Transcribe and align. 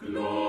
Glory. 0.00 0.45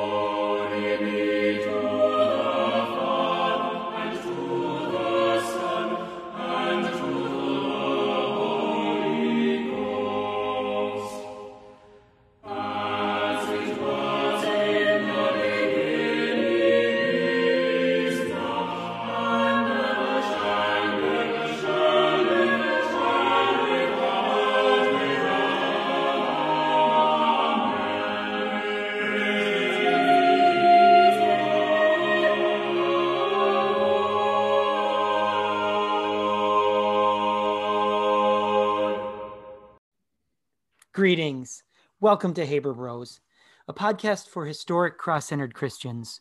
Greetings. 41.08 41.64
Welcome 42.02 42.34
to 42.34 42.46
Haber 42.46 42.74
Bros, 42.74 43.22
a 43.70 43.74
podcast 43.74 44.28
for 44.28 44.46
historic 44.46 44.98
cross 44.98 45.28
centered 45.28 45.54
Christians. 45.54 46.20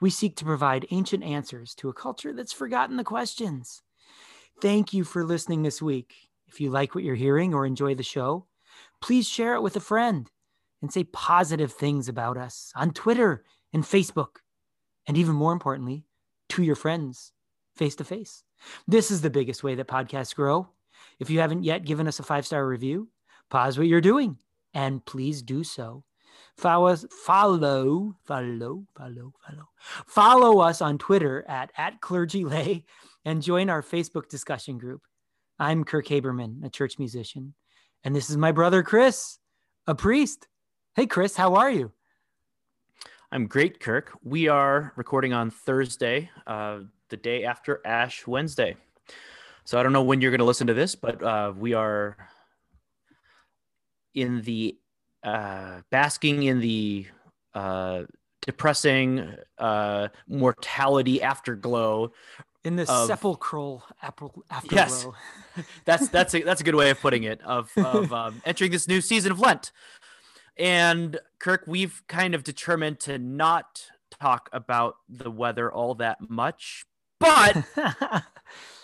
We 0.00 0.10
seek 0.10 0.34
to 0.38 0.44
provide 0.44 0.88
ancient 0.90 1.22
answers 1.22 1.72
to 1.76 1.88
a 1.88 1.92
culture 1.92 2.32
that's 2.32 2.52
forgotten 2.52 2.96
the 2.96 3.04
questions. 3.04 3.82
Thank 4.60 4.92
you 4.92 5.04
for 5.04 5.22
listening 5.22 5.62
this 5.62 5.80
week. 5.80 6.14
If 6.48 6.60
you 6.60 6.70
like 6.70 6.96
what 6.96 7.04
you're 7.04 7.14
hearing 7.14 7.54
or 7.54 7.64
enjoy 7.64 7.94
the 7.94 8.02
show, 8.02 8.46
please 9.00 9.28
share 9.28 9.54
it 9.54 9.62
with 9.62 9.76
a 9.76 9.80
friend 9.80 10.28
and 10.82 10.92
say 10.92 11.04
positive 11.04 11.72
things 11.72 12.08
about 12.08 12.36
us 12.36 12.72
on 12.74 12.90
Twitter 12.90 13.44
and 13.72 13.84
Facebook. 13.84 14.38
And 15.06 15.16
even 15.16 15.36
more 15.36 15.52
importantly, 15.52 16.06
to 16.48 16.64
your 16.64 16.74
friends 16.74 17.30
face 17.76 17.94
to 17.94 18.04
face. 18.04 18.42
This 18.88 19.12
is 19.12 19.20
the 19.20 19.30
biggest 19.30 19.62
way 19.62 19.76
that 19.76 19.86
podcasts 19.86 20.34
grow. 20.34 20.70
If 21.20 21.30
you 21.30 21.38
haven't 21.38 21.62
yet 21.62 21.84
given 21.84 22.08
us 22.08 22.18
a 22.18 22.24
five 22.24 22.44
star 22.44 22.66
review, 22.66 23.10
pause 23.54 23.78
what 23.78 23.86
you're 23.86 24.00
doing 24.00 24.36
and 24.74 25.04
please 25.06 25.40
do 25.40 25.62
so. 25.62 26.02
Follow 26.56 26.88
us, 26.88 27.06
follow, 27.24 28.16
follow, 28.24 28.84
follow, 28.96 29.32
follow, 29.46 29.68
follow 30.08 30.58
us 30.58 30.82
on 30.82 30.98
Twitter 30.98 31.44
at, 31.46 31.70
at 31.78 32.00
clergylay 32.00 32.82
and 33.24 33.40
join 33.40 33.70
our 33.70 33.80
Facebook 33.80 34.28
discussion 34.28 34.76
group. 34.76 35.02
I'm 35.56 35.84
Kirk 35.84 36.08
Haberman, 36.08 36.64
a 36.64 36.68
church 36.68 36.98
musician, 36.98 37.54
and 38.02 38.12
this 38.12 38.28
is 38.28 38.36
my 38.36 38.50
brother 38.50 38.82
Chris, 38.82 39.38
a 39.86 39.94
priest. 39.94 40.48
Hey, 40.96 41.06
Chris, 41.06 41.36
how 41.36 41.54
are 41.54 41.70
you? 41.70 41.92
I'm 43.30 43.46
great, 43.46 43.78
Kirk. 43.78 44.18
We 44.24 44.48
are 44.48 44.92
recording 44.96 45.32
on 45.32 45.52
Thursday, 45.52 46.28
uh, 46.48 46.80
the 47.08 47.16
day 47.16 47.44
after 47.44 47.80
Ash 47.84 48.26
Wednesday. 48.26 48.74
So 49.62 49.78
I 49.78 49.84
don't 49.84 49.92
know 49.92 50.02
when 50.02 50.20
you're 50.20 50.32
going 50.32 50.40
to 50.40 50.44
listen 50.44 50.66
to 50.66 50.74
this, 50.74 50.96
but 50.96 51.22
uh, 51.22 51.52
we 51.56 51.72
are 51.72 52.16
in 54.14 54.42
the 54.42 54.76
uh, 55.22 55.80
basking 55.90 56.42
in 56.44 56.60
the 56.60 57.06
uh, 57.54 58.02
depressing 58.42 59.34
uh, 59.58 60.08
mortality 60.28 61.22
afterglow 61.22 62.12
in 62.64 62.76
the 62.76 62.90
of, 62.90 63.06
sepulchral 63.06 63.84
afterglow. 64.02 64.42
Yes, 64.70 65.06
that's 65.84 66.08
that's 66.08 66.34
a 66.34 66.42
that's 66.42 66.60
a 66.60 66.64
good 66.64 66.74
way 66.74 66.90
of 66.90 67.00
putting 67.00 67.24
it. 67.24 67.40
Of 67.42 67.70
of 67.76 68.12
um, 68.12 68.42
entering 68.44 68.70
this 68.70 68.88
new 68.88 69.00
season 69.00 69.32
of 69.32 69.40
Lent, 69.40 69.72
and 70.56 71.18
Kirk, 71.38 71.64
we've 71.66 72.02
kind 72.08 72.34
of 72.34 72.44
determined 72.44 73.00
to 73.00 73.18
not 73.18 73.90
talk 74.20 74.48
about 74.52 74.96
the 75.08 75.30
weather 75.30 75.72
all 75.72 75.94
that 75.96 76.18
much, 76.28 76.86
but 77.18 77.64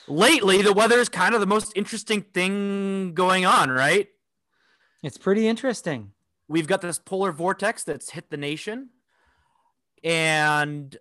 lately 0.09 0.63
the 0.63 0.73
weather 0.73 0.99
is 0.99 1.09
kind 1.09 1.35
of 1.35 1.41
the 1.41 1.47
most 1.47 1.73
interesting 1.77 2.23
thing 2.23 3.15
going 3.15 3.47
on, 3.47 3.71
right? 3.71 4.09
It's 5.03 5.19
pretty 5.19 5.49
interesting. 5.49 6.13
We've 6.49 6.67
got 6.67 6.81
this 6.81 6.99
polar 6.99 7.33
vortex 7.33 7.85
that's 7.85 8.11
hit 8.11 8.31
the 8.31 8.37
nation, 8.37 8.91
and 10.03 10.97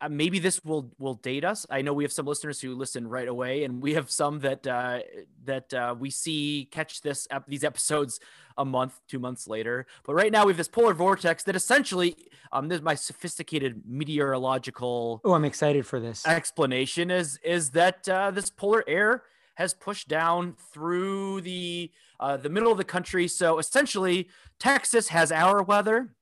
uh, 0.00 0.08
maybe 0.08 0.38
this 0.38 0.64
will 0.64 0.92
will 0.98 1.14
date 1.14 1.44
us. 1.44 1.66
I 1.68 1.82
know 1.82 1.92
we 1.92 2.04
have 2.04 2.12
some 2.12 2.26
listeners 2.26 2.60
who 2.60 2.74
listen 2.74 3.08
right 3.08 3.28
away, 3.28 3.64
and 3.64 3.82
we 3.82 3.94
have 3.94 4.10
some 4.10 4.40
that 4.40 4.66
uh, 4.66 5.00
that 5.44 5.74
uh, 5.74 5.94
we 5.98 6.10
see 6.10 6.68
catch 6.70 7.00
this 7.00 7.26
ep- 7.30 7.46
these 7.48 7.64
episodes 7.64 8.20
a 8.56 8.64
month, 8.64 9.00
two 9.08 9.18
months 9.18 9.48
later. 9.48 9.86
But 10.04 10.14
right 10.14 10.30
now 10.30 10.44
we 10.44 10.52
have 10.52 10.58
this 10.58 10.68
polar 10.68 10.94
vortex 10.94 11.42
that 11.44 11.56
essentially, 11.56 12.16
um, 12.52 12.68
this 12.68 12.76
is 12.76 12.82
my 12.82 12.94
sophisticated 12.94 13.82
meteorological. 13.86 15.20
Oh, 15.24 15.32
I'm 15.32 15.44
excited 15.44 15.86
for 15.86 15.98
this 15.98 16.26
explanation. 16.26 17.10
Is 17.10 17.38
is 17.42 17.70
that 17.70 18.08
uh, 18.08 18.30
this 18.30 18.48
polar 18.48 18.84
air 18.86 19.24
has 19.54 19.74
pushed 19.74 20.08
down 20.08 20.56
through 20.72 21.42
the 21.42 21.90
uh, 22.20 22.36
the 22.36 22.50
middle 22.50 22.70
of 22.70 22.78
the 22.78 22.84
country. 22.84 23.26
So 23.26 23.58
essentially, 23.58 24.28
Texas 24.60 25.08
has 25.08 25.32
our 25.32 25.62
weather, 25.62 26.14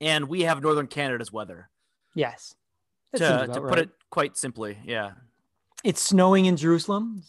and 0.00 0.28
we 0.28 0.42
have 0.42 0.62
northern 0.62 0.86
Canada's 0.86 1.32
weather. 1.32 1.68
Yes, 2.14 2.54
to, 3.14 3.48
to 3.52 3.60
put 3.60 3.78
it 3.78 3.90
quite 4.10 4.36
simply, 4.36 4.78
yeah. 4.84 5.12
It's 5.84 6.00
snowing 6.00 6.46
in 6.46 6.56
Jerusalem. 6.56 7.22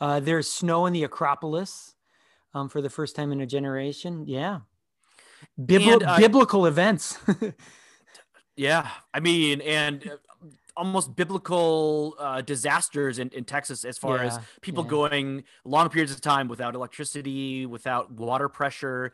Uh, 0.00 0.20
there's 0.20 0.50
snow 0.50 0.86
in 0.86 0.92
the 0.92 1.02
Acropolis 1.02 1.94
um, 2.54 2.68
for 2.68 2.80
the 2.80 2.90
first 2.90 3.16
time 3.16 3.32
in 3.32 3.40
a 3.40 3.46
generation. 3.46 4.24
Yeah, 4.26 4.60
and, 5.58 6.02
uh, 6.02 6.18
biblical 6.18 6.66
events. 6.66 7.18
yeah, 8.56 8.88
I 9.12 9.20
mean, 9.20 9.60
and 9.62 10.06
uh, 10.06 10.16
almost 10.80 11.14
biblical 11.14 12.16
uh, 12.18 12.40
disasters 12.40 13.18
in, 13.18 13.28
in 13.30 13.44
Texas 13.44 13.84
as 13.84 13.98
far 13.98 14.16
yeah, 14.16 14.24
as 14.24 14.38
people 14.62 14.82
yeah. 14.82 14.90
going 14.90 15.44
long 15.64 15.88
periods 15.90 16.10
of 16.10 16.22
time 16.22 16.48
without 16.48 16.74
electricity, 16.74 17.66
without 17.66 18.10
water 18.10 18.48
pressure, 18.48 19.12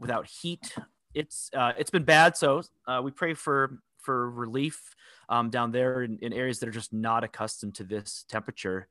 without 0.00 0.26
heat. 0.26 0.74
It's 1.14 1.50
uh, 1.54 1.72
it's 1.78 1.90
been 1.90 2.02
bad. 2.02 2.36
So 2.36 2.62
uh, 2.88 3.00
we 3.02 3.12
pray 3.12 3.34
for 3.34 3.78
for 3.98 4.28
relief 4.28 4.94
um, 5.28 5.50
down 5.50 5.70
there 5.70 6.02
in, 6.02 6.18
in, 6.18 6.32
areas 6.32 6.58
that 6.58 6.68
are 6.68 6.72
just 6.72 6.92
not 6.92 7.22
accustomed 7.24 7.76
to 7.76 7.84
this 7.84 8.24
temperature. 8.28 8.88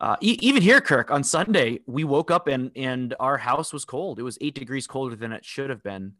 Uh, 0.00 0.16
e- 0.22 0.38
even 0.40 0.62
here, 0.62 0.80
Kirk, 0.80 1.10
on 1.10 1.22
Sunday, 1.22 1.80
we 1.86 2.04
woke 2.04 2.30
up 2.30 2.46
and 2.46 2.70
and 2.76 3.14
our 3.18 3.36
house 3.36 3.72
was 3.72 3.84
cold. 3.84 4.20
It 4.20 4.22
was 4.22 4.38
eight 4.40 4.54
degrees 4.54 4.86
colder 4.86 5.16
than 5.16 5.32
it 5.32 5.44
should 5.44 5.70
have 5.70 5.82
been. 5.82 6.12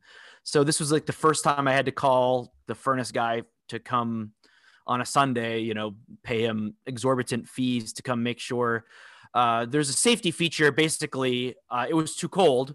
So 0.42 0.64
this 0.64 0.80
was 0.80 0.90
like 0.90 1.06
the 1.06 1.12
first 1.12 1.44
time 1.44 1.68
I 1.68 1.72
had 1.72 1.86
to 1.86 1.92
call 1.92 2.52
the 2.66 2.74
furnace 2.74 3.12
guy 3.12 3.42
to 3.68 3.78
come 3.78 4.32
on 4.86 5.00
a 5.00 5.06
Sunday, 5.06 5.60
you 5.60 5.74
know, 5.74 5.94
pay 6.22 6.42
him 6.42 6.74
exorbitant 6.86 7.48
fees 7.48 7.92
to 7.94 8.02
come 8.02 8.22
make 8.22 8.38
sure. 8.38 8.84
Uh, 9.34 9.64
there's 9.64 9.88
a 9.88 9.94
safety 9.94 10.30
feature. 10.30 10.70
Basically, 10.70 11.54
uh, 11.70 11.86
it 11.88 11.94
was 11.94 12.14
too 12.14 12.28
cold, 12.28 12.74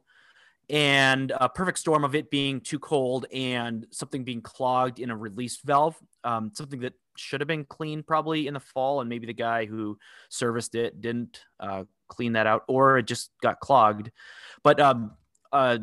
and 0.69 1.31
a 1.39 1.47
perfect 1.47 1.79
storm 1.79 2.03
of 2.03 2.15
it 2.15 2.29
being 2.29 2.59
too 2.59 2.79
cold 2.79 3.25
and 3.33 3.85
something 3.91 4.23
being 4.23 4.41
clogged 4.41 4.99
in 4.99 5.09
a 5.09 5.15
release 5.15 5.59
valve. 5.63 5.95
Um, 6.23 6.51
something 6.53 6.79
that 6.81 6.93
should 7.15 7.41
have 7.41 7.47
been 7.47 7.65
cleaned 7.65 8.07
probably 8.07 8.47
in 8.47 8.53
the 8.53 8.59
fall, 8.59 9.01
and 9.01 9.09
maybe 9.09 9.27
the 9.27 9.33
guy 9.33 9.65
who 9.65 9.97
serviced 10.29 10.75
it 10.75 10.99
didn't 11.01 11.41
uh, 11.59 11.83
clean 12.07 12.33
that 12.33 12.47
out, 12.47 12.63
or 12.67 12.97
it 12.97 13.07
just 13.07 13.31
got 13.41 13.59
clogged. 13.59 14.11
But 14.63 14.79
um, 14.79 15.11
uh, 15.51 15.79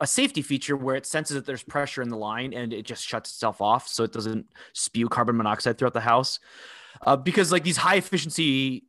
a 0.00 0.06
safety 0.06 0.42
feature 0.42 0.76
where 0.76 0.96
it 0.96 1.06
senses 1.06 1.34
that 1.34 1.46
there's 1.46 1.62
pressure 1.62 2.02
in 2.02 2.08
the 2.08 2.16
line 2.16 2.52
and 2.52 2.72
it 2.72 2.84
just 2.84 3.06
shuts 3.06 3.30
itself 3.30 3.60
off 3.60 3.88
so 3.88 4.04
it 4.04 4.12
doesn't 4.12 4.46
spew 4.72 5.08
carbon 5.08 5.36
monoxide 5.36 5.76
throughout 5.76 5.94
the 5.94 6.00
house. 6.00 6.38
Uh, 7.04 7.16
because 7.16 7.52
like 7.52 7.64
these 7.64 7.76
high 7.76 7.96
efficiency 7.96 8.84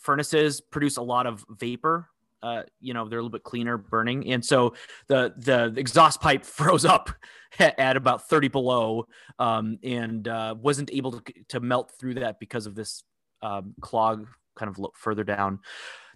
furnaces 0.00 0.60
produce 0.60 0.96
a 0.96 1.02
lot 1.02 1.26
of 1.26 1.44
vapor. 1.48 2.08
Uh, 2.42 2.62
you 2.80 2.94
know 2.94 3.08
they're 3.08 3.18
a 3.18 3.22
little 3.22 3.30
bit 3.30 3.42
cleaner 3.42 3.76
burning, 3.76 4.30
and 4.30 4.44
so 4.44 4.74
the 5.08 5.32
the 5.38 5.72
exhaust 5.76 6.20
pipe 6.20 6.44
froze 6.58 6.84
up 6.84 7.10
at, 7.58 7.96
about 7.96 8.28
30 8.28 8.48
below, 8.48 9.06
um, 9.38 9.78
and 9.82 10.28
uh, 10.28 10.54
wasn't 10.60 10.92
able 10.92 11.12
to 11.12 11.32
to 11.48 11.60
melt 11.60 11.92
through 11.98 12.14
that 12.14 12.38
because 12.38 12.66
of 12.66 12.74
this 12.74 13.02
um, 13.42 13.74
clog 13.80 14.28
kind 14.54 14.70
of 14.70 14.86
further 14.94 15.24
down 15.24 15.60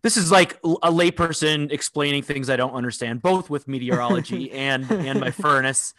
this 0.02 0.17
is 0.17 0.31
like 0.31 0.55
a 0.64 0.91
layperson 0.91 1.70
explaining 1.70 2.23
things 2.23 2.49
I 2.49 2.56
don't 2.56 2.73
understand, 2.73 3.23
both 3.23 3.50
with 3.50 3.69
meteorology 3.69 4.50
and 4.52 4.91
and 4.91 5.20
my 5.20 5.31
furnace. 5.31 5.94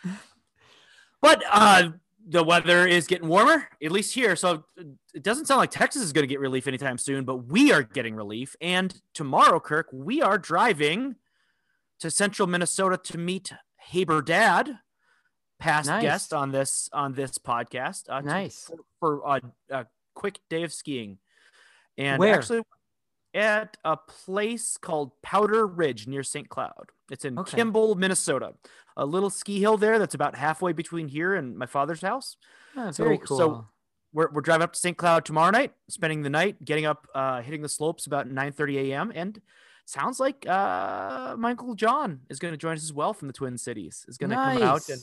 But 1.21 1.43
uh, 1.51 1.91
the 2.27 2.43
weather 2.43 2.87
is 2.87 3.07
getting 3.07 3.27
warmer, 3.27 3.67
at 3.83 3.91
least 3.91 4.13
here. 4.13 4.35
So 4.35 4.63
it 5.13 5.23
doesn't 5.23 5.45
sound 5.45 5.59
like 5.59 5.71
Texas 5.71 6.01
is 6.01 6.13
going 6.13 6.23
to 6.23 6.27
get 6.27 6.39
relief 6.39 6.67
anytime 6.67 6.97
soon, 6.97 7.25
but 7.25 7.47
we 7.47 7.71
are 7.71 7.83
getting 7.83 8.15
relief. 8.15 8.55
And 8.61 8.99
tomorrow, 9.13 9.59
Kirk, 9.59 9.87
we 9.91 10.21
are 10.21 10.37
driving 10.37 11.15
to 11.99 12.09
central 12.09 12.47
Minnesota 12.47 12.97
to 12.97 13.17
meet 13.17 13.53
Haber 13.77 14.21
Dad, 14.21 14.79
past 15.59 15.87
nice. 15.87 16.01
guest 16.01 16.33
on 16.33 16.51
this 16.51 16.89
on 16.91 17.13
this 17.13 17.37
podcast. 17.37 18.03
Uh, 18.09 18.21
nice 18.21 18.65
to, 18.65 18.77
for, 18.99 19.21
for 19.21 19.37
a, 19.69 19.79
a 19.81 19.87
quick 20.15 20.39
day 20.49 20.63
of 20.63 20.73
skiing. 20.73 21.19
And 21.97 22.19
Where? 22.19 22.35
actually, 22.35 22.61
at 23.33 23.77
a 23.83 23.97
place 23.97 24.77
called 24.77 25.11
Powder 25.21 25.65
Ridge 25.65 26.07
near 26.07 26.23
St. 26.23 26.49
Cloud. 26.49 26.91
It's 27.09 27.25
in 27.25 27.39
okay. 27.39 27.57
Kimball, 27.57 27.95
Minnesota, 27.95 28.53
a 28.97 29.05
little 29.05 29.29
ski 29.29 29.59
hill 29.59 29.77
there 29.77 29.99
that's 29.99 30.15
about 30.15 30.35
halfway 30.35 30.73
between 30.73 31.07
here 31.07 31.35
and 31.35 31.57
my 31.57 31.65
father's 31.65 32.01
house. 32.01 32.37
Oh, 32.75 32.91
very 32.91 33.17
cool. 33.17 33.37
So 33.37 33.67
we're, 34.13 34.29
we're 34.31 34.41
driving 34.41 34.63
up 34.63 34.73
to 34.73 34.79
St. 34.79 34.97
Cloud 34.97 35.25
tomorrow 35.25 35.51
night, 35.51 35.73
spending 35.89 36.21
the 36.21 36.29
night, 36.29 36.63
getting 36.63 36.85
up, 36.85 37.07
uh, 37.15 37.41
hitting 37.41 37.61
the 37.61 37.69
slopes 37.69 38.05
about 38.05 38.29
9 38.29 38.51
30 38.51 38.91
a.m. 38.91 39.11
And 39.13 39.41
sounds 39.85 40.19
like 40.19 40.47
uh, 40.47 41.35
my 41.37 41.51
uncle 41.51 41.75
John 41.75 42.21
is 42.29 42.39
going 42.39 42.53
to 42.53 42.57
join 42.57 42.73
us 42.73 42.83
as 42.83 42.93
well 42.93 43.13
from 43.13 43.27
the 43.27 43.33
Twin 43.33 43.57
Cities. 43.57 44.05
Is 44.07 44.17
going 44.17 44.29
to 44.29 44.35
nice. 44.35 44.59
come 44.59 44.67
out 44.67 44.89
and 44.89 45.01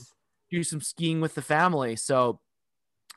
do 0.49 0.63
some 0.63 0.81
skiing 0.81 1.21
with 1.21 1.35
the 1.35 1.41
family. 1.41 1.95
So 1.95 2.39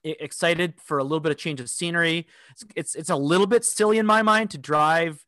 excited 0.04 0.74
for 0.82 0.98
a 0.98 1.02
little 1.02 1.20
bit 1.20 1.32
of 1.32 1.38
change 1.38 1.60
of 1.60 1.70
scenery. 1.70 2.26
It's, 2.50 2.64
it's, 2.76 2.94
it's 2.94 3.10
a 3.10 3.16
little 3.16 3.46
bit 3.46 3.64
silly 3.64 3.98
in 3.98 4.06
my 4.06 4.22
mind 4.22 4.50
to 4.50 4.58
drive 4.58 5.24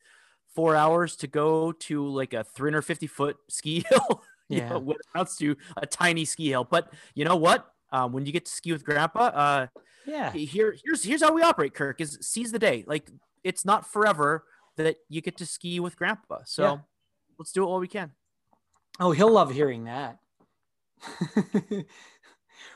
four 0.54 0.76
hours 0.76 1.16
to 1.16 1.26
go 1.26 1.72
to 1.72 2.06
like 2.06 2.32
a 2.32 2.44
350 2.44 3.06
foot 3.06 3.36
ski 3.48 3.84
hill. 3.90 4.22
yeah, 4.48 4.68
know, 4.70 4.78
what 4.78 4.96
amounts 5.14 5.36
to 5.36 5.56
a 5.76 5.86
tiny 5.86 6.24
ski 6.24 6.48
hill. 6.48 6.64
But 6.64 6.92
you 7.14 7.24
know 7.24 7.36
what? 7.36 7.70
Um, 7.92 8.12
when 8.12 8.26
you 8.26 8.32
get 8.32 8.46
to 8.46 8.52
ski 8.52 8.72
with 8.72 8.84
Grandpa, 8.84 9.26
uh, 9.26 9.66
yeah, 10.06 10.32
here 10.32 10.76
here's 10.84 11.04
here's 11.04 11.22
how 11.22 11.32
we 11.32 11.42
operate. 11.42 11.74
Kirk 11.74 12.00
is 12.00 12.18
seize 12.20 12.50
the 12.50 12.58
day. 12.58 12.84
Like 12.86 13.08
it's 13.44 13.64
not 13.64 13.86
forever 13.86 14.44
that 14.76 14.96
you 15.08 15.20
get 15.20 15.36
to 15.38 15.46
ski 15.46 15.78
with 15.80 15.96
Grandpa. 15.96 16.40
So 16.44 16.62
yeah. 16.62 16.76
let's 17.38 17.52
do 17.52 17.62
it 17.62 17.68
while 17.68 17.78
we 17.78 17.88
can. 17.88 18.10
Oh, 19.00 19.12
he'll 19.12 19.30
love 19.30 19.52
hearing 19.52 19.84
that. 19.84 20.18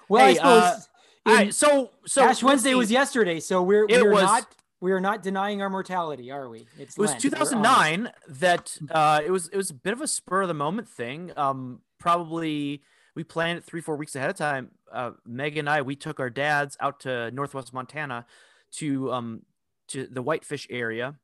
well, 0.08 0.24
hey, 0.24 0.30
I 0.30 0.34
suppose. 0.34 0.62
Uh, 0.62 0.80
all 1.28 1.34
right, 1.34 1.54
so 1.54 1.90
so 2.06 2.24
Ash 2.24 2.42
Wednesday 2.42 2.74
was 2.74 2.90
yesterday, 2.90 3.40
so 3.40 3.62
we're 3.62 3.86
we're 3.86 4.12
was, 4.12 4.22
not 4.22 4.46
we 4.80 4.92
are 4.92 5.00
not 5.00 5.22
denying 5.22 5.60
our 5.60 5.70
mortality, 5.70 6.30
are 6.30 6.48
we? 6.48 6.66
It's 6.78 6.96
it 6.96 7.00
was 7.00 7.10
Lent. 7.10 7.22
2009 7.22 8.10
that 8.28 8.78
uh, 8.90 9.20
it 9.24 9.30
was 9.30 9.48
it 9.48 9.56
was 9.56 9.70
a 9.70 9.74
bit 9.74 9.92
of 9.92 10.00
a 10.00 10.06
spur 10.06 10.42
of 10.42 10.48
the 10.48 10.54
moment 10.54 10.88
thing. 10.88 11.32
Um, 11.36 11.80
probably 11.98 12.82
we 13.14 13.24
planned 13.24 13.58
it 13.58 13.64
three 13.64 13.80
four 13.80 13.96
weeks 13.96 14.14
ahead 14.14 14.30
of 14.30 14.36
time. 14.36 14.70
Uh, 14.92 15.12
Meg 15.26 15.56
and 15.56 15.68
I 15.68 15.82
we 15.82 15.96
took 15.96 16.20
our 16.20 16.30
dads 16.30 16.76
out 16.80 17.00
to 17.00 17.30
Northwest 17.32 17.72
Montana 17.72 18.26
to 18.72 19.12
um 19.12 19.42
to 19.88 20.06
the 20.06 20.22
Whitefish 20.22 20.66
area. 20.70 21.16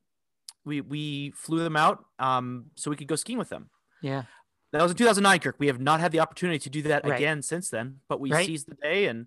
We 0.65 0.81
we 0.81 1.31
flew 1.31 1.63
them 1.63 1.77
out 1.77 2.05
um 2.19 2.67
so 2.75 2.91
we 2.91 2.97
could 2.97 3.09
go 3.09 3.17
skiing 3.17 3.39
with 3.39 3.51
them. 3.51 3.71
Yeah. 4.03 4.25
That 4.73 4.83
was 4.83 4.91
in 4.91 4.97
2009, 4.97 5.39
Kirk. 5.39 5.57
We 5.61 5.69
have 5.69 5.81
not 5.81 6.01
had 6.01 6.11
the 6.11 6.19
opportunity 6.19 6.59
to 6.59 6.69
do 6.69 6.83
that 6.83 7.07
right. 7.07 7.15
again 7.15 7.43
since 7.43 7.71
then, 7.71 8.01
but 8.09 8.19
we 8.19 8.33
right. 8.33 8.45
seized 8.45 8.67
the 8.67 8.75
day 8.75 9.07
and 9.07 9.27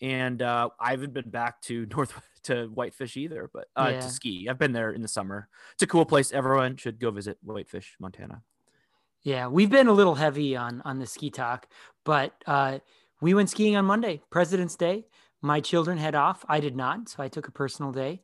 and 0.00 0.42
uh, 0.42 0.70
I 0.78 0.92
haven't 0.92 1.12
been 1.12 1.30
back 1.30 1.60
to 1.62 1.86
North 1.90 2.14
to 2.44 2.66
Whitefish 2.66 3.16
either, 3.16 3.50
but 3.52 3.68
uh, 3.76 3.90
yeah. 3.92 4.00
to 4.00 4.08
ski. 4.08 4.48
I've 4.48 4.58
been 4.58 4.72
there 4.72 4.92
in 4.92 5.02
the 5.02 5.08
summer. 5.08 5.48
It's 5.74 5.82
a 5.82 5.86
cool 5.86 6.06
place. 6.06 6.32
Everyone 6.32 6.76
should 6.76 6.98
go 6.98 7.10
visit 7.10 7.38
Whitefish, 7.42 7.96
Montana. 8.00 8.42
Yeah, 9.22 9.48
we've 9.48 9.68
been 9.68 9.88
a 9.88 9.92
little 9.92 10.14
heavy 10.14 10.56
on 10.56 10.80
on 10.84 10.98
the 10.98 11.06
ski 11.06 11.30
talk, 11.30 11.66
but 12.04 12.32
uh, 12.46 12.78
we 13.20 13.34
went 13.34 13.50
skiing 13.50 13.76
on 13.76 13.84
Monday, 13.84 14.22
President's 14.30 14.76
Day. 14.76 15.06
My 15.42 15.60
children 15.60 15.98
had 15.98 16.14
off. 16.14 16.44
I 16.48 16.60
did 16.60 16.76
not, 16.76 17.08
so 17.08 17.22
I 17.22 17.28
took 17.28 17.48
a 17.48 17.52
personal 17.52 17.92
day. 17.92 18.22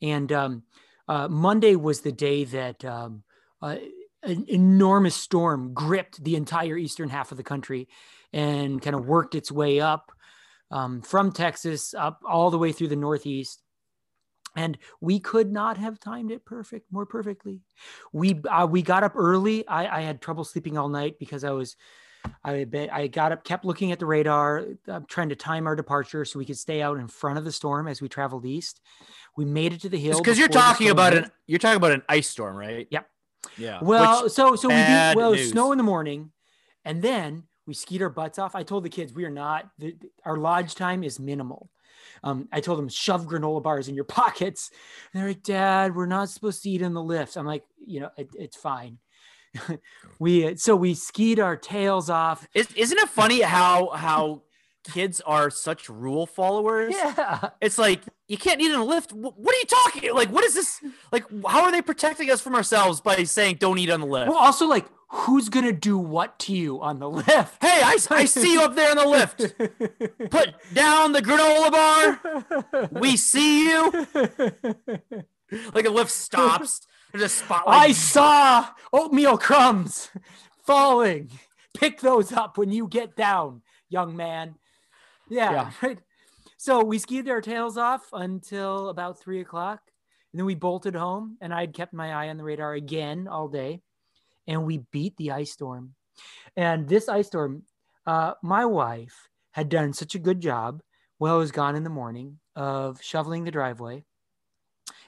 And 0.00 0.30
um, 0.32 0.62
uh, 1.08 1.28
Monday 1.28 1.76
was 1.76 2.00
the 2.00 2.12
day 2.12 2.44
that 2.44 2.84
um, 2.84 3.22
uh, 3.62 3.76
an 4.22 4.44
enormous 4.48 5.14
storm 5.14 5.72
gripped 5.72 6.22
the 6.22 6.36
entire 6.36 6.76
eastern 6.76 7.08
half 7.08 7.30
of 7.30 7.36
the 7.36 7.44
country 7.44 7.88
and 8.32 8.82
kind 8.82 8.94
of 8.94 9.06
worked 9.06 9.34
its 9.34 9.50
way 9.50 9.80
up 9.80 10.12
um, 10.70 11.02
from 11.02 11.32
Texas 11.32 11.94
up 11.94 12.20
all 12.28 12.50
the 12.50 12.58
way 12.58 12.72
through 12.72 12.88
the 12.88 12.96
Northeast. 12.96 13.62
And 14.56 14.78
we 15.00 15.20
could 15.20 15.52
not 15.52 15.76
have 15.76 16.00
timed 16.00 16.32
it 16.32 16.44
perfect 16.44 16.90
more 16.90 17.06
perfectly. 17.06 17.60
We 18.12 18.40
uh, 18.50 18.66
we 18.66 18.82
got 18.82 19.04
up 19.04 19.12
early. 19.14 19.66
I, 19.68 19.98
I 19.98 20.00
had 20.00 20.20
trouble 20.20 20.42
sleeping 20.44 20.76
all 20.76 20.88
night 20.88 21.18
because 21.18 21.44
I 21.44 21.50
was 21.50 21.76
I 22.44 22.64
bit. 22.64 22.90
I 22.92 23.06
got 23.06 23.32
up, 23.32 23.44
kept 23.44 23.64
looking 23.64 23.92
at 23.92 23.98
the 23.98 24.06
radar, 24.06 24.66
uh, 24.88 25.00
trying 25.08 25.28
to 25.30 25.36
time 25.36 25.66
our 25.66 25.76
departure 25.76 26.24
so 26.24 26.38
we 26.38 26.44
could 26.44 26.58
stay 26.58 26.82
out 26.82 26.98
in 26.98 27.08
front 27.08 27.38
of 27.38 27.44
the 27.44 27.52
storm 27.52 27.88
as 27.88 28.00
we 28.00 28.08
traveled 28.08 28.44
east. 28.44 28.80
We 29.36 29.44
made 29.44 29.72
it 29.72 29.80
to 29.82 29.88
the 29.88 29.98
hill 29.98 30.18
because 30.18 30.38
you're 30.38 30.48
talking 30.48 30.90
about 30.90 31.12
hit. 31.12 31.24
an 31.24 31.30
you're 31.46 31.58
talking 31.58 31.76
about 31.76 31.92
an 31.92 32.02
ice 32.08 32.28
storm, 32.28 32.56
right? 32.56 32.86
Yep. 32.90 33.06
Yeah. 33.56 33.78
Well, 33.82 34.24
Which, 34.24 34.32
so 34.32 34.56
so 34.56 34.68
we 34.68 34.74
did, 34.74 35.16
well 35.16 35.32
news. 35.32 35.50
snow 35.50 35.72
in 35.72 35.78
the 35.78 35.84
morning, 35.84 36.32
and 36.84 37.02
then 37.02 37.44
we 37.68 37.74
skied 37.74 38.02
our 38.02 38.08
butts 38.08 38.38
off. 38.38 38.54
I 38.54 38.62
told 38.62 38.82
the 38.82 38.88
kids 38.88 39.12
we 39.12 39.26
are 39.26 39.30
not. 39.30 39.68
The, 39.78 39.94
our 40.24 40.38
lodge 40.38 40.74
time 40.74 41.04
is 41.04 41.20
minimal. 41.20 41.70
Um, 42.24 42.48
I 42.50 42.60
told 42.60 42.78
them 42.78 42.88
shove 42.88 43.26
granola 43.26 43.62
bars 43.62 43.88
in 43.88 43.94
your 43.94 44.04
pockets. 44.22 44.70
And 45.12 45.20
they're 45.20 45.28
like, 45.28 45.42
Dad, 45.42 45.94
we're 45.94 46.06
not 46.06 46.30
supposed 46.30 46.62
to 46.62 46.70
eat 46.70 46.80
in 46.80 46.94
the 46.94 47.02
lift. 47.02 47.36
I'm 47.36 47.46
like, 47.46 47.64
you 47.86 48.00
know, 48.00 48.10
it, 48.16 48.30
it's 48.34 48.56
fine. 48.56 48.98
we 50.18 50.56
so 50.56 50.76
we 50.76 50.94
skied 50.94 51.40
our 51.40 51.56
tails 51.56 52.10
off. 52.10 52.48
Is, 52.54 52.72
isn't 52.74 52.98
it 52.98 53.08
funny 53.08 53.40
how 53.42 53.90
how 53.90 54.42
kids 54.92 55.20
are 55.22 55.50
such 55.50 55.88
rule 55.88 56.26
followers. 56.26 56.94
Yeah. 56.96 57.50
It's 57.60 57.78
like 57.78 58.00
you 58.26 58.38
can't 58.38 58.60
eat 58.60 58.70
in 58.70 58.78
a 58.78 58.84
lift. 58.84 59.12
What 59.12 59.54
are 59.54 59.58
you 59.58 59.64
talking? 59.64 60.14
Like, 60.14 60.30
what 60.30 60.44
is 60.44 60.54
this? 60.54 60.80
Like, 61.12 61.24
how 61.46 61.64
are 61.64 61.72
they 61.72 61.82
protecting 61.82 62.30
us 62.30 62.40
from 62.40 62.54
ourselves 62.54 63.00
by 63.00 63.24
saying 63.24 63.56
don't 63.56 63.78
eat 63.78 63.90
on 63.90 64.00
the 64.00 64.06
lift? 64.06 64.28
Well, 64.28 64.38
also 64.38 64.66
like 64.66 64.86
who's 65.08 65.48
gonna 65.48 65.72
do 65.72 65.98
what 65.98 66.38
to 66.40 66.52
you 66.54 66.80
on 66.80 66.98
the 66.98 67.08
lift? 67.08 67.28
Hey, 67.62 67.80
I, 67.82 67.98
I 68.10 68.24
see 68.24 68.52
you 68.52 68.62
up 68.62 68.74
there 68.74 68.90
on 68.90 68.96
the 68.96 69.06
lift. 69.06 69.38
Put 70.30 70.54
down 70.74 71.12
the 71.12 71.22
granola 71.22 71.70
bar. 71.70 72.88
We 72.92 73.16
see 73.16 73.68
you. 73.68 74.06
Like 75.74 75.86
a 75.86 75.90
lift 75.90 76.10
stops. 76.10 76.86
There's 77.12 77.24
a 77.24 77.28
spotlight. 77.28 77.78
I 77.78 77.92
saw 77.92 78.68
oatmeal 78.92 79.38
crumbs 79.38 80.10
falling. 80.66 81.30
Pick 81.74 82.00
those 82.00 82.32
up 82.32 82.58
when 82.58 82.70
you 82.70 82.86
get 82.86 83.16
down, 83.16 83.62
young 83.88 84.16
man. 84.16 84.56
Yeah, 85.28 85.52
yeah. 85.52 85.70
Right. 85.82 85.98
So 86.58 86.82
we 86.82 86.98
skied 86.98 87.28
our 87.28 87.40
tails 87.40 87.78
off 87.78 88.08
until 88.12 88.88
about 88.88 89.20
three 89.20 89.40
o'clock. 89.40 89.80
And 90.32 90.38
then 90.38 90.44
we 90.44 90.54
bolted 90.54 90.94
home, 90.94 91.38
and 91.40 91.54
I'd 91.54 91.72
kept 91.72 91.94
my 91.94 92.12
eye 92.12 92.28
on 92.28 92.36
the 92.36 92.44
radar 92.44 92.74
again 92.74 93.28
all 93.28 93.48
day. 93.48 93.80
And 94.48 94.64
we 94.64 94.78
beat 94.90 95.16
the 95.16 95.30
ice 95.30 95.52
storm. 95.52 95.94
And 96.56 96.88
this 96.88 97.08
ice 97.08 97.28
storm, 97.28 97.62
uh, 98.04 98.34
my 98.42 98.64
wife 98.64 99.28
had 99.52 99.68
done 99.68 99.92
such 99.92 100.16
a 100.16 100.18
good 100.18 100.40
job 100.40 100.82
while 101.18 101.36
I 101.36 101.38
was 101.38 101.52
gone 101.52 101.76
in 101.76 101.84
the 101.84 101.90
morning 101.90 102.40
of 102.56 103.00
shoveling 103.00 103.44
the 103.44 103.52
driveway. 103.52 104.04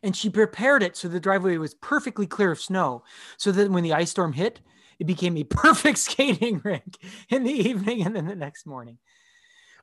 And 0.04 0.14
she 0.14 0.30
prepared 0.30 0.84
it 0.84 0.96
so 0.96 1.08
the 1.08 1.18
driveway 1.18 1.56
was 1.56 1.74
perfectly 1.74 2.28
clear 2.28 2.52
of 2.52 2.60
snow. 2.60 3.02
So 3.36 3.50
that 3.50 3.70
when 3.70 3.82
the 3.82 3.94
ice 3.94 4.10
storm 4.10 4.32
hit, 4.32 4.60
it 5.00 5.06
became 5.06 5.36
a 5.36 5.44
perfect 5.64 5.98
skating 5.98 6.60
rink 6.62 6.98
in 7.28 7.42
the 7.42 7.50
evening 7.50 8.06
and 8.06 8.14
then 8.14 8.26
the 8.26 8.36
next 8.36 8.66
morning 8.66 8.98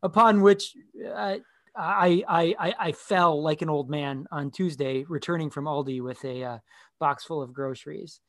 upon 0.03 0.41
which 0.41 0.75
uh, 1.05 1.37
I, 1.75 2.23
I, 2.27 2.55
I, 2.59 2.73
I, 2.79 2.91
fell 2.91 3.41
like 3.41 3.61
an 3.61 3.69
old 3.69 3.89
man 3.89 4.25
on 4.31 4.49
Tuesday, 4.49 5.05
returning 5.07 5.49
from 5.49 5.65
Aldi 5.65 6.01
with 6.01 6.23
a 6.25 6.43
uh, 6.43 6.57
box 6.99 7.23
full 7.23 7.41
of 7.41 7.53
groceries. 7.53 8.19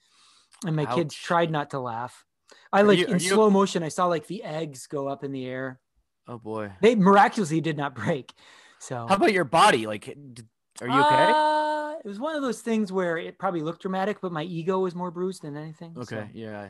And 0.66 0.76
my 0.76 0.84
Ouch. 0.84 0.94
kids 0.94 1.14
tried 1.14 1.50
not 1.50 1.70
to 1.70 1.78
laugh. 1.78 2.24
I 2.72 2.82
like 2.82 2.98
you, 2.98 3.06
in 3.06 3.20
slow 3.20 3.46
you... 3.46 3.52
motion, 3.52 3.82
I 3.82 3.88
saw 3.88 4.06
like 4.06 4.26
the 4.26 4.42
eggs 4.42 4.86
go 4.86 5.08
up 5.08 5.24
in 5.24 5.32
the 5.32 5.46
air. 5.46 5.80
Oh 6.26 6.38
boy. 6.38 6.72
They 6.80 6.94
miraculously 6.94 7.60
did 7.60 7.76
not 7.76 7.94
break. 7.94 8.32
So, 8.80 9.06
how 9.08 9.16
about 9.16 9.32
your 9.32 9.44
body? 9.44 9.86
Like, 9.86 10.08
are 10.08 10.86
you 10.86 11.00
okay? 11.00 11.32
Uh, 11.34 11.94
it 12.04 12.06
was 12.06 12.20
one 12.20 12.36
of 12.36 12.42
those 12.42 12.60
things 12.60 12.92
where 12.92 13.16
it 13.16 13.38
probably 13.38 13.60
looked 13.60 13.82
dramatic, 13.82 14.20
but 14.20 14.30
my 14.32 14.44
ego 14.44 14.78
was 14.78 14.94
more 14.94 15.10
bruised 15.10 15.42
than 15.42 15.56
anything. 15.56 15.94
Okay. 15.96 16.04
So. 16.04 16.28
Yeah. 16.32 16.68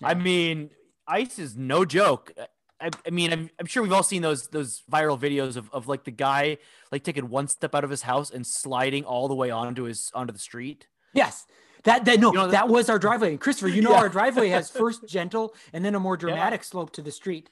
yeah. 0.00 0.08
I 0.08 0.14
mean, 0.14 0.70
ice 1.06 1.38
is 1.38 1.56
no 1.56 1.84
joke. 1.84 2.32
I, 2.80 2.90
I 3.06 3.10
mean, 3.10 3.32
I'm, 3.32 3.50
I'm, 3.58 3.66
sure 3.66 3.82
we've 3.82 3.92
all 3.92 4.02
seen 4.02 4.22
those 4.22 4.48
those 4.48 4.82
viral 4.90 5.18
videos 5.18 5.56
of, 5.56 5.70
of 5.72 5.88
like 5.88 6.04
the 6.04 6.10
guy 6.10 6.58
like 6.92 7.04
taking 7.04 7.28
one 7.28 7.48
step 7.48 7.74
out 7.74 7.84
of 7.84 7.90
his 7.90 8.02
house 8.02 8.30
and 8.30 8.46
sliding 8.46 9.04
all 9.04 9.28
the 9.28 9.34
way 9.34 9.50
onto 9.50 9.84
his 9.84 10.10
onto 10.14 10.32
the 10.32 10.38
street. 10.38 10.86
Yes. 11.14 11.46
That 11.86 12.04
that 12.04 12.18
no, 12.18 12.32
you 12.32 12.38
know, 12.38 12.48
that 12.48 12.68
was 12.68 12.90
our 12.90 12.98
driveway. 12.98 13.30
And 13.30 13.40
Christopher, 13.40 13.68
you 13.68 13.80
know 13.80 13.92
yeah. 13.92 13.98
our 13.98 14.08
driveway 14.08 14.48
has 14.48 14.68
first 14.82 15.06
gentle 15.06 15.54
and 15.72 15.84
then 15.84 15.94
a 15.94 16.00
more 16.00 16.16
dramatic 16.16 16.60
yeah. 16.60 16.64
slope 16.64 16.90
to 16.94 17.02
the 17.02 17.12
street. 17.12 17.48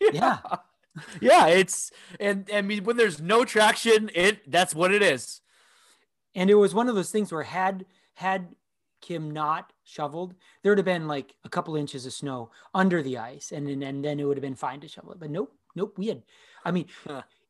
Yeah. 0.00 0.38
yeah. 1.20 1.48
it's 1.48 1.90
and 2.20 2.48
I 2.54 2.62
mean 2.62 2.84
when 2.84 2.96
there's 2.96 3.20
no 3.20 3.44
traction, 3.44 4.08
it 4.14 4.50
that's 4.50 4.72
what 4.72 4.94
it 4.94 5.02
is. 5.02 5.40
And 6.34 6.48
it 6.48 6.54
was 6.54 6.74
one 6.74 6.88
of 6.88 6.94
those 6.94 7.10
things 7.10 7.32
where 7.32 7.42
had 7.42 7.84
had 8.14 8.54
Kim 9.00 9.32
not 9.32 9.72
shoveled, 9.82 10.34
there 10.62 10.70
would 10.70 10.78
have 10.78 10.84
been 10.84 11.08
like 11.08 11.34
a 11.44 11.48
couple 11.48 11.74
inches 11.74 12.06
of 12.06 12.12
snow 12.12 12.52
under 12.72 13.02
the 13.02 13.18
ice, 13.18 13.50
and 13.50 13.68
and, 13.68 13.82
and 13.82 14.04
then 14.04 14.20
it 14.20 14.24
would 14.24 14.36
have 14.36 14.42
been 14.42 14.54
fine 14.54 14.78
to 14.80 14.88
shovel 14.88 15.10
it. 15.10 15.18
But 15.18 15.30
nope, 15.30 15.52
nope. 15.74 15.94
We 15.98 16.06
had, 16.06 16.22
I 16.64 16.70
mean, 16.70 16.86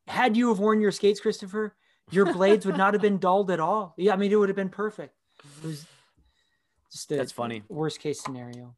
had 0.08 0.34
you 0.34 0.48
have 0.48 0.58
worn 0.58 0.80
your 0.80 0.92
skates, 0.92 1.20
Christopher, 1.20 1.74
your 2.10 2.32
blades 2.32 2.64
would 2.64 2.78
not 2.78 2.94
have 2.94 3.02
been 3.02 3.18
dulled 3.18 3.50
at 3.50 3.60
all. 3.60 3.92
Yeah, 3.98 4.14
I 4.14 4.16
mean, 4.16 4.32
it 4.32 4.36
would 4.36 4.48
have 4.48 4.56
been 4.56 4.70
perfect. 4.70 5.14
It 5.62 5.66
was 5.66 5.86
just 6.92 7.10
a, 7.12 7.16
that's 7.16 7.32
funny. 7.32 7.62
Worst 7.68 8.00
case 8.00 8.20
scenario. 8.20 8.74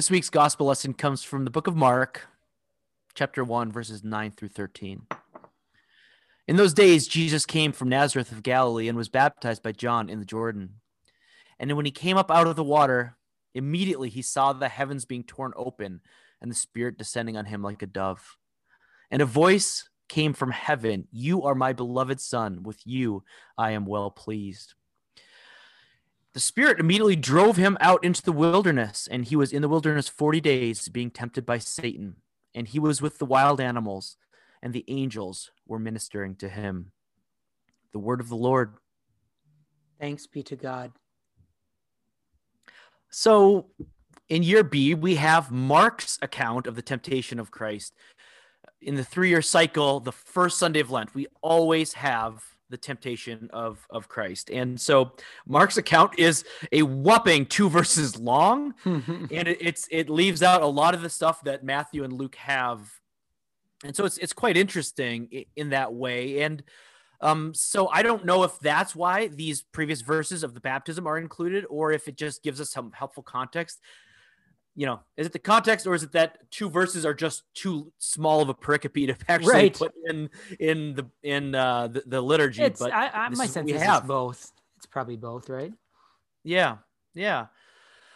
This 0.00 0.10
week's 0.10 0.30
gospel 0.30 0.66
lesson 0.66 0.94
comes 0.94 1.22
from 1.22 1.44
the 1.44 1.50
book 1.50 1.66
of 1.66 1.76
Mark, 1.76 2.26
chapter 3.12 3.44
1, 3.44 3.70
verses 3.70 4.02
9 4.02 4.30
through 4.30 4.48
13. 4.48 5.02
In 6.48 6.56
those 6.56 6.72
days, 6.72 7.06
Jesus 7.06 7.44
came 7.44 7.70
from 7.72 7.90
Nazareth 7.90 8.32
of 8.32 8.42
Galilee 8.42 8.88
and 8.88 8.96
was 8.96 9.10
baptized 9.10 9.62
by 9.62 9.72
John 9.72 10.08
in 10.08 10.18
the 10.18 10.24
Jordan. 10.24 10.76
And 11.58 11.76
when 11.76 11.84
he 11.84 11.90
came 11.90 12.16
up 12.16 12.30
out 12.30 12.46
of 12.46 12.56
the 12.56 12.64
water, 12.64 13.18
immediately 13.54 14.08
he 14.08 14.22
saw 14.22 14.54
the 14.54 14.70
heavens 14.70 15.04
being 15.04 15.22
torn 15.22 15.52
open 15.54 16.00
and 16.40 16.50
the 16.50 16.54
Spirit 16.54 16.96
descending 16.96 17.36
on 17.36 17.44
him 17.44 17.62
like 17.62 17.82
a 17.82 17.86
dove. 17.86 18.38
And 19.10 19.20
a 19.20 19.26
voice 19.26 19.90
came 20.08 20.32
from 20.32 20.50
heaven 20.50 21.08
You 21.12 21.42
are 21.42 21.54
my 21.54 21.74
beloved 21.74 22.22
Son, 22.22 22.62
with 22.62 22.80
you 22.86 23.22
I 23.58 23.72
am 23.72 23.84
well 23.84 24.10
pleased. 24.10 24.72
The 26.32 26.40
Spirit 26.40 26.78
immediately 26.78 27.16
drove 27.16 27.56
him 27.56 27.76
out 27.80 28.04
into 28.04 28.22
the 28.22 28.32
wilderness, 28.32 29.08
and 29.10 29.24
he 29.24 29.34
was 29.34 29.52
in 29.52 29.62
the 29.62 29.68
wilderness 29.68 30.08
40 30.08 30.40
days, 30.40 30.88
being 30.88 31.10
tempted 31.10 31.44
by 31.44 31.58
Satan. 31.58 32.16
And 32.54 32.68
he 32.68 32.78
was 32.78 33.02
with 33.02 33.18
the 33.18 33.26
wild 33.26 33.60
animals, 33.60 34.16
and 34.62 34.72
the 34.72 34.84
angels 34.86 35.50
were 35.66 35.78
ministering 35.78 36.36
to 36.36 36.48
him. 36.48 36.92
The 37.92 37.98
word 37.98 38.20
of 38.20 38.28
the 38.28 38.36
Lord. 38.36 38.74
Thanks 39.98 40.28
be 40.28 40.42
to 40.44 40.56
God. 40.56 40.92
So, 43.10 43.66
in 44.28 44.44
year 44.44 44.62
B, 44.62 44.94
we 44.94 45.16
have 45.16 45.50
Mark's 45.50 46.16
account 46.22 46.68
of 46.68 46.76
the 46.76 46.82
temptation 46.82 47.40
of 47.40 47.50
Christ. 47.50 47.92
In 48.80 48.94
the 48.94 49.04
three 49.04 49.30
year 49.30 49.42
cycle, 49.42 49.98
the 49.98 50.12
first 50.12 50.58
Sunday 50.58 50.78
of 50.78 50.92
Lent, 50.92 51.12
we 51.12 51.26
always 51.42 51.94
have 51.94 52.44
the 52.70 52.78
temptation 52.78 53.50
of 53.52 53.86
of 53.90 54.08
Christ. 54.08 54.50
And 54.50 54.80
so 54.80 55.12
Mark's 55.46 55.76
account 55.76 56.18
is 56.18 56.44
a 56.72 56.82
whopping 56.82 57.46
two 57.46 57.68
verses 57.68 58.18
long, 58.18 58.74
and 58.84 59.30
it, 59.30 59.58
it's 59.60 59.86
it 59.90 60.08
leaves 60.08 60.42
out 60.42 60.62
a 60.62 60.66
lot 60.66 60.94
of 60.94 61.02
the 61.02 61.10
stuff 61.10 61.42
that 61.42 61.64
Matthew 61.64 62.04
and 62.04 62.12
Luke 62.12 62.36
have. 62.36 62.90
And 63.84 63.94
so 63.94 64.04
it's 64.04 64.18
it's 64.18 64.32
quite 64.32 64.56
interesting 64.56 65.44
in 65.56 65.70
that 65.70 65.92
way. 65.92 66.42
And 66.42 66.62
um, 67.20 67.52
so 67.54 67.88
I 67.88 68.02
don't 68.02 68.24
know 68.24 68.44
if 68.44 68.58
that's 68.60 68.96
why 68.96 69.28
these 69.28 69.62
previous 69.62 70.00
verses 70.00 70.42
of 70.42 70.54
the 70.54 70.60
baptism 70.60 71.06
are 71.06 71.18
included, 71.18 71.66
or 71.68 71.92
if 71.92 72.08
it 72.08 72.16
just 72.16 72.42
gives 72.42 72.60
us 72.60 72.70
some 72.70 72.92
helpful 72.92 73.22
context 73.22 73.80
you 74.74 74.86
know, 74.86 75.00
is 75.16 75.26
it 75.26 75.32
the 75.32 75.38
context 75.38 75.86
or 75.86 75.94
is 75.94 76.02
it 76.02 76.12
that 76.12 76.50
two 76.50 76.70
verses 76.70 77.04
are 77.04 77.14
just 77.14 77.42
too 77.54 77.92
small 77.98 78.40
of 78.40 78.48
a 78.48 78.54
pericope 78.54 79.06
to 79.06 79.16
actually 79.28 79.52
right. 79.52 79.74
put 79.74 79.92
in 80.08 80.30
in 80.58 80.94
the 80.94 81.06
in 81.22 81.54
uh, 81.54 81.88
the, 81.88 82.02
the 82.06 82.20
liturgy? 82.20 82.62
It's, 82.62 82.80
but 82.80 82.92
I, 82.92 83.08
I, 83.08 83.28
my 83.30 83.46
sense 83.46 83.70
is 83.70 83.82
have. 83.82 84.06
both. 84.06 84.52
It's 84.76 84.86
probably 84.86 85.16
both, 85.16 85.48
right? 85.48 85.72
Yeah, 86.44 86.78
yeah. 87.14 87.46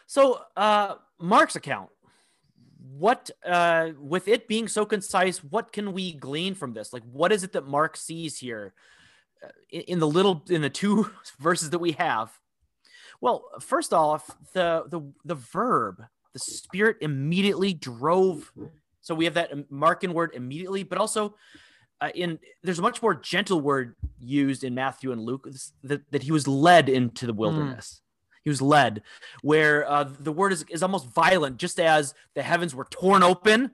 So 0.06 0.40
uh, 0.56 0.94
Mark's 1.18 1.56
account, 1.56 1.90
what 2.96 3.30
uh, 3.44 3.90
with 3.98 4.28
it 4.28 4.48
being 4.48 4.68
so 4.68 4.86
concise, 4.86 5.42
what 5.42 5.72
can 5.72 5.92
we 5.92 6.12
glean 6.12 6.54
from 6.54 6.72
this? 6.72 6.92
Like, 6.92 7.02
what 7.10 7.32
is 7.32 7.42
it 7.42 7.52
that 7.52 7.66
Mark 7.66 7.96
sees 7.96 8.38
here 8.38 8.72
uh, 9.42 9.48
in, 9.70 9.80
in 9.82 9.98
the 9.98 10.08
little 10.08 10.44
in 10.48 10.62
the 10.62 10.70
two 10.70 11.10
verses 11.38 11.70
that 11.70 11.80
we 11.80 11.92
have? 11.92 12.30
Well, 13.20 13.44
first 13.60 13.92
off, 13.92 14.30
the 14.52 14.84
the 14.88 15.02
the 15.24 15.34
verb 15.34 16.04
the 16.34 16.38
Spirit 16.40 16.98
immediately 17.00 17.72
drove. 17.72 18.52
So 19.00 19.14
we 19.14 19.24
have 19.24 19.34
that 19.34 19.70
Markan 19.70 20.12
word 20.12 20.32
immediately, 20.34 20.82
but 20.82 20.98
also 20.98 21.36
uh, 22.00 22.10
in 22.14 22.38
there's 22.62 22.80
a 22.80 22.82
much 22.82 23.00
more 23.00 23.14
gentle 23.14 23.60
word 23.60 23.94
used 24.18 24.64
in 24.64 24.74
Matthew 24.74 25.12
and 25.12 25.22
Luke 25.22 25.48
that, 25.84 26.02
that 26.10 26.24
he 26.24 26.32
was 26.32 26.46
led 26.46 26.88
into 26.88 27.26
the 27.26 27.32
wilderness. 27.32 27.94
Mm. 27.94 28.00
He 28.44 28.50
was 28.50 28.60
led, 28.60 29.02
where 29.40 29.88
uh, 29.90 30.04
the 30.20 30.32
word 30.32 30.52
is, 30.52 30.66
is 30.68 30.82
almost 30.82 31.08
violent, 31.08 31.56
just 31.56 31.80
as 31.80 32.12
the 32.34 32.42
heavens 32.42 32.74
were 32.74 32.84
torn 32.90 33.22
open. 33.22 33.70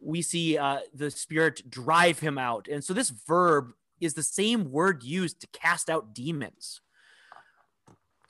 We 0.00 0.22
see 0.22 0.58
uh, 0.58 0.78
the 0.92 1.12
Spirit 1.12 1.70
drive 1.70 2.18
him 2.18 2.36
out. 2.36 2.66
And 2.66 2.82
so 2.82 2.92
this 2.92 3.10
verb 3.10 3.72
is 4.00 4.14
the 4.14 4.22
same 4.22 4.72
word 4.72 5.04
used 5.04 5.40
to 5.42 5.46
cast 5.48 5.88
out 5.88 6.12
demons 6.12 6.80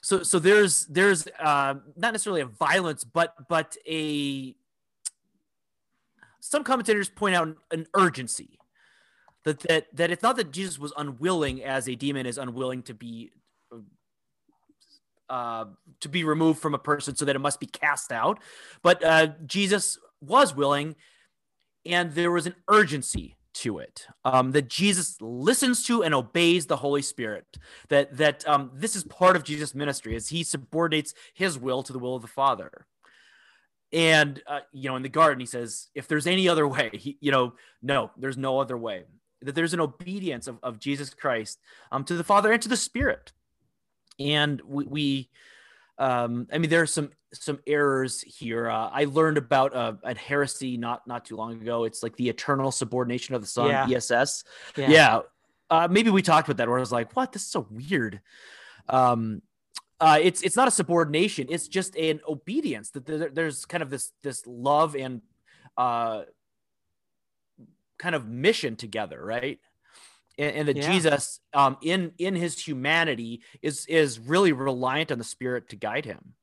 so 0.01 0.23
so 0.23 0.39
there's 0.39 0.85
there's 0.87 1.27
uh, 1.39 1.75
not 1.95 2.13
necessarily 2.13 2.41
a 2.41 2.45
violence, 2.45 3.03
but 3.03 3.35
but 3.47 3.77
a 3.87 4.55
some 6.39 6.63
commentators 6.63 7.09
point 7.09 7.35
out 7.35 7.55
an 7.71 7.85
urgency 7.93 8.57
that 9.45 9.59
that 9.61 9.95
that 9.95 10.11
it's 10.11 10.23
not 10.23 10.35
that 10.37 10.51
Jesus 10.51 10.79
was 10.79 10.91
unwilling 10.97 11.63
as 11.63 11.87
a 11.87 11.95
demon 11.95 12.25
is 12.25 12.39
unwilling 12.39 12.81
to 12.83 12.95
be 12.95 13.31
uh, 15.29 15.65
to 16.01 16.09
be 16.09 16.23
removed 16.23 16.59
from 16.59 16.73
a 16.73 16.79
person 16.79 17.15
so 17.15 17.23
that 17.23 17.35
it 17.35 17.39
must 17.39 17.59
be 17.59 17.67
cast 17.67 18.11
out, 18.11 18.39
but 18.81 19.03
uh, 19.03 19.27
Jesus 19.45 19.97
was 20.19 20.53
willing, 20.55 20.95
and 21.85 22.13
there 22.13 22.31
was 22.31 22.47
an 22.47 22.55
urgency 22.67 23.37
to 23.53 23.79
it 23.79 24.07
um, 24.25 24.51
that 24.51 24.69
jesus 24.69 25.17
listens 25.21 25.85
to 25.85 26.03
and 26.03 26.13
obeys 26.13 26.65
the 26.65 26.77
holy 26.77 27.01
spirit 27.01 27.57
that 27.89 28.15
that 28.17 28.47
um, 28.47 28.71
this 28.73 28.95
is 28.95 29.03
part 29.03 29.35
of 29.35 29.43
jesus 29.43 29.75
ministry 29.75 30.15
as 30.15 30.29
he 30.29 30.43
subordinates 30.43 31.13
his 31.33 31.57
will 31.57 31.83
to 31.83 31.93
the 31.93 31.99
will 31.99 32.15
of 32.15 32.21
the 32.21 32.27
father. 32.27 32.85
And 33.93 34.41
uh, 34.47 34.61
you 34.71 34.89
know 34.89 34.95
in 34.95 35.03
the 35.03 35.09
garden 35.09 35.39
he 35.39 35.45
says 35.45 35.89
if 35.93 36.07
there's 36.07 36.27
any 36.27 36.47
other 36.47 36.67
way 36.67 36.89
he 36.93 37.17
you 37.19 37.31
know 37.31 37.53
no 37.81 38.11
there's 38.17 38.37
no 38.37 38.59
other 38.59 38.77
way. 38.77 39.03
That 39.43 39.55
there's 39.55 39.73
an 39.73 39.79
obedience 39.79 40.47
of, 40.47 40.59
of 40.61 40.79
jesus 40.79 41.13
christ 41.13 41.59
um, 41.91 42.03
to 42.05 42.15
the 42.15 42.23
father 42.23 42.51
and 42.51 42.61
to 42.61 42.69
the 42.69 42.77
spirit. 42.77 43.31
And 44.19 44.61
we, 44.65 44.85
we 44.85 45.29
um, 45.97 46.47
I 46.51 46.57
mean, 46.57 46.69
there 46.69 46.81
are 46.81 46.87
some 46.87 47.11
some 47.33 47.59
errors 47.65 48.21
here. 48.21 48.69
Uh, 48.69 48.89
I 48.89 49.05
learned 49.05 49.37
about 49.37 49.75
uh, 49.75 49.93
a 50.03 50.15
heresy 50.17 50.77
not 50.77 51.05
not 51.07 51.25
too 51.25 51.35
long 51.35 51.53
ago. 51.53 51.85
It's 51.85 52.03
like 52.03 52.15
the 52.15 52.29
eternal 52.29 52.71
subordination 52.71 53.35
of 53.35 53.41
the 53.41 53.47
Son, 53.47 53.67
yeah. 53.67 53.87
ESS. 53.97 54.43
Yeah. 54.75 54.89
yeah. 54.89 55.19
Uh, 55.69 55.87
maybe 55.89 56.09
we 56.09 56.21
talked 56.21 56.47
about 56.47 56.57
that 56.57 56.67
where 56.67 56.77
I 56.77 56.81
was 56.81 56.91
like, 56.91 57.15
what? 57.15 57.31
This 57.31 57.43
is 57.43 57.47
so 57.47 57.65
weird. 57.69 58.21
Um, 58.89 59.41
uh, 59.99 60.19
it's 60.21 60.41
it's 60.41 60.55
not 60.55 60.67
a 60.67 60.71
subordination. 60.71 61.47
It's 61.49 61.67
just 61.67 61.95
an 61.95 62.19
obedience. 62.27 62.91
That 62.91 63.05
there, 63.05 63.29
there's 63.29 63.65
kind 63.65 63.83
of 63.83 63.89
this 63.89 64.11
this 64.23 64.45
love 64.45 64.95
and 64.95 65.21
uh, 65.77 66.23
kind 67.97 68.15
of 68.15 68.27
mission 68.27 68.75
together, 68.75 69.23
right? 69.23 69.59
and, 70.37 70.55
and 70.55 70.67
that 70.67 70.77
yeah. 70.77 70.91
Jesus, 70.91 71.39
um, 71.53 71.77
in 71.81 72.13
in 72.17 72.35
his 72.35 72.59
humanity, 72.59 73.41
is 73.61 73.85
is 73.85 74.19
really 74.19 74.51
reliant 74.51 75.11
on 75.11 75.17
the 75.17 75.23
Spirit 75.23 75.69
to 75.69 75.75
guide 75.75 76.05
him 76.05 76.33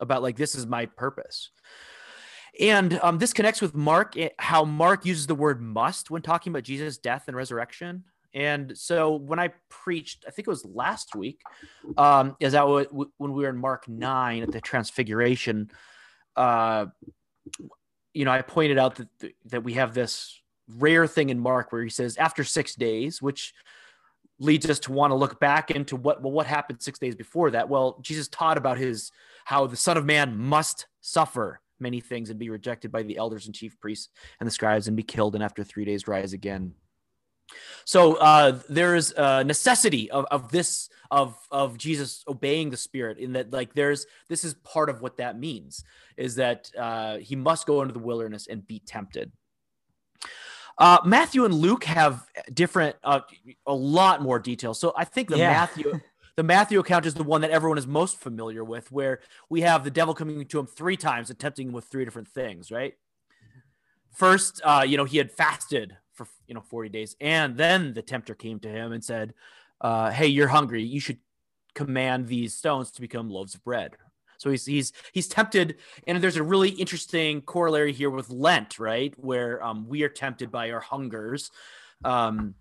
about 0.00 0.22
like 0.22 0.36
this 0.36 0.54
is 0.54 0.66
my 0.66 0.86
purpose. 0.86 1.50
And 2.60 2.98
um, 3.02 3.18
this 3.18 3.32
connects 3.32 3.60
with 3.60 3.74
Mark, 3.74 4.16
eh, 4.16 4.30
how 4.38 4.64
Mark 4.64 5.06
uses 5.06 5.26
the 5.26 5.34
word 5.34 5.60
must 5.60 6.10
when 6.10 6.22
talking 6.22 6.50
about 6.50 6.64
Jesus' 6.64 6.98
death 6.98 7.24
and 7.28 7.36
resurrection. 7.36 8.04
And 8.34 8.76
so 8.76 9.14
when 9.16 9.38
I 9.38 9.52
preached, 9.68 10.24
I 10.26 10.30
think 10.30 10.48
it 10.48 10.50
was 10.50 10.64
last 10.64 11.14
week, 11.14 11.40
um, 11.96 12.36
is 12.40 12.52
that 12.52 12.64
when 12.64 13.32
we 13.32 13.42
were 13.42 13.48
in 13.48 13.56
Mark 13.56 13.88
9 13.88 14.42
at 14.42 14.52
the 14.52 14.60
Transfiguration, 14.60 15.70
uh, 16.36 16.86
you 18.12 18.24
know, 18.24 18.30
I 18.30 18.42
pointed 18.42 18.78
out 18.78 18.96
that, 18.96 19.08
that 19.46 19.64
we 19.64 19.74
have 19.74 19.94
this 19.94 20.40
rare 20.76 21.06
thing 21.06 21.30
in 21.30 21.38
Mark 21.38 21.72
where 21.72 21.82
he 21.82 21.88
says 21.88 22.16
after 22.16 22.44
six 22.44 22.74
days, 22.74 23.22
which 23.22 23.54
leads 24.38 24.68
us 24.68 24.78
to 24.80 24.92
want 24.92 25.10
to 25.10 25.16
look 25.16 25.40
back 25.40 25.70
into 25.70 25.96
what 25.96 26.22
well 26.22 26.32
what 26.32 26.46
happened 26.46 26.82
six 26.82 26.98
days 26.98 27.14
before 27.14 27.50
that. 27.50 27.68
Well, 27.68 27.98
Jesus 28.02 28.28
taught 28.28 28.58
about 28.58 28.78
his 28.78 29.10
how 29.48 29.66
the 29.66 29.76
Son 29.76 29.96
of 29.96 30.04
Man 30.04 30.36
must 30.36 30.88
suffer 31.00 31.62
many 31.80 32.00
things 32.00 32.28
and 32.28 32.38
be 32.38 32.50
rejected 32.50 32.92
by 32.92 33.02
the 33.02 33.16
elders 33.16 33.46
and 33.46 33.54
chief 33.54 33.80
priests 33.80 34.10
and 34.40 34.46
the 34.46 34.50
scribes 34.50 34.88
and 34.88 34.96
be 34.96 35.02
killed 35.02 35.34
and 35.34 35.42
after 35.42 35.64
three 35.64 35.86
days 35.86 36.06
rise 36.06 36.34
again. 36.34 36.74
So 37.86 38.16
uh, 38.16 38.60
there 38.68 38.94
is 38.94 39.14
a 39.16 39.42
necessity 39.42 40.10
of, 40.10 40.26
of 40.30 40.50
this 40.50 40.90
of 41.10 41.34
of 41.50 41.78
Jesus 41.78 42.24
obeying 42.28 42.68
the 42.68 42.76
Spirit 42.76 43.16
in 43.16 43.32
that 43.32 43.50
like 43.50 43.72
there's 43.72 44.04
this 44.28 44.44
is 44.44 44.52
part 44.52 44.90
of 44.90 45.00
what 45.00 45.16
that 45.16 45.38
means 45.38 45.82
is 46.18 46.34
that 46.34 46.70
uh, 46.78 47.16
he 47.16 47.34
must 47.34 47.66
go 47.66 47.80
into 47.80 47.94
the 47.94 48.00
wilderness 48.00 48.48
and 48.48 48.66
be 48.66 48.80
tempted. 48.80 49.32
Uh, 50.76 50.98
Matthew 51.06 51.46
and 51.46 51.54
Luke 51.54 51.84
have 51.84 52.26
different, 52.52 52.96
uh, 53.02 53.20
a 53.66 53.74
lot 53.74 54.22
more 54.22 54.38
details. 54.38 54.78
So 54.78 54.92
I 54.94 55.04
think 55.04 55.28
the 55.28 55.38
yeah. 55.38 55.50
Matthew, 55.50 56.00
the 56.38 56.44
Matthew 56.44 56.78
account 56.78 57.04
is 57.04 57.14
the 57.14 57.24
one 57.24 57.40
that 57.40 57.50
everyone 57.50 57.78
is 57.78 57.86
most 57.88 58.20
familiar 58.20 58.62
with, 58.62 58.92
where 58.92 59.18
we 59.48 59.62
have 59.62 59.82
the 59.82 59.90
devil 59.90 60.14
coming 60.14 60.44
to 60.46 60.60
him 60.60 60.68
three 60.68 60.96
times, 60.96 61.30
attempting 61.30 61.66
him 61.66 61.74
with 61.74 61.86
three 61.86 62.04
different 62.04 62.28
things. 62.28 62.70
Right. 62.70 62.94
First, 64.14 64.60
uh, 64.62 64.84
you 64.86 64.96
know, 64.96 65.04
he 65.04 65.18
had 65.18 65.32
fasted 65.32 65.96
for 66.12 66.28
you 66.46 66.54
know 66.54 66.60
forty 66.60 66.90
days, 66.90 67.16
and 67.20 67.56
then 67.56 67.92
the 67.92 68.02
tempter 68.02 68.36
came 68.36 68.60
to 68.60 68.68
him 68.68 68.92
and 68.92 69.02
said, 69.02 69.34
uh, 69.80 70.12
"Hey, 70.12 70.28
you're 70.28 70.46
hungry. 70.46 70.84
You 70.84 71.00
should 71.00 71.18
command 71.74 72.28
these 72.28 72.54
stones 72.54 72.92
to 72.92 73.00
become 73.00 73.28
loaves 73.28 73.56
of 73.56 73.64
bread." 73.64 73.96
So 74.36 74.48
he's 74.48 74.64
he's 74.64 74.92
he's 75.10 75.26
tempted, 75.26 75.78
and 76.06 76.22
there's 76.22 76.36
a 76.36 76.44
really 76.44 76.70
interesting 76.70 77.42
corollary 77.42 77.92
here 77.92 78.10
with 78.10 78.30
Lent, 78.30 78.78
right, 78.78 79.12
where 79.16 79.60
um, 79.60 79.88
we 79.88 80.04
are 80.04 80.08
tempted 80.08 80.52
by 80.52 80.70
our 80.70 80.78
hungers. 80.78 81.50
Um, 82.04 82.54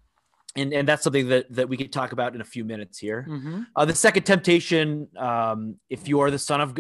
and, 0.58 0.74
and 0.74 0.88
that's 0.88 1.04
something 1.04 1.30
that, 1.30 1.46
that 1.54 1.70
we 1.70 1.78
could 1.78 1.94
talk 1.94 2.12
about 2.12 2.34
in 2.36 2.42
a 2.42 2.46
few 2.46 2.66
minutes 2.66 2.98
here. 2.98 3.26
Mm-hmm. 3.30 3.62
Uh, 3.76 3.86
the 3.86 3.96
second 3.96 4.24
temptation, 4.24 5.08
um, 5.16 5.76
if 5.90 6.08
you 6.08 6.20
are 6.20 6.32
the 6.32 6.40
son 6.40 6.62
of, 6.62 6.78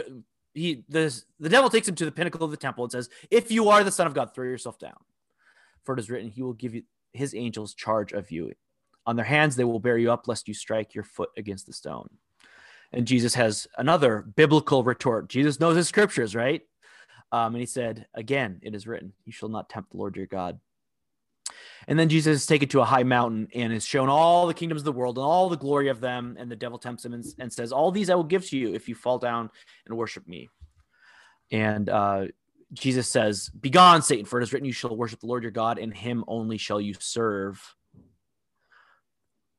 he 0.53 0.83
the 0.89 1.23
the 1.39 1.49
devil 1.49 1.69
takes 1.69 1.87
him 1.87 1.95
to 1.95 2.05
the 2.05 2.11
pinnacle 2.11 2.43
of 2.43 2.51
the 2.51 2.57
temple 2.57 2.83
and 2.83 2.91
says, 2.91 3.09
"If 3.29 3.51
you 3.51 3.69
are 3.69 3.83
the 3.83 3.91
son 3.91 4.07
of 4.07 4.15
God, 4.15 4.33
throw 4.33 4.45
yourself 4.45 4.79
down, 4.79 4.97
for 5.83 5.93
it 5.93 5.99
is 5.99 6.09
written, 6.09 6.29
He 6.29 6.41
will 6.41 6.53
give 6.53 6.73
you 6.73 6.83
His 7.13 7.35
angels 7.35 7.75
charge 7.75 8.11
of 8.11 8.31
you. 8.31 8.51
On 9.05 9.15
their 9.15 9.25
hands 9.25 9.55
they 9.55 9.63
will 9.63 9.79
bear 9.79 9.97
you 9.97 10.11
up, 10.11 10.27
lest 10.27 10.47
you 10.47 10.53
strike 10.53 10.95
your 10.95 11.03
foot 11.03 11.29
against 11.37 11.67
the 11.67 11.73
stone." 11.73 12.09
And 12.91 13.05
Jesus 13.05 13.35
has 13.35 13.67
another 13.77 14.21
biblical 14.21 14.83
retort. 14.83 15.29
Jesus 15.29 15.59
knows 15.59 15.75
his 15.75 15.89
scriptures, 15.89 16.35
right? 16.35 16.61
Um, 17.31 17.53
and 17.53 17.59
he 17.59 17.65
said, 17.65 18.07
"Again, 18.15 18.59
it 18.63 18.73
is 18.73 18.87
written, 18.87 19.13
You 19.25 19.33
shall 19.33 19.49
not 19.49 19.69
tempt 19.69 19.91
the 19.91 19.97
Lord 19.97 20.15
your 20.15 20.25
God." 20.25 20.59
And 21.87 21.97
then 21.97 22.09
Jesus 22.09 22.41
is 22.41 22.45
taken 22.45 22.67
to 22.69 22.81
a 22.81 22.85
high 22.85 23.03
mountain 23.03 23.47
and 23.53 23.71
is 23.71 23.85
shown 23.85 24.09
all 24.09 24.47
the 24.47 24.53
kingdoms 24.53 24.81
of 24.81 24.85
the 24.85 24.91
world 24.91 25.17
and 25.17 25.25
all 25.25 25.49
the 25.49 25.57
glory 25.57 25.89
of 25.89 26.01
them. 26.01 26.35
And 26.37 26.51
the 26.51 26.55
devil 26.55 26.77
tempts 26.77 27.05
him 27.05 27.13
and, 27.13 27.25
and 27.39 27.51
says, 27.51 27.71
All 27.71 27.91
these 27.91 28.09
I 28.09 28.15
will 28.15 28.23
give 28.23 28.45
to 28.49 28.57
you 28.57 28.73
if 28.73 28.89
you 28.89 28.95
fall 28.95 29.19
down 29.19 29.49
and 29.85 29.97
worship 29.97 30.27
me. 30.27 30.49
And 31.51 31.89
uh, 31.89 32.25
Jesus 32.73 33.07
says, 33.07 33.49
Begone, 33.49 34.01
Satan, 34.01 34.25
for 34.25 34.39
it 34.39 34.43
is 34.43 34.53
written, 34.53 34.65
You 34.65 34.73
shall 34.73 34.95
worship 34.95 35.21
the 35.21 35.27
Lord 35.27 35.43
your 35.43 35.51
God, 35.51 35.79
and 35.79 35.93
him 35.93 36.23
only 36.27 36.57
shall 36.57 36.81
you 36.81 36.93
serve. 36.99 37.75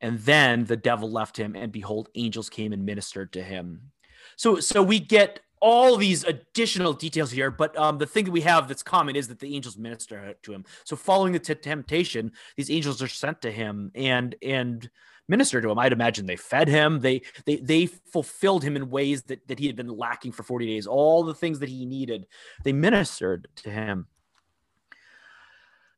And 0.00 0.18
then 0.20 0.64
the 0.64 0.76
devil 0.76 1.10
left 1.10 1.36
him, 1.36 1.56
and 1.56 1.72
behold, 1.72 2.08
angels 2.14 2.48
came 2.48 2.72
and 2.72 2.84
ministered 2.84 3.32
to 3.32 3.42
him. 3.42 3.90
So, 4.36 4.60
so 4.60 4.82
we 4.82 5.00
get 5.00 5.40
all 5.60 5.96
these 5.96 6.24
additional 6.24 6.92
details 6.92 7.30
here, 7.30 7.50
but 7.50 7.76
um, 7.76 7.98
the 7.98 8.06
thing 8.06 8.24
that 8.24 8.30
we 8.30 8.40
have 8.42 8.68
that's 8.68 8.82
common 8.82 9.16
is 9.16 9.28
that 9.28 9.38
the 9.38 9.54
angels 9.54 9.76
minister 9.76 10.34
to 10.42 10.52
him. 10.52 10.64
So, 10.84 10.96
following 10.96 11.32
the 11.32 11.38
t- 11.38 11.54
temptation, 11.54 12.32
these 12.56 12.70
angels 12.70 13.02
are 13.02 13.08
sent 13.08 13.42
to 13.42 13.50
him 13.50 13.90
and 13.94 14.34
and 14.42 14.88
minister 15.28 15.60
to 15.60 15.70
him. 15.70 15.78
I'd 15.78 15.92
imagine 15.92 16.26
they 16.26 16.36
fed 16.36 16.68
him. 16.68 17.00
They 17.00 17.22
they 17.44 17.56
they 17.56 17.86
fulfilled 17.86 18.64
him 18.64 18.76
in 18.76 18.90
ways 18.90 19.22
that 19.24 19.46
that 19.48 19.58
he 19.58 19.66
had 19.66 19.76
been 19.76 19.88
lacking 19.88 20.32
for 20.32 20.42
forty 20.42 20.66
days. 20.66 20.86
All 20.86 21.22
the 21.22 21.34
things 21.34 21.58
that 21.60 21.68
he 21.68 21.86
needed, 21.86 22.26
they 22.64 22.72
ministered 22.72 23.48
to 23.56 23.70
him. 23.70 24.06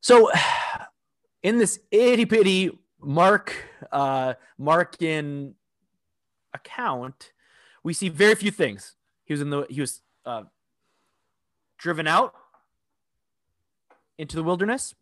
So, 0.00 0.30
in 1.42 1.58
this 1.58 1.80
itty 1.90 2.24
bitty 2.24 2.78
Mark 3.02 3.54
uh, 3.92 4.34
Markan 4.60 5.54
account, 6.52 7.32
we 7.82 7.92
see 7.94 8.08
very 8.08 8.34
few 8.34 8.50
things 8.50 8.96
he 9.30 9.34
was 9.34 9.42
in 9.42 9.50
the 9.50 9.64
he 9.70 9.80
was 9.80 10.00
uh, 10.26 10.42
driven 11.78 12.08
out 12.08 12.34
into 14.18 14.34
the 14.34 14.42
wilderness, 14.42 14.96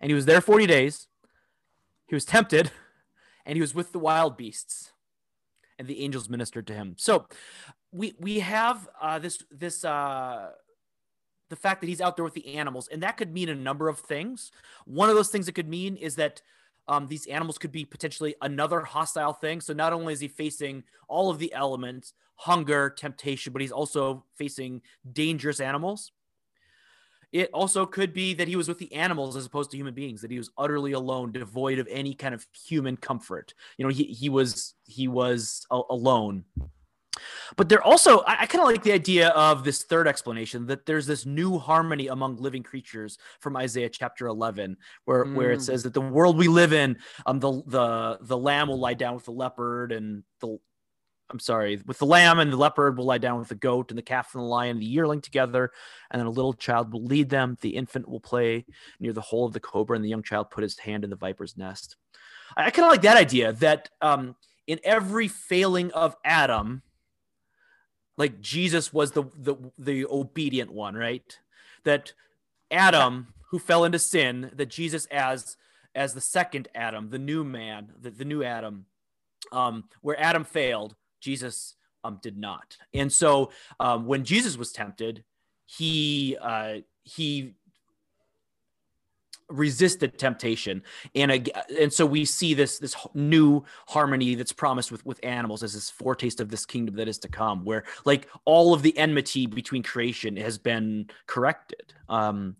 and 0.00 0.10
he 0.10 0.16
was 0.16 0.26
there 0.26 0.40
forty 0.40 0.66
days. 0.66 1.06
He 2.08 2.16
was 2.16 2.24
tempted, 2.24 2.72
and 3.46 3.54
he 3.54 3.60
was 3.60 3.76
with 3.76 3.92
the 3.92 4.00
wild 4.00 4.36
beasts, 4.36 4.90
and 5.78 5.86
the 5.86 6.02
angels 6.02 6.28
ministered 6.28 6.66
to 6.66 6.74
him. 6.74 6.96
So, 6.98 7.28
we 7.92 8.16
we 8.18 8.40
have 8.40 8.88
uh, 9.00 9.20
this 9.20 9.44
this. 9.52 9.84
Uh, 9.84 10.50
the 11.48 11.56
fact 11.56 11.80
that 11.80 11.86
he's 11.86 12.00
out 12.00 12.16
there 12.16 12.24
with 12.24 12.34
the 12.34 12.56
animals, 12.56 12.88
and 12.88 13.02
that 13.04 13.16
could 13.16 13.32
mean 13.32 13.48
a 13.48 13.54
number 13.54 13.88
of 13.88 14.00
things. 14.00 14.50
One 14.86 15.08
of 15.08 15.14
those 15.14 15.30
things 15.30 15.46
it 15.46 15.54
could 15.54 15.68
mean 15.68 15.96
is 15.96 16.16
that 16.16 16.42
um, 16.88 17.06
these 17.06 17.26
animals 17.26 17.58
could 17.58 17.72
be 17.72 17.84
potentially 17.84 18.34
another 18.42 18.80
hostile 18.80 19.32
thing. 19.32 19.60
So 19.60 19.72
not 19.72 19.92
only 19.92 20.12
is 20.14 20.20
he 20.20 20.28
facing 20.28 20.84
all 21.06 21.30
of 21.30 21.38
the 21.38 21.52
elements, 21.52 22.14
hunger, 22.34 22.90
temptation, 22.90 23.52
but 23.52 23.62
he's 23.62 23.72
also 23.72 24.24
facing 24.36 24.82
dangerous 25.12 25.60
animals. 25.60 26.12
It 27.30 27.50
also 27.52 27.84
could 27.84 28.14
be 28.14 28.32
that 28.34 28.48
he 28.48 28.56
was 28.56 28.68
with 28.68 28.78
the 28.78 28.92
animals 28.94 29.36
as 29.36 29.44
opposed 29.44 29.70
to 29.72 29.76
human 29.76 29.92
beings, 29.92 30.22
that 30.22 30.30
he 30.30 30.38
was 30.38 30.50
utterly 30.56 30.92
alone, 30.92 31.30
devoid 31.30 31.78
of 31.78 31.86
any 31.90 32.14
kind 32.14 32.34
of 32.34 32.46
human 32.66 32.96
comfort. 32.96 33.52
You 33.76 33.84
know, 33.84 33.90
he, 33.90 34.04
he 34.04 34.30
was 34.30 34.74
he 34.86 35.08
was 35.08 35.66
a- 35.70 35.82
alone. 35.90 36.44
But 37.56 37.68
they're 37.68 37.82
also, 37.82 38.20
I, 38.20 38.42
I 38.42 38.46
kind 38.46 38.62
of 38.62 38.68
like 38.68 38.82
the 38.82 38.92
idea 38.92 39.28
of 39.30 39.64
this 39.64 39.84
third 39.84 40.08
explanation 40.08 40.66
that 40.66 40.86
there's 40.86 41.06
this 41.06 41.26
new 41.26 41.58
harmony 41.58 42.08
among 42.08 42.36
living 42.36 42.62
creatures 42.62 43.18
from 43.40 43.56
Isaiah 43.56 43.88
chapter 43.88 44.26
11, 44.26 44.76
where, 45.04 45.24
mm. 45.24 45.34
where 45.34 45.52
it 45.52 45.58
mm. 45.60 45.62
says 45.62 45.82
that 45.82 45.94
the 45.94 46.00
world 46.00 46.36
we 46.36 46.48
live 46.48 46.72
in, 46.72 46.98
um, 47.26 47.40
the 47.40 47.62
the 47.66 48.18
the 48.22 48.36
lamb 48.36 48.68
will 48.68 48.78
lie 48.78 48.94
down 48.94 49.14
with 49.14 49.24
the 49.24 49.32
leopard, 49.32 49.92
and 49.92 50.22
the 50.40 50.58
I'm 51.30 51.38
sorry, 51.38 51.80
with 51.86 51.98
the 51.98 52.06
lamb 52.06 52.38
and 52.38 52.50
the 52.52 52.56
leopard 52.56 52.96
will 52.96 53.04
lie 53.04 53.18
down 53.18 53.38
with 53.38 53.48
the 53.48 53.54
goat, 53.54 53.90
and 53.90 53.98
the 53.98 54.02
calf 54.02 54.34
and 54.34 54.42
the 54.42 54.46
lion, 54.46 54.72
and 54.72 54.82
the 54.82 54.86
yearling 54.86 55.20
together, 55.20 55.70
and 56.10 56.18
then 56.18 56.26
a 56.26 56.30
little 56.30 56.54
child 56.54 56.92
will 56.92 57.04
lead 57.04 57.28
them. 57.28 57.58
The 57.60 57.76
infant 57.76 58.08
will 58.08 58.20
play 58.20 58.64
near 58.98 59.12
the 59.12 59.20
hole 59.20 59.44
of 59.44 59.52
the 59.52 59.60
cobra, 59.60 59.96
and 59.96 60.04
the 60.04 60.08
young 60.08 60.22
child 60.22 60.50
put 60.50 60.62
his 60.62 60.78
hand 60.78 61.04
in 61.04 61.10
the 61.10 61.16
viper's 61.16 61.56
nest. 61.56 61.96
I, 62.56 62.66
I 62.66 62.70
kind 62.70 62.86
of 62.86 62.92
like 62.92 63.02
that 63.02 63.16
idea 63.18 63.52
that 63.54 63.90
um, 64.00 64.36
in 64.66 64.80
every 64.84 65.28
failing 65.28 65.90
of 65.92 66.16
Adam, 66.24 66.82
like 68.18 68.40
Jesus 68.40 68.92
was 68.92 69.12
the 69.12 69.24
the 69.36 69.56
the 69.78 70.04
obedient 70.06 70.70
one, 70.70 70.94
right? 70.94 71.38
That 71.84 72.12
Adam 72.70 73.28
who 73.50 73.58
fell 73.58 73.84
into 73.84 73.98
sin, 73.98 74.50
that 74.54 74.68
Jesus 74.68 75.06
as 75.06 75.56
as 75.94 76.12
the 76.12 76.20
second 76.20 76.68
Adam, 76.74 77.08
the 77.08 77.18
new 77.18 77.42
man, 77.44 77.92
the, 77.98 78.10
the 78.10 78.24
new 78.24 78.42
Adam, 78.42 78.84
um, 79.52 79.84
where 80.02 80.20
Adam 80.20 80.44
failed, 80.44 80.94
Jesus 81.20 81.74
um, 82.04 82.18
did 82.22 82.36
not. 82.36 82.76
And 82.92 83.10
so 83.10 83.50
um, 83.80 84.06
when 84.06 84.24
Jesus 84.24 84.58
was 84.58 84.72
tempted, 84.72 85.24
he 85.64 86.36
uh, 86.40 86.78
he 87.02 87.54
resisted 89.48 90.18
temptation. 90.18 90.82
And 91.14 91.50
and 91.78 91.92
so 91.92 92.04
we 92.04 92.24
see 92.24 92.54
this 92.54 92.78
this 92.78 92.94
new 93.14 93.64
harmony 93.86 94.34
that's 94.34 94.52
promised 94.52 94.92
with 94.92 95.04
with 95.06 95.20
animals 95.22 95.62
as 95.62 95.74
this 95.74 95.90
foretaste 95.90 96.40
of 96.40 96.50
this 96.50 96.66
kingdom 96.66 96.96
that 96.96 97.08
is 97.08 97.18
to 97.20 97.28
come 97.28 97.64
where 97.64 97.84
like 98.04 98.28
all 98.44 98.74
of 98.74 98.82
the 98.82 98.96
enmity 98.98 99.46
between 99.46 99.82
creation 99.82 100.36
has 100.36 100.58
been 100.58 101.08
corrected 101.26 101.94
um 102.08 102.56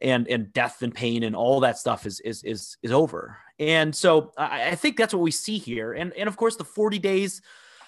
and 0.00 0.26
and 0.28 0.52
death 0.52 0.82
and 0.82 0.94
pain 0.94 1.22
and 1.22 1.36
all 1.36 1.60
that 1.60 1.78
stuff 1.78 2.06
is 2.06 2.20
is 2.20 2.42
is 2.42 2.76
is 2.82 2.92
over. 2.92 3.38
And 3.58 3.94
so 3.94 4.32
i, 4.36 4.70
I 4.70 4.74
think 4.74 4.96
that's 4.96 5.14
what 5.14 5.22
we 5.22 5.30
see 5.30 5.58
here. 5.58 5.92
And 5.92 6.12
and 6.14 6.28
of 6.28 6.36
course 6.36 6.56
the 6.56 6.64
40 6.64 6.98
days 6.98 7.42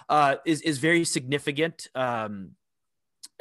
uh 0.08 0.36
is 0.44 0.60
is 0.60 0.78
very 0.78 1.04
significant 1.04 1.88
um 1.94 2.50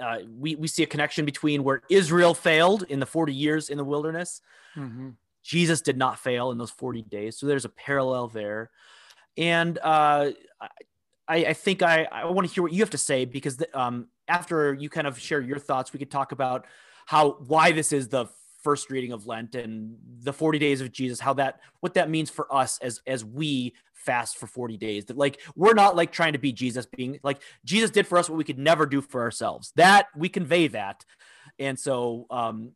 uh, 0.02 0.18
we, 0.38 0.56
we 0.56 0.68
see 0.68 0.84
a 0.84 0.88
connection 0.88 1.26
between 1.26 1.64
where 1.64 1.82
Israel 1.90 2.34
failed 2.34 2.84
in 2.90 3.00
the 3.00 3.06
40 3.06 3.34
years 3.34 3.70
in 3.70 3.78
the 3.78 3.84
wilderness 3.84 4.42
Mm-hmm. 4.78 5.10
Jesus 5.44 5.82
did 5.82 5.98
not 5.98 6.20
fail 6.20 6.52
in 6.52 6.58
those 6.58 6.72
40 6.72 7.04
days. 7.04 7.38
So 7.38 7.46
there's 7.46 7.66
a 7.66 7.70
parallel 7.70 8.28
there. 8.28 8.72
And 9.38 9.78
uh, 9.80 10.32
I, 11.28 11.46
I, 11.46 11.54
think 11.54 11.84
I, 11.84 12.08
I 12.12 12.26
want 12.26 12.48
to 12.48 12.54
hear 12.54 12.64
what 12.64 12.72
you 12.72 12.80
have 12.80 12.90
to 12.92 12.98
say 12.98 13.26
because 13.26 13.58
the, 13.58 13.80
um, 13.80 14.08
after 14.28 14.74
you 14.74 14.90
kind 14.90 15.08
of 15.08 15.20
share 15.20 15.42
your 15.42 15.60
thoughts, 15.60 15.94
we 15.94 16.00
could 16.00 16.12
talk 16.12 16.32
about 16.32 16.66
how 17.06 17.34
why 17.46 17.72
this 17.72 17.92
is 17.92 18.08
the 18.08 18.26
first 18.64 18.90
reading 18.90 19.12
of 19.12 19.28
Lent 19.28 19.54
and 19.54 19.96
the 20.22 20.34
40 20.34 20.58
days 20.58 20.82
of 20.82 20.92
Jesus, 20.92 21.20
how 21.20 21.34
that 21.34 21.60
what 21.82 21.94
that 21.94 22.10
means 22.10 22.32
for 22.32 22.52
us 22.54 22.80
as 22.80 23.02
as 23.06 23.24
we 23.24 23.76
fast 24.06 24.38
for 24.38 24.48
40 24.48 24.78
days. 24.78 25.06
That 25.06 25.18
like 25.18 25.42
we're 25.56 25.74
not 25.74 25.96
like 25.96 26.12
trying 26.12 26.34
to 26.34 26.40
be 26.40 26.52
Jesus 26.52 26.86
being 26.86 27.20
like 27.24 27.42
Jesus 27.64 27.90
did 27.90 28.08
for 28.08 28.18
us 28.18 28.30
what 28.30 28.38
we 28.38 28.44
could 28.44 28.60
never 28.60 28.86
do 28.86 29.02
for 29.02 29.22
ourselves. 29.22 29.72
That 29.76 30.08
we 30.16 30.30
convey 30.30 30.68
that. 30.68 31.04
And 31.60 31.80
so 31.80 32.28
um 32.30 32.72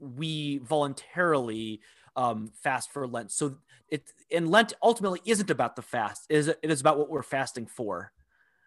we 0.00 0.58
voluntarily 0.58 1.80
um, 2.16 2.50
fast 2.62 2.92
for 2.92 3.06
Lent. 3.06 3.32
So 3.32 3.56
it 3.88 4.04
and 4.30 4.50
Lent 4.50 4.72
ultimately 4.82 5.20
isn't 5.24 5.50
about 5.50 5.76
the 5.76 5.82
fast. 5.82 6.26
It 6.28 6.36
is 6.36 6.48
it 6.48 6.58
is 6.62 6.80
about 6.80 6.98
what 6.98 7.10
we're 7.10 7.22
fasting 7.22 7.66
for, 7.66 8.12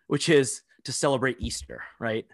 which 0.08 0.30
is 0.30 0.62
to 0.84 0.92
celebrate 0.92 1.38
Easter, 1.40 1.84
right? 2.00 2.26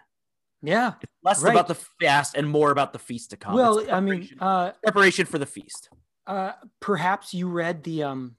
Yeah, 0.62 0.94
it's 1.02 1.12
less 1.22 1.42
right. 1.42 1.52
about 1.52 1.68
the 1.68 1.74
fast 1.74 2.36
and 2.36 2.48
more 2.48 2.70
about 2.70 2.92
the 2.92 2.98
feast 2.98 3.30
to 3.30 3.36
come. 3.36 3.54
Well, 3.54 3.84
I 3.90 4.00
mean, 4.00 4.30
uh, 4.40 4.72
preparation 4.82 5.26
for 5.26 5.38
the 5.38 5.46
feast. 5.46 5.90
Uh, 6.26 6.52
perhaps 6.80 7.34
you 7.34 7.48
read 7.48 7.84
the 7.84 8.02
um, 8.02 8.36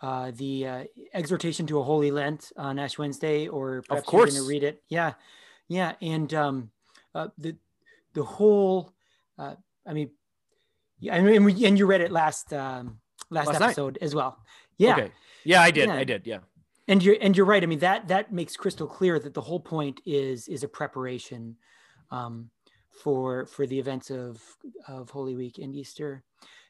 uh, 0.00 0.32
the 0.34 0.66
uh, 0.66 0.84
exhortation 1.14 1.66
to 1.66 1.78
a 1.78 1.82
holy 1.82 2.10
Lent 2.10 2.52
on 2.56 2.78
Ash 2.78 2.98
Wednesday, 2.98 3.48
or 3.48 3.82
perhaps 3.82 4.06
of 4.06 4.06
course. 4.06 4.34
you're 4.34 4.42
going 4.42 4.48
to 4.48 4.48
read 4.48 4.64
it. 4.64 4.82
Yeah, 4.88 5.14
yeah, 5.68 5.94
and 6.00 6.32
um, 6.34 6.70
uh, 7.14 7.28
the 7.38 7.56
the 8.14 8.22
whole 8.22 8.92
uh, 9.38 9.54
I 9.86 9.92
mean, 9.92 10.10
yeah, 10.98 11.16
and, 11.16 11.28
and 11.28 11.78
you 11.78 11.86
read 11.86 12.00
it 12.00 12.12
last 12.12 12.52
um, 12.52 13.00
last, 13.30 13.48
last 13.48 13.60
episode 13.60 13.94
night. 13.94 14.02
as 14.02 14.14
well. 14.14 14.38
Yeah. 14.76 14.96
Okay. 14.96 15.12
Yeah, 15.44 15.62
I 15.62 15.70
did. 15.70 15.88
Yeah. 15.88 15.94
I 15.94 16.04
did. 16.04 16.26
Yeah. 16.26 16.38
And 16.88 17.02
you're 17.02 17.16
and 17.20 17.36
you're 17.36 17.46
right. 17.46 17.62
I 17.62 17.66
mean 17.66 17.78
that 17.80 18.08
that 18.08 18.32
makes 18.32 18.56
crystal 18.56 18.86
clear 18.86 19.18
that 19.18 19.34
the 19.34 19.40
whole 19.40 19.60
point 19.60 20.00
is 20.04 20.48
is 20.48 20.62
a 20.62 20.68
preparation 20.68 21.56
um, 22.10 22.50
for 23.02 23.46
for 23.46 23.66
the 23.66 23.78
events 23.78 24.10
of 24.10 24.42
of 24.88 25.10
Holy 25.10 25.36
Week 25.36 25.58
and 25.58 25.74
Easter. 25.74 26.24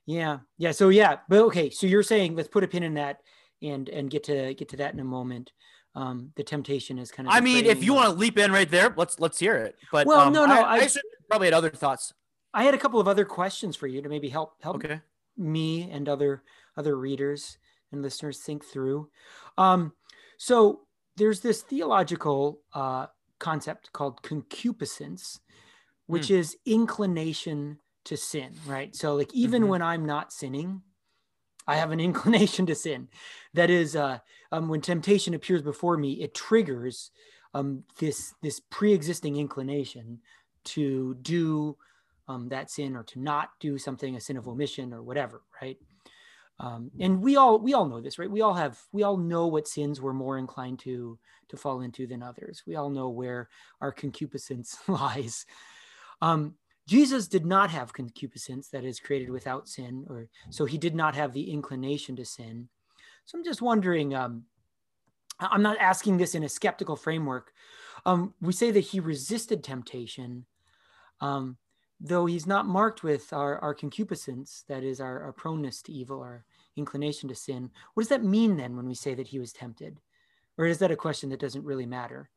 Yeah. 0.06 0.38
Yeah. 0.58 0.72
So 0.72 0.88
yeah. 0.88 1.18
But 1.28 1.40
okay. 1.42 1.70
So 1.70 1.86
you're 1.86 2.02
saying 2.02 2.36
let's 2.36 2.48
put 2.48 2.64
a 2.64 2.68
pin 2.68 2.82
in 2.82 2.94
that 2.94 3.20
and 3.62 3.88
and 3.88 4.10
get 4.10 4.24
to 4.24 4.54
get 4.54 4.68
to 4.70 4.76
that 4.78 4.94
in 4.94 5.00
a 5.00 5.04
moment. 5.04 5.52
Um, 5.94 6.30
the 6.36 6.44
temptation 6.44 6.98
is 6.98 7.10
kind 7.10 7.28
of. 7.28 7.34
I 7.34 7.40
mean, 7.40 7.66
if 7.66 7.82
you 7.82 7.94
want 7.94 8.10
to 8.12 8.14
leap 8.14 8.38
in 8.38 8.52
right 8.52 8.70
there, 8.70 8.94
let's 8.96 9.18
let's 9.18 9.38
hear 9.38 9.56
it. 9.56 9.76
But 9.90 10.06
well, 10.06 10.20
um, 10.20 10.32
no, 10.32 10.46
no, 10.46 10.62
I, 10.62 10.76
I, 10.76 10.82
I 10.82 10.88
probably 11.28 11.48
had 11.48 11.54
other 11.54 11.70
thoughts 11.70 12.12
I 12.52 12.64
had 12.64 12.74
a 12.74 12.78
couple 12.78 13.00
of 13.00 13.08
other 13.08 13.24
questions 13.24 13.76
for 13.76 13.86
you 13.86 14.02
to 14.02 14.08
maybe 14.08 14.28
help 14.28 14.54
help 14.62 14.76
okay. 14.76 15.00
me 15.36 15.88
and 15.90 16.08
other 16.08 16.42
other 16.76 16.96
readers 16.96 17.58
and 17.92 18.02
listeners 18.02 18.38
think 18.38 18.64
through. 18.64 19.08
Um, 19.58 19.92
so 20.36 20.80
there's 21.16 21.40
this 21.40 21.62
theological 21.62 22.60
uh, 22.72 23.06
concept 23.38 23.92
called 23.92 24.22
concupiscence, 24.22 25.40
which 26.06 26.28
Mm. 26.28 26.38
is 26.38 26.56
inclination 26.66 27.78
to 28.04 28.16
sin, 28.16 28.54
right? 28.66 28.94
So, 28.94 29.14
like, 29.14 29.32
even 29.34 29.64
Mhm. 29.64 29.68
when 29.68 29.82
I'm 29.82 30.04
not 30.06 30.32
sinning, 30.32 30.82
I 31.66 31.76
have 31.76 31.90
an 31.90 32.00
inclination 32.00 32.66
to 32.66 32.74
sin. 32.74 33.08
That 33.54 33.70
is, 33.70 33.96
uh, 33.96 34.18
um, 34.52 34.68
when 34.68 34.80
temptation 34.80 35.34
appears 35.34 35.62
before 35.62 35.96
me, 35.96 36.22
it 36.22 36.34
triggers 36.34 37.10
um, 37.54 37.84
this 37.98 38.34
this 38.42 38.60
pre-existing 38.60 39.36
inclination 39.36 40.20
to 40.64 41.14
do 41.16 41.76
um, 42.28 42.48
that 42.48 42.70
sin 42.70 42.94
or 42.96 43.02
to 43.04 43.18
not 43.18 43.50
do 43.60 43.76
something, 43.78 44.14
a 44.16 44.20
sin 44.20 44.36
of 44.36 44.46
omission 44.48 44.92
or 44.94 45.02
whatever, 45.02 45.42
right? 45.60 45.78
Um, 46.58 46.90
and 47.00 47.22
we 47.22 47.36
all 47.36 47.58
we 47.58 47.72
all 47.72 47.86
know 47.86 48.00
this, 48.00 48.18
right? 48.18 48.30
We 48.30 48.42
all 48.42 48.52
have 48.54 48.78
we 48.92 49.02
all 49.02 49.16
know 49.16 49.46
what 49.46 49.66
sins 49.66 50.00
we're 50.00 50.12
more 50.12 50.36
inclined 50.38 50.78
to 50.80 51.18
to 51.48 51.56
fall 51.56 51.80
into 51.80 52.06
than 52.06 52.22
others. 52.22 52.62
We 52.66 52.76
all 52.76 52.90
know 52.90 53.08
where 53.08 53.48
our 53.80 53.92
concupiscence 53.92 54.76
lies. 54.88 55.46
Um, 56.20 56.54
Jesus 56.90 57.28
did 57.28 57.46
not 57.46 57.70
have 57.70 57.92
concupiscence 57.92 58.66
that 58.70 58.84
is 58.84 58.98
created 58.98 59.30
without 59.30 59.68
sin, 59.68 60.04
or 60.10 60.26
so 60.50 60.64
he 60.64 60.76
did 60.76 60.96
not 60.96 61.14
have 61.14 61.32
the 61.32 61.52
inclination 61.52 62.16
to 62.16 62.24
sin. 62.24 62.68
So 63.26 63.38
I'm 63.38 63.44
just 63.44 63.62
wondering. 63.62 64.12
Um, 64.12 64.42
I'm 65.38 65.62
not 65.62 65.78
asking 65.78 66.16
this 66.18 66.34
in 66.34 66.42
a 66.42 66.48
skeptical 66.48 66.96
framework. 66.96 67.52
Um, 68.04 68.34
we 68.40 68.52
say 68.52 68.72
that 68.72 68.80
he 68.80 68.98
resisted 68.98 69.62
temptation, 69.62 70.46
um, 71.20 71.58
though 72.00 72.26
he's 72.26 72.46
not 72.46 72.66
marked 72.66 73.04
with 73.04 73.32
our, 73.32 73.58
our 73.60 73.72
concupiscence, 73.72 74.64
that 74.66 74.82
is 74.82 75.00
our, 75.00 75.22
our 75.22 75.32
proneness 75.32 75.82
to 75.82 75.92
evil, 75.92 76.20
our 76.20 76.44
inclination 76.76 77.28
to 77.28 77.36
sin. 77.36 77.70
What 77.94 78.02
does 78.02 78.10
that 78.10 78.24
mean 78.24 78.56
then 78.56 78.76
when 78.76 78.88
we 78.88 78.94
say 78.94 79.14
that 79.14 79.28
he 79.28 79.38
was 79.38 79.52
tempted? 79.52 80.00
Or 80.58 80.66
is 80.66 80.78
that 80.78 80.90
a 80.90 80.96
question 80.96 81.30
that 81.30 81.40
doesn't 81.40 81.64
really 81.64 81.86
matter? 81.86 82.30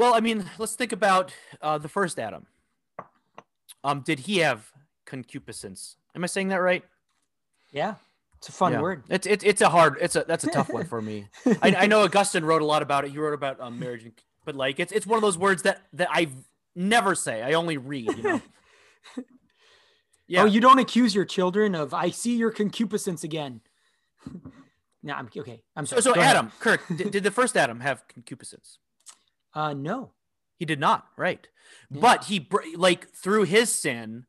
Well, 0.00 0.14
I 0.14 0.20
mean, 0.20 0.48
let's 0.56 0.76
think 0.76 0.92
about 0.92 1.34
uh, 1.60 1.76
the 1.76 1.88
first 1.88 2.18
Adam. 2.18 2.46
Um, 3.84 4.00
did 4.00 4.20
he 4.20 4.38
have 4.38 4.72
concupiscence? 5.04 5.96
Am 6.14 6.24
I 6.24 6.26
saying 6.26 6.48
that 6.48 6.62
right? 6.62 6.82
Yeah, 7.70 7.96
it's 8.38 8.48
a 8.48 8.52
fun 8.52 8.72
Yeah. 8.72 8.80
word. 8.80 9.02
It's 9.10 9.26
it's 9.26 9.44
it's 9.44 9.60
a 9.60 9.68
hard. 9.68 9.98
It's 10.00 10.16
a 10.16 10.24
that's 10.26 10.44
a 10.44 10.50
tough 10.50 10.70
one 10.70 10.86
for 10.86 11.02
me. 11.02 11.28
I, 11.62 11.74
I 11.80 11.86
know 11.86 12.02
Augustine 12.02 12.46
wrote 12.46 12.62
a 12.62 12.64
lot 12.64 12.80
about 12.80 13.04
it. 13.04 13.10
He 13.10 13.18
wrote 13.18 13.34
about 13.34 13.60
um, 13.60 13.78
marriage, 13.78 14.04
and, 14.04 14.12
but 14.46 14.56
like 14.56 14.80
it's 14.80 14.90
it's 14.90 15.06
one 15.06 15.18
of 15.18 15.22
those 15.22 15.36
words 15.36 15.64
that 15.64 15.82
that 15.92 16.08
I 16.10 16.28
never 16.74 17.14
say. 17.14 17.42
I 17.42 17.52
only 17.52 17.76
read. 17.76 18.16
You 18.16 18.22
know. 18.22 18.40
Yeah. 20.26 20.42
Oh, 20.42 20.46
you 20.46 20.60
don't 20.60 20.78
accuse 20.78 21.12
your 21.12 21.24
children 21.24 21.74
of 21.74 21.92
I 21.92 22.10
see 22.10 22.36
your 22.36 22.52
concupiscence 22.52 23.24
again. 23.24 23.62
no, 25.02 25.12
I'm 25.12 25.28
okay. 25.36 25.64
I'm 25.74 25.86
sorry. 25.86 26.02
so 26.02 26.12
ahead. 26.12 26.36
Adam, 26.36 26.52
Kirk, 26.60 26.82
did, 26.86 27.10
did 27.10 27.24
the 27.24 27.32
first 27.32 27.56
Adam 27.56 27.80
have 27.80 28.06
concupiscence? 28.06 28.78
Uh, 29.54 29.72
no. 29.74 30.12
He 30.56 30.64
did 30.64 30.78
not, 30.80 31.06
right? 31.16 31.46
Yeah. 31.90 32.00
But 32.00 32.24
he 32.24 32.46
like 32.76 33.10
through 33.14 33.44
his 33.44 33.74
sin, 33.74 34.26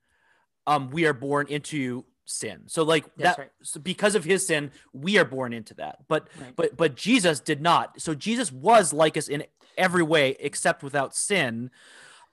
um, 0.66 0.90
we 0.90 1.06
are 1.06 1.14
born 1.14 1.48
into 1.50 2.06
sin. 2.26 2.62
So 2.68 2.84
like 2.84 3.04
That's 3.18 3.36
that, 3.36 3.40
right. 3.40 3.50
so 3.62 3.80
because 3.82 4.16
of 4.16 4.24
his 4.24 4.48
sin, 4.48 4.72
we 4.94 5.18
are 5.18 5.26
born 5.26 5.52
into 5.52 5.74
that. 5.76 6.08
But 6.08 6.30
Right. 6.40 6.56
but 6.56 6.78
but 6.78 6.96
Jesus 6.96 7.40
did 7.42 7.62
not. 7.62 8.00
So 8.02 8.16
Jesus 8.16 8.52
was 8.52 8.94
like 8.94 9.18
us 9.18 9.28
in 9.28 9.44
every 9.78 10.04
way 10.04 10.38
except 10.40 10.84
without 10.84 11.14
sin. 11.16 11.70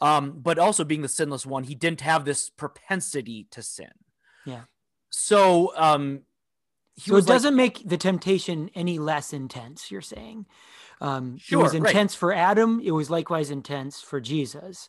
Um, 0.01 0.38
but 0.40 0.61
also 0.61 0.85
being 0.85 1.03
the 1.03 1.09
sinless 1.09 1.44
one, 1.44 1.64
he 1.64 1.74
didn't 1.74 2.03
have 2.03 2.24
this 2.24 2.48
propensity 2.51 3.48
to 3.51 3.62
sin. 3.62 3.90
Yeah. 4.44 4.62
So 5.11 5.72
um, 5.77 6.20
he 6.94 7.11
so 7.11 7.14
it 7.14 7.16
was 7.16 7.29
like- 7.29 7.35
doesn't 7.35 7.57
make 7.57 7.88
the 7.88 7.96
temptation 7.96 8.70
any 8.77 9.01
less 9.01 9.33
intense. 9.33 9.90
You're 9.90 10.01
saying, 10.01 10.46
um, 11.01 11.35
it 11.37 11.43
Sure, 11.43 11.63
was 11.63 11.75
right. 11.75 11.87
intense 11.87 12.15
for 12.15 12.33
Adam. 12.33 12.81
It 12.85 12.91
was 12.91 13.11
likewise 13.11 13.51
intense 13.51 14.01
for 14.01 14.21
Jesus. 14.21 14.89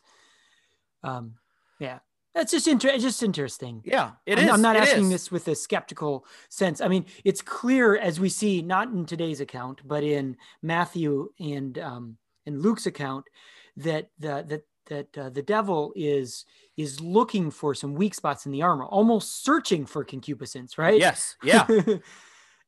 Um, 1.02 1.34
yeah, 1.78 2.00
that's 2.34 2.52
just 2.52 2.68
inter- 2.68 2.98
just 2.98 3.22
interesting. 3.22 3.82
yeah, 3.84 4.12
it 4.26 4.38
I'm, 4.38 4.44
is. 4.44 4.50
I'm 4.50 4.62
not 4.62 4.76
it 4.76 4.82
asking 4.82 5.04
is. 5.04 5.10
this 5.10 5.30
with 5.30 5.48
a 5.48 5.54
skeptical 5.54 6.26
sense. 6.48 6.80
I 6.80 6.88
mean, 6.88 7.06
it's 7.24 7.42
clear 7.42 7.96
as 7.96 8.20
we 8.20 8.28
see, 8.28 8.62
not 8.62 8.88
in 8.88 9.06
today's 9.06 9.40
account, 9.40 9.80
but 9.86 10.02
in 10.04 10.36
Matthew 10.62 11.30
and 11.40 11.78
um, 11.78 12.16
in 12.46 12.60
Luke's 12.60 12.86
account, 12.86 13.26
that 13.76 14.10
the, 14.18 14.44
that 14.48 14.62
that 14.86 15.18
uh, 15.18 15.30
the 15.30 15.42
devil 15.42 15.92
is 15.96 16.44
is 16.76 17.00
looking 17.00 17.50
for 17.50 17.74
some 17.74 17.94
weak 17.94 18.14
spots 18.14 18.44
in 18.46 18.52
the 18.52 18.62
armor, 18.62 18.84
almost 18.84 19.44
searching 19.44 19.86
for 19.86 20.04
concupiscence, 20.04 20.76
right? 20.78 20.98
Yes. 20.98 21.36
Yeah. 21.42 21.66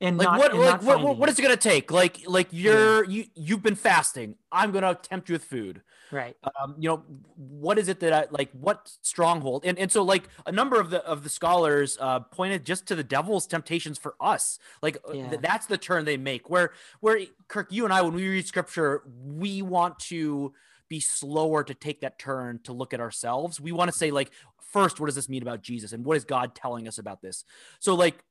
and 0.02 0.18
like 0.18 0.26
not, 0.26 0.38
what 0.38 0.50
and 0.50 0.60
like 0.60 0.82
what, 0.82 1.16
what 1.16 1.28
it. 1.28 1.32
is 1.32 1.38
it 1.38 1.42
gonna 1.42 1.56
take? 1.56 1.90
Like 1.90 2.18
like 2.26 2.48
you're 2.50 3.04
you 3.04 3.26
you've 3.34 3.62
been 3.62 3.76
fasting. 3.76 4.34
I'm 4.50 4.72
gonna 4.72 4.94
tempt 4.94 5.28
you 5.28 5.34
with 5.34 5.44
food. 5.44 5.82
Right? 6.10 6.36
um 6.60 6.74
you 6.78 6.90
know 6.90 7.04
what 7.36 7.78
is 7.78 7.88
it 7.88 8.00
that 8.00 8.12
i 8.12 8.26
like 8.30 8.50
what 8.52 8.92
stronghold? 9.00 9.64
And 9.64 9.78
and 9.78 9.90
so 9.90 10.02
like 10.02 10.28
a 10.44 10.52
number 10.52 10.78
of 10.78 10.90
the 10.90 11.02
of 11.06 11.22
the 11.22 11.28
scholars 11.28 11.96
uh 12.00 12.20
pointed 12.20 12.66
just 12.66 12.86
to 12.88 12.94
the 12.94 13.04
devil's 13.04 13.46
temptations 13.46 13.96
for 13.96 14.16
us. 14.20 14.58
Like 14.82 14.98
uh, 15.08 15.12
th- 15.12 15.40
that's 15.40 15.66
the 15.66 15.78
turn 15.78 16.04
they 16.04 16.16
make 16.16 16.50
where 16.50 16.72
where 17.00 17.20
kirk 17.48 17.70
you 17.70 17.84
and 17.84 17.94
i 17.94 18.02
when 18.02 18.14
we 18.14 18.28
read 18.28 18.46
scripture 18.46 19.04
we 19.24 19.62
want 19.62 19.98
to 20.00 20.52
be 20.88 21.00
slower 21.00 21.64
to 21.64 21.72
take 21.72 22.02
that 22.02 22.18
turn 22.18 22.60
to 22.64 22.72
look 22.72 22.92
at 22.92 23.00
ourselves. 23.00 23.58
We 23.60 23.72
want 23.72 23.90
to 23.90 23.96
say 23.96 24.10
like 24.10 24.30
first 24.72 25.00
what 25.00 25.06
does 25.06 25.14
this 25.14 25.28
mean 25.28 25.42
about 25.42 25.62
jesus? 25.62 25.92
And 25.92 26.04
what 26.04 26.16
is 26.16 26.24
god 26.24 26.54
telling 26.54 26.88
us 26.88 26.98
about 26.98 27.22
this? 27.22 27.44
So 27.78 27.94
like 27.94 28.24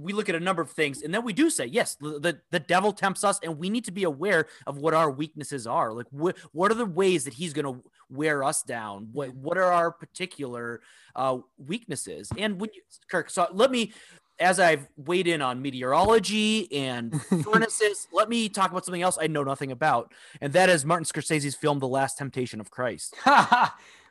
we 0.00 0.12
look 0.12 0.28
at 0.28 0.34
a 0.34 0.40
number 0.40 0.62
of 0.62 0.70
things 0.70 1.02
and 1.02 1.12
then 1.12 1.24
we 1.24 1.32
do 1.32 1.50
say 1.50 1.66
yes 1.66 1.96
the, 1.96 2.38
the, 2.50 2.60
devil 2.60 2.92
tempts 2.92 3.24
us 3.24 3.40
and 3.42 3.58
we 3.58 3.68
need 3.68 3.84
to 3.84 3.90
be 3.90 4.04
aware 4.04 4.46
of 4.66 4.78
what 4.78 4.94
our 4.94 5.10
weaknesses 5.10 5.66
are 5.66 5.92
like 5.92 6.06
wh- 6.08 6.54
what 6.54 6.70
are 6.70 6.74
the 6.74 6.86
ways 6.86 7.24
that 7.24 7.34
he's 7.34 7.52
going 7.52 7.64
to 7.64 7.82
wear 8.08 8.44
us 8.44 8.62
down 8.62 9.08
what 9.12 9.34
what 9.34 9.56
are 9.58 9.72
our 9.72 9.90
particular 9.90 10.80
uh 11.16 11.38
weaknesses 11.58 12.30
and 12.38 12.60
when 12.60 12.70
you 12.74 12.82
kirk 13.10 13.30
so 13.30 13.46
let 13.52 13.70
me 13.70 13.92
as 14.38 14.60
i've 14.60 14.88
weighed 14.96 15.26
in 15.26 15.42
on 15.42 15.60
meteorology 15.60 16.72
and 16.72 17.20
furnaces 17.44 18.06
let 18.12 18.28
me 18.28 18.48
talk 18.48 18.70
about 18.70 18.84
something 18.84 19.02
else 19.02 19.18
i 19.20 19.26
know 19.26 19.42
nothing 19.42 19.72
about 19.72 20.12
and 20.40 20.52
that 20.52 20.68
is 20.68 20.84
martin 20.84 21.04
scorsese's 21.04 21.54
film 21.54 21.78
the 21.78 21.88
last 21.88 22.18
temptation 22.18 22.60
of 22.60 22.70
christ 22.70 23.14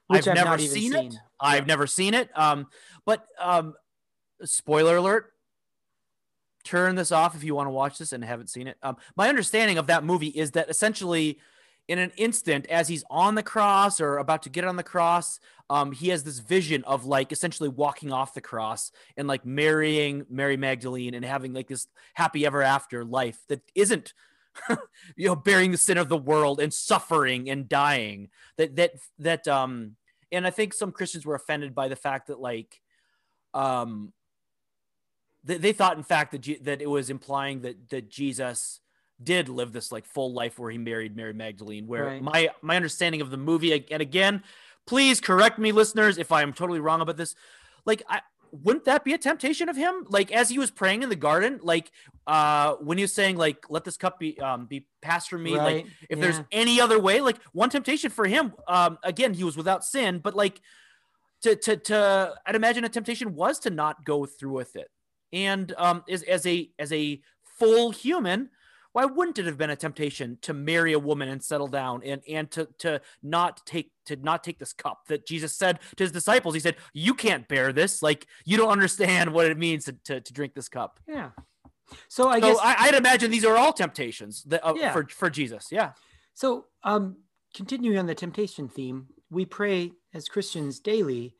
Which 0.09 0.27
I've 0.27 0.39
I've, 0.39 0.45
never 0.45 0.57
seen 0.57 0.91
seen. 0.91 1.11
it. 1.11 1.15
I've 1.39 1.67
never 1.67 1.85
seen 1.85 2.15
it. 2.15 2.35
Um, 2.35 2.65
but 3.05 3.27
um, 3.39 3.75
spoiler 4.43 4.97
alert. 4.97 5.31
Turn 6.63 6.95
this 6.95 7.11
off 7.11 7.35
if 7.35 7.43
you 7.43 7.55
want 7.55 7.67
to 7.67 7.71
watch 7.71 7.97
this 7.97 8.13
and 8.13 8.23
haven't 8.23 8.49
seen 8.49 8.67
it. 8.67 8.77
Um, 8.83 8.97
my 9.15 9.29
understanding 9.29 9.77
of 9.77 9.87
that 9.87 10.03
movie 10.03 10.27
is 10.27 10.51
that 10.51 10.69
essentially, 10.69 11.39
in 11.87 11.99
an 11.99 12.11
instant, 12.17 12.67
as 12.67 12.87
he's 12.87 13.03
on 13.09 13.35
the 13.35 13.43
cross 13.43 13.99
or 13.99 14.17
about 14.17 14.43
to 14.43 14.49
get 14.49 14.65
on 14.65 14.75
the 14.75 14.83
cross, 14.83 15.39
um, 15.69 15.91
he 15.91 16.09
has 16.09 16.23
this 16.23 16.39
vision 16.39 16.83
of 16.83 17.05
like 17.05 17.31
essentially 17.31 17.69
walking 17.69 18.11
off 18.11 18.33
the 18.33 18.41
cross 18.41 18.91
and 19.17 19.27
like 19.27 19.45
marrying 19.45 20.25
Mary 20.29 20.57
Magdalene 20.57 21.13
and 21.13 21.23
having 21.23 21.53
like 21.53 21.67
this 21.67 21.87
happy 22.13 22.45
ever 22.45 22.61
after 22.61 23.05
life 23.05 23.39
that 23.47 23.61
isn't 23.75 24.13
you 25.15 25.27
know 25.27 25.35
bearing 25.35 25.71
the 25.71 25.77
sin 25.77 25.97
of 25.97 26.09
the 26.09 26.17
world 26.17 26.59
and 26.59 26.73
suffering 26.73 27.49
and 27.49 27.69
dying 27.69 28.29
that 28.57 28.75
that 28.75 28.91
that 29.19 29.47
um 29.47 29.95
and 30.31 30.45
i 30.45 30.49
think 30.49 30.73
some 30.73 30.91
christians 30.91 31.25
were 31.25 31.35
offended 31.35 31.75
by 31.75 31.87
the 31.87 31.95
fact 31.95 32.27
that 32.27 32.39
like 32.39 32.81
um 33.53 34.11
they, 35.43 35.57
they 35.57 35.71
thought 35.73 35.97
in 35.97 36.03
fact 36.03 36.31
that 36.31 36.39
G- 36.41 36.59
that 36.63 36.81
it 36.81 36.89
was 36.89 37.09
implying 37.09 37.61
that 37.61 37.89
that 37.89 38.09
jesus 38.09 38.79
did 39.21 39.49
live 39.49 39.73
this 39.73 39.91
like 39.91 40.05
full 40.05 40.33
life 40.33 40.57
where 40.59 40.71
he 40.71 40.77
married 40.77 41.15
mary 41.15 41.33
magdalene 41.33 41.87
where 41.87 42.05
Right. 42.05 42.21
my 42.21 42.49
my 42.61 42.75
understanding 42.75 43.21
of 43.21 43.31
the 43.31 43.37
movie 43.37 43.85
and 43.91 44.01
again 44.01 44.43
please 44.87 45.19
correct 45.21 45.59
me 45.59 45.71
listeners 45.71 46.17
if 46.17 46.31
i'm 46.31 46.53
totally 46.53 46.79
wrong 46.79 47.01
about 47.01 47.17
this. 47.17 47.35
Like 47.85 48.03
i 48.09 48.21
wouldn't 48.51 48.85
that 48.85 49.03
be 49.03 49.13
a 49.13 49.17
temptation 49.19 49.69
of 49.69 49.75
him? 49.75 50.05
Like 50.09 50.31
as 50.31 50.49
he 50.49 50.57
was 50.57 50.71
praying 50.71 51.03
in 51.03 51.09
the 51.09 51.15
garden 51.15 51.59
like 51.61 51.91
uh 52.25 52.73
when 52.75 52.97
he 52.97 53.03
was 53.03 53.13
saying 53.13 53.37
like 53.37 53.69
let 53.69 53.83
this 53.83 53.95
cup 53.97 54.19
be 54.19 54.39
um 54.39 54.65
be 54.65 54.87
passed 55.01 55.29
from 55.29 55.43
me 55.43 55.51
like 55.51 55.75
Right, 55.75 55.85
if 56.09 56.19
there's 56.19 56.41
any 56.51 56.81
other 56.81 56.99
way 56.99 57.21
like 57.21 57.37
one 57.53 57.69
temptation 57.69 58.09
for 58.09 58.25
him 58.25 58.53
um 58.67 58.97
again 59.03 59.33
he 59.35 59.43
was 59.43 59.55
without 59.55 59.85
sin 59.85 60.19
but 60.19 60.33
like 60.33 60.61
to 61.43 61.55
to 61.55 61.77
to 61.77 62.33
i'd 62.45 62.55
imagine 62.55 62.83
a 62.85 62.89
temptation 62.89 63.35
was 63.35 63.59
to 63.59 63.69
not 63.69 64.03
go 64.03 64.25
through 64.25 64.53
with 64.53 64.75
it 64.75 64.89
and 65.31 65.73
um 65.77 66.03
as, 66.09 66.23
as 66.23 66.45
a 66.45 66.69
as 66.79 66.91
a 66.91 67.21
full 67.43 67.91
human 67.91 68.49
why 68.91 69.05
wouldn't 69.05 69.37
it 69.37 69.45
have 69.45 69.57
been 69.57 69.69
a 69.69 69.75
temptation 69.75 70.37
to 70.41 70.53
marry 70.53 70.93
a 70.93 70.99
woman 70.99 71.29
and 71.29 71.43
settle 71.43 71.67
down 71.67 72.01
and 72.03 72.21
and 72.27 72.49
to 72.51 72.67
to 72.79 73.01
not 73.21 73.65
take 73.65 73.91
to 74.05 74.15
not 74.15 74.43
take 74.43 74.57
this 74.57 74.73
cup 74.73 75.05
that 75.07 75.27
jesus 75.27 75.55
said 75.55 75.79
to 75.95 76.03
his 76.03 76.11
disciples? 76.11 76.55
He 76.55 76.59
said 76.59 76.75
you 76.93 77.13
can't 77.13 77.47
bear 77.47 77.71
this. 77.71 78.01
Like 78.01 78.25
you 78.45 78.57
don't 78.57 78.71
understand 78.71 79.31
what 79.31 79.45
it 79.45 79.57
means 79.57 79.85
to, 79.85 79.93
to, 80.05 80.21
to 80.21 80.33
drink 80.33 80.55
this 80.55 80.69
cup. 80.69 80.99
Yeah. 81.07 81.29
So 82.07 82.29
I 82.29 82.39
so 82.39 82.47
guess 82.47 82.57
I, 82.63 82.75
i'd 82.87 82.95
imagine 82.95 83.29
these 83.29 83.45
are 83.45 83.57
all 83.57 83.73
temptations 83.73 84.43
that, 84.45 84.65
uh, 84.65 84.73
Yeah. 84.75 84.91
for 84.91 85.07
for 85.07 85.29
jesus. 85.29 85.67
Yeah. 85.71 85.91
So, 86.33 86.67
um, 86.83 87.17
continuing 87.53 87.97
on 87.97 88.05
the 88.05 88.15
temptation 88.15 88.69
theme, 88.69 89.07
we 89.29 89.45
pray 89.45 89.91
as 90.13 90.29
Christians 90.29 90.79
daily, 90.79 91.35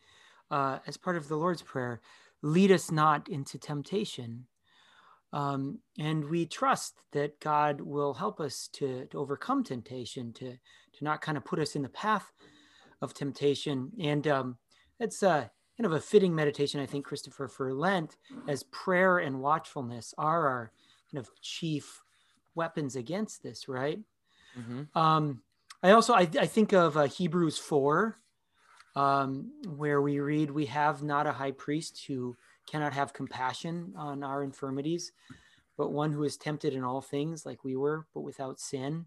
uh, 0.51 0.79
as 0.85 0.97
part 0.97 1.15
of 1.15 1.29
the 1.29 1.37
Lord's 1.37 1.61
Prayer, 1.61 2.01
lead 2.41 2.71
us 2.71 2.91
not 2.91 3.29
into 3.29 3.57
temptation. 3.57 4.45
Um, 5.31 5.79
and 5.99 6.25
we 6.25 6.45
trust 6.45 6.95
that 7.11 7.39
God 7.39 7.81
will 7.81 8.15
help 8.15 8.39
us 8.39 8.67
to, 8.73 9.05
to 9.05 9.19
overcome 9.19 9.63
temptation, 9.63 10.33
to, 10.33 10.51
to 10.51 11.03
not 11.03 11.21
kind 11.21 11.37
of 11.37 11.45
put 11.45 11.59
us 11.59 11.75
in 11.75 11.83
the 11.83 11.89
path 11.89 12.31
of 13.01 13.13
temptation. 13.13 13.91
And 14.01 14.27
um, 14.27 14.57
it's 14.99 15.21
uh, 15.21 15.45
kind 15.77 15.85
of 15.85 15.93
a 15.93 16.01
fitting 16.01 16.33
meditation, 16.33 16.81
I 16.81 16.85
think, 16.85 17.05
Christopher, 17.05 17.47
for 17.47 17.73
Lent, 17.73 18.17
as 18.47 18.63
prayer 18.63 19.19
and 19.19 19.39
watchfulness 19.39 20.13
are 20.17 20.47
our 20.47 20.71
kind 21.11 21.19
of 21.19 21.29
chief 21.41 22.01
weapons 22.55 22.95
against 22.95 23.43
this, 23.43 23.69
right? 23.69 23.99
Mm-hmm. 24.59 24.97
Um, 24.97 25.43
I 25.81 25.91
also 25.91 26.13
I, 26.13 26.27
I 26.39 26.45
think 26.45 26.73
of 26.73 26.97
uh, 26.97 27.03
Hebrews 27.03 27.57
four, 27.57 28.19
um, 28.95 29.51
where 29.67 30.01
we 30.01 30.19
read, 30.19 30.51
"We 30.51 30.65
have 30.67 31.03
not 31.03 31.27
a 31.27 31.31
high 31.31 31.51
priest 31.51 32.03
who 32.07 32.37
cannot 32.67 32.93
have 32.93 33.13
compassion 33.13 33.93
on 33.95 34.23
our 34.23 34.43
infirmities, 34.43 35.11
but 35.77 35.91
one 35.91 36.11
who 36.11 36.23
is 36.23 36.37
tempted 36.37 36.73
in 36.73 36.83
all 36.83 37.01
things, 37.01 37.45
like 37.45 37.63
we 37.63 37.75
were, 37.75 38.05
but 38.13 38.21
without 38.21 38.59
sin." 38.59 39.05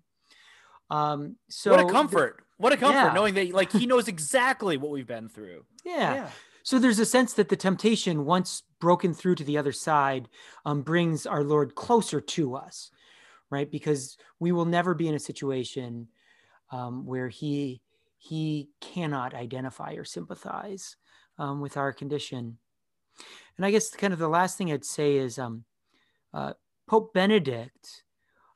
Um, 0.91 1.37
so 1.49 1.71
what 1.71 1.81
a 1.81 1.87
comfort! 1.87 2.37
The, 2.39 2.63
what 2.63 2.73
a 2.73 2.77
comfort 2.77 2.99
yeah. 2.99 3.13
knowing 3.13 3.35
that 3.35 3.53
like 3.53 3.73
He 3.73 3.87
knows 3.87 4.09
exactly 4.09 4.77
what 4.77 4.91
we've 4.91 5.07
been 5.07 5.29
through. 5.29 5.65
Yeah. 5.85 6.15
yeah. 6.15 6.31
So 6.63 6.79
there's 6.79 6.99
a 6.99 7.07
sense 7.07 7.33
that 7.35 7.49
the 7.49 7.57
temptation, 7.57 8.25
once 8.25 8.63
broken 8.81 9.15
through 9.15 9.37
to 9.37 9.45
the 9.45 9.59
other 9.59 9.73
side, 9.73 10.29
um, 10.65 10.83
brings 10.83 11.27
our 11.27 11.43
Lord 11.43 11.75
closer 11.75 12.21
to 12.21 12.55
us, 12.55 12.91
right? 13.51 13.71
Because 13.71 14.17
we 14.39 14.53
will 14.53 14.65
never 14.65 14.95
be 14.95 15.09
in 15.09 15.15
a 15.15 15.21
situation 15.21 16.09
um, 16.71 17.05
where 17.05 17.29
he 17.29 17.83
he 18.23 18.69
cannot 18.81 19.35
identify 19.35 19.95
or 19.95 20.05
sympathize 20.05 20.95
um, 21.39 21.61
with 21.61 21.77
our 21.77 21.93
condition. 21.93 22.57
And 23.57 23.67
I 23.67 23.73
guess 23.73 23.91
kind 23.91 24.13
of 24.13 24.21
the 24.21 24.29
last 24.29 24.57
thing 24.57 24.71
I'd 24.71 24.85
say 24.85 25.17
is 25.17 25.41
um, 25.41 25.65
uh, 26.33 26.53
Pope 26.89 27.13
Benedict, 27.13 28.05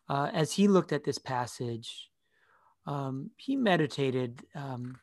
uh, 0.09 0.31
as 0.33 0.53
he 0.53 0.69
looked 0.69 0.93
at 0.93 1.03
this 1.03 1.19
passage, 1.19 2.11
um, 2.87 3.33
he 3.37 3.57
meditated 3.57 4.41
um, 4.55 5.01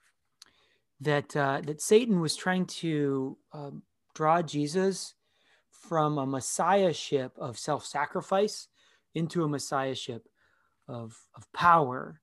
that 1.02 1.36
uh, 1.36 1.60
that 1.66 1.82
Satan 1.82 2.22
was 2.22 2.38
trying 2.38 2.66
to 2.68 3.38
um, 3.52 3.84
draw 4.16 4.42
Jesus 4.42 5.14
from 5.72 6.18
a 6.18 6.26
messiahship 6.26 7.34
of 7.38 7.60
self-sacrifice 7.60 8.70
into 9.14 9.44
a 9.44 9.50
messiahship 9.50 10.26
of, 10.88 11.18
of 11.36 11.52
power 11.52 12.22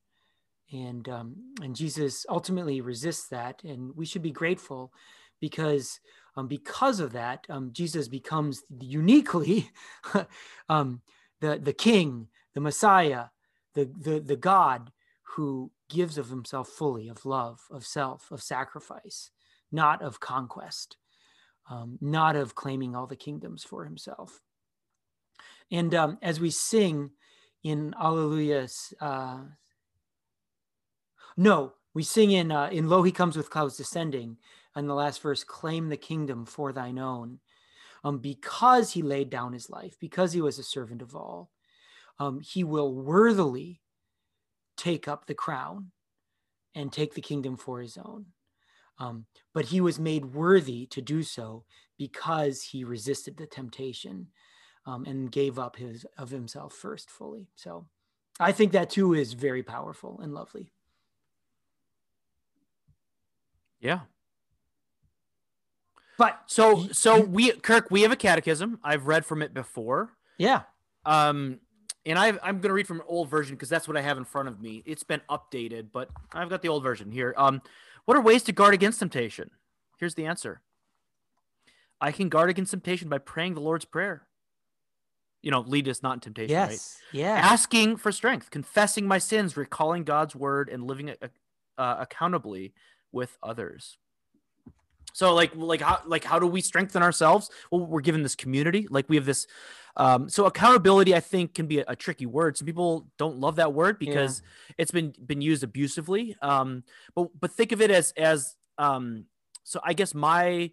and 0.73 1.09
um, 1.09 1.37
and 1.63 1.75
Jesus 1.75 2.25
ultimately 2.29 2.81
resists 2.81 3.29
that, 3.29 3.63
and 3.65 3.95
we 3.97 4.07
should 4.07 4.23
be 4.23 4.31
grateful 4.31 4.93
because 5.41 6.01
um, 6.37 6.47
because 6.47 7.01
of 7.01 7.13
that, 7.13 7.47
um, 7.49 7.71
Jesus 7.73 8.09
becomes 8.09 8.63
uniquely 8.81 9.71
um, 10.69 11.03
the 11.41 11.59
the 11.59 11.73
King, 11.73 12.29
the 12.55 12.61
Messiah, 12.61 13.27
the 13.75 13.91
the 13.99 14.21
the 14.21 14.37
God 14.37 14.93
who 15.35 15.71
gives 15.89 16.19
of 16.19 16.29
Himself 16.29 16.69
fully, 16.69 17.09
of 17.09 17.25
love, 17.25 17.61
of 17.71 17.85
self, 17.85 18.31
of 18.31 18.43
sacrifice, 18.43 19.31
not 19.73 20.03
of 20.03 20.21
conquest, 20.21 20.97
um, 21.69 21.99
not 22.01 22.37
of 22.37 22.55
claiming 22.55 22.95
all 22.95 23.07
the 23.07 23.17
kingdoms 23.17 23.65
for 23.65 23.85
Himself. 23.85 24.41
And 25.71 25.95
um, 25.95 26.19
as 26.23 26.41
we 26.41 26.51
sing 26.51 27.11
in 27.63 27.95
Alleluia 28.01 28.67
uh, 29.01 29.39
no, 31.37 31.75
we 31.95 32.03
sing 32.03 32.31
in 32.33 32.53
uh, 32.53 32.69
in 32.71 32.89
"Lo 32.89 33.03
He 33.03 33.13
Comes 33.13 33.37
with 33.37 33.51
Clouds 33.51 33.77
Descending," 33.77 34.37
and 34.75 34.89
the 34.89 34.95
last 34.95 35.23
verse, 35.23 35.45
"Claim 35.45 35.89
the 35.89 35.97
kingdom 35.97 36.47
for 36.47 36.73
thine 36.73 36.99
own." 36.99 37.41
Um, 38.03 38.19
because 38.19 38.93
he 38.93 39.03
laid 39.03 39.29
down 39.29 39.53
his 39.53 39.69
life, 39.69 39.97
because 40.01 40.33
he 40.33 40.41
was 40.41 40.59
a 40.59 40.63
servant 40.63 41.03
of 41.03 41.15
all, 41.15 41.51
um, 42.19 42.41
he 42.41 42.65
will 42.65 42.95
worthily 42.95 43.83
take 44.79 45.07
up 45.07 45.27
the 45.27 45.35
crown 45.35 45.91
and 46.75 46.91
take 46.91 47.15
the 47.15 47.21
kingdom 47.21 47.59
for 47.59 47.81
his 47.81 47.99
own. 47.99 48.25
Um, 48.99 49.27
but 49.53 49.67
he 49.67 49.81
was 49.81 49.99
made 49.99 50.35
worthy 50.35 50.87
to 50.87 51.03
do 51.03 51.23
so 51.23 51.65
because 51.99 52.63
he 52.63 52.85
resisted 52.85 53.37
the 53.37 53.47
temptation 53.47 54.29
um, 54.87 55.05
and 55.05 55.33
gave 55.33 55.59
up 55.59 55.77
his 55.77 56.07
of 56.17 56.31
himself 56.31 56.73
first 56.73 57.11
fully. 57.11 57.49
So 57.55 57.87
I 58.39 58.53
think 58.53 58.73
that 58.73 58.91
too 58.91 59.15
is 59.15 59.33
very 59.33 59.63
powerful 59.63 60.21
and 60.23 60.33
lovely. 60.33 60.73
Yeah. 63.81 64.01
But 66.19 66.43
so 66.47 66.89
so 66.93 67.21
we 67.21 67.51
Kirk, 67.53 67.91
we 67.91 68.03
have 68.03 68.13
a 68.13 68.17
catechism. 68.17 68.79
I've 68.85 69.07
read 69.07 69.25
from 69.25 69.43
it 69.43 69.55
before. 69.55 70.13
Yeah. 70.39 70.63
Um 71.07 71.61
and 72.07 72.19
i 72.19 72.29
am 72.29 72.37
going 72.39 72.63
to 72.63 72.73
read 72.73 72.87
from 72.87 73.01
an 73.01 73.07
old 73.07 73.29
version 73.29 73.55
because 73.57 73.69
that's 73.69 73.87
what 73.87 73.97
I 73.97 74.01
have 74.01 74.17
in 74.17 74.25
front 74.25 74.49
of 74.49 74.61
me. 74.61 74.83
It's 74.87 75.03
been 75.03 75.21
updated, 75.29 75.89
but 75.93 76.09
I've 76.33 76.49
got 76.49 76.63
the 76.63 76.69
old 76.69 76.83
version 76.83 77.13
here. 77.13 77.35
Um, 77.37 77.61
what 78.07 78.17
are 78.17 78.23
ways 78.23 78.43
to 78.45 78.53
guard 78.53 78.75
against 78.75 78.99
temptation? 78.99 79.51
Here's 79.99 80.15
the 80.15 80.27
answer 80.27 80.63
I 82.01 82.13
can 82.13 82.29
guard 82.29 82.49
against 82.49 82.71
temptation 82.71 83.09
by 83.09 83.19
praying 83.19 83.55
the 83.55 83.61
Lord's 83.61 83.85
Prayer. 83.85 84.27
You 85.43 85.51
know, 85.51 85.61
lead 85.61 85.89
us 85.89 86.03
not 86.03 86.15
in 86.15 86.21
temptation, 86.21 86.51
yes. 86.51 86.99
right? 87.13 87.21
Yeah. 87.21 87.35
Asking 87.35 87.97
for 87.97 88.13
strength, 88.13 88.51
confessing 88.51 89.07
my 89.07 89.19
sins, 89.19 89.57
recalling 89.57 90.05
God's 90.05 90.35
word, 90.35 90.69
and 90.69 90.87
living 90.87 91.11
uh, 91.11 91.29
uh 91.79 91.97
accountably 92.01 92.73
with 93.13 93.37
others. 93.43 93.97
So 95.13 95.35
like 95.35 95.53
like 95.55 95.81
how 95.81 96.01
like 96.07 96.25
how 96.25 96.39
do 96.39 96.47
we 96.47 96.61
strengthen 96.61 97.03
ourselves? 97.03 97.51
Well 97.71 97.85
we're 97.87 98.01
given 98.01 98.23
this 98.23 98.35
community. 98.35 98.87
Like 98.91 99.09
we 99.09 99.17
have 99.17 99.27
this 99.27 99.47
um 99.97 100.29
so 100.29 100.47
accountability 100.47 101.17
i 101.17 101.21
think 101.21 101.53
can 101.53 101.67
be 101.67 101.81
a, 101.81 101.85
a 101.89 101.97
tricky 101.97 102.27
word. 102.27 102.57
Some 102.57 102.67
people 102.67 103.09
don't 103.19 103.39
love 103.39 103.57
that 103.57 103.73
word 103.73 103.99
because 103.99 104.41
yeah. 104.41 104.75
it's 104.79 104.91
been 104.91 105.15
been 105.25 105.41
used 105.41 105.63
abusively. 105.63 106.37
Um 106.43 106.85
but 107.15 107.29
but 107.39 107.53
think 107.53 107.73
of 107.73 107.81
it 107.81 107.91
as 107.91 108.13
as 108.17 108.57
um 108.79 109.25
so 109.65 109.81
i 109.85 109.93
guess 109.93 110.15
my 110.15 110.71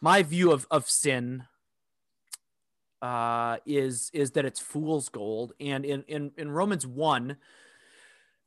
my 0.00 0.22
view 0.22 0.52
of 0.52 0.66
of 0.70 0.88
sin 0.88 1.44
uh 3.00 3.58
is 3.64 4.10
is 4.12 4.32
that 4.32 4.44
it's 4.44 4.60
fool's 4.60 5.08
gold. 5.08 5.52
And 5.60 5.84
in 5.84 6.02
in 6.08 6.32
in 6.36 6.50
romans 6.50 6.86
1 6.86 7.36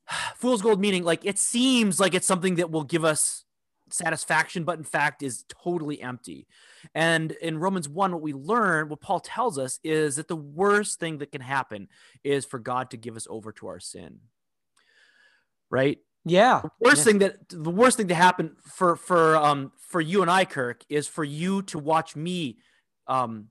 fool's 0.35 0.61
gold 0.61 0.79
meaning 0.79 1.03
like 1.03 1.25
it 1.25 1.39
seems 1.39 1.99
like 1.99 2.13
it's 2.13 2.27
something 2.27 2.55
that 2.55 2.71
will 2.71 2.83
give 2.83 3.03
us 3.03 3.45
satisfaction 3.89 4.63
but 4.63 4.77
in 4.77 4.83
fact 4.83 5.21
is 5.21 5.43
totally 5.49 6.01
empty. 6.01 6.47
And 6.95 7.31
in 7.31 7.57
romans 7.57 7.89
1 7.89 8.11
what 8.11 8.21
we 8.21 8.33
learn 8.33 8.89
what 8.89 9.01
paul 9.01 9.19
tells 9.19 9.57
us 9.57 9.79
is 9.83 10.15
that 10.15 10.27
the 10.27 10.35
worst 10.35 10.99
thing 10.99 11.19
that 11.19 11.31
can 11.31 11.41
happen 11.41 11.87
is 12.23 12.45
for 12.45 12.59
god 12.59 12.91
to 12.91 12.97
give 12.97 13.15
us 13.15 13.27
over 13.29 13.51
to 13.53 13.67
our 13.67 13.79
sin. 13.79 14.19
Right? 15.69 15.99
Yeah. 16.25 16.61
The 16.63 16.69
worst 16.79 17.03
thing 17.03 17.19
that 17.19 17.49
the 17.49 17.69
worst 17.69 17.97
thing 17.97 18.09
to 18.09 18.15
happen 18.15 18.55
for 18.63 18.95
for 18.95 19.35
um 19.37 19.71
for 19.79 20.01
you 20.01 20.21
and 20.21 20.29
i 20.29 20.45
kirk 20.45 20.83
is 20.89 21.07
for 21.07 21.23
you 21.23 21.63
to 21.63 21.79
watch 21.79 22.15
me 22.15 22.57
um 23.07 23.47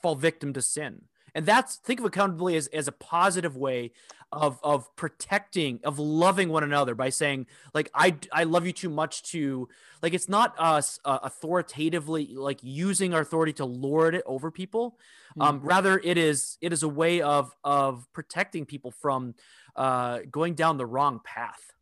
fall 0.00 0.14
victim 0.14 0.52
to 0.54 0.62
sin. 0.62 1.02
And 1.34 1.46
that's 1.46 1.76
think 1.76 2.00
of 2.00 2.04
accountability 2.06 2.56
as, 2.56 2.66
as 2.68 2.88
a 2.88 2.92
positive 2.92 3.56
way 3.56 3.92
of 4.32 4.58
of 4.62 4.94
protecting 4.96 5.78
of 5.84 5.98
loving 5.98 6.48
one 6.48 6.64
another 6.64 6.94
by 6.94 7.10
saying 7.10 7.46
like 7.74 7.90
i 7.94 8.16
i 8.32 8.44
love 8.44 8.66
you 8.66 8.72
too 8.72 8.88
much 8.88 9.22
to 9.22 9.68
like 10.02 10.14
it's 10.14 10.28
not 10.28 10.54
us 10.58 10.98
uh, 11.04 11.18
authoritatively 11.22 12.34
like 12.34 12.58
using 12.62 13.12
our 13.12 13.20
authority 13.20 13.52
to 13.52 13.64
lord 13.64 14.14
it 14.14 14.22
over 14.24 14.50
people 14.50 14.98
mm-hmm. 15.38 15.42
um 15.42 15.60
rather 15.62 16.00
it 16.02 16.16
is 16.16 16.56
it 16.62 16.72
is 16.72 16.82
a 16.82 16.88
way 16.88 17.20
of 17.20 17.54
of 17.62 18.10
protecting 18.12 18.64
people 18.64 18.90
from 18.90 19.34
uh 19.76 20.20
going 20.30 20.54
down 20.54 20.78
the 20.78 20.86
wrong 20.86 21.20
path 21.22 21.72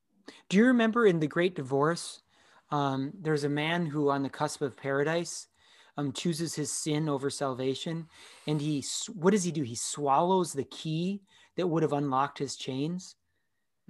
do 0.48 0.56
you 0.56 0.66
remember 0.66 1.06
in 1.06 1.20
the 1.20 1.28
great 1.28 1.54
divorce 1.54 2.20
um 2.72 3.12
there's 3.20 3.44
a 3.44 3.48
man 3.48 3.86
who 3.86 4.10
on 4.10 4.22
the 4.24 4.30
cusp 4.30 4.60
of 4.60 4.76
paradise 4.76 5.46
um, 5.96 6.12
chooses 6.12 6.54
his 6.54 6.72
sin 6.72 7.08
over 7.08 7.28
salvation. 7.28 8.06
And 8.46 8.60
he, 8.60 8.82
what 9.12 9.32
does 9.32 9.44
he 9.44 9.52
do? 9.52 9.62
He 9.62 9.74
swallows 9.74 10.52
the 10.52 10.64
key 10.64 11.20
that 11.56 11.66
would 11.66 11.82
have 11.82 11.92
unlocked 11.92 12.38
his 12.38 12.56
chains. 12.56 13.16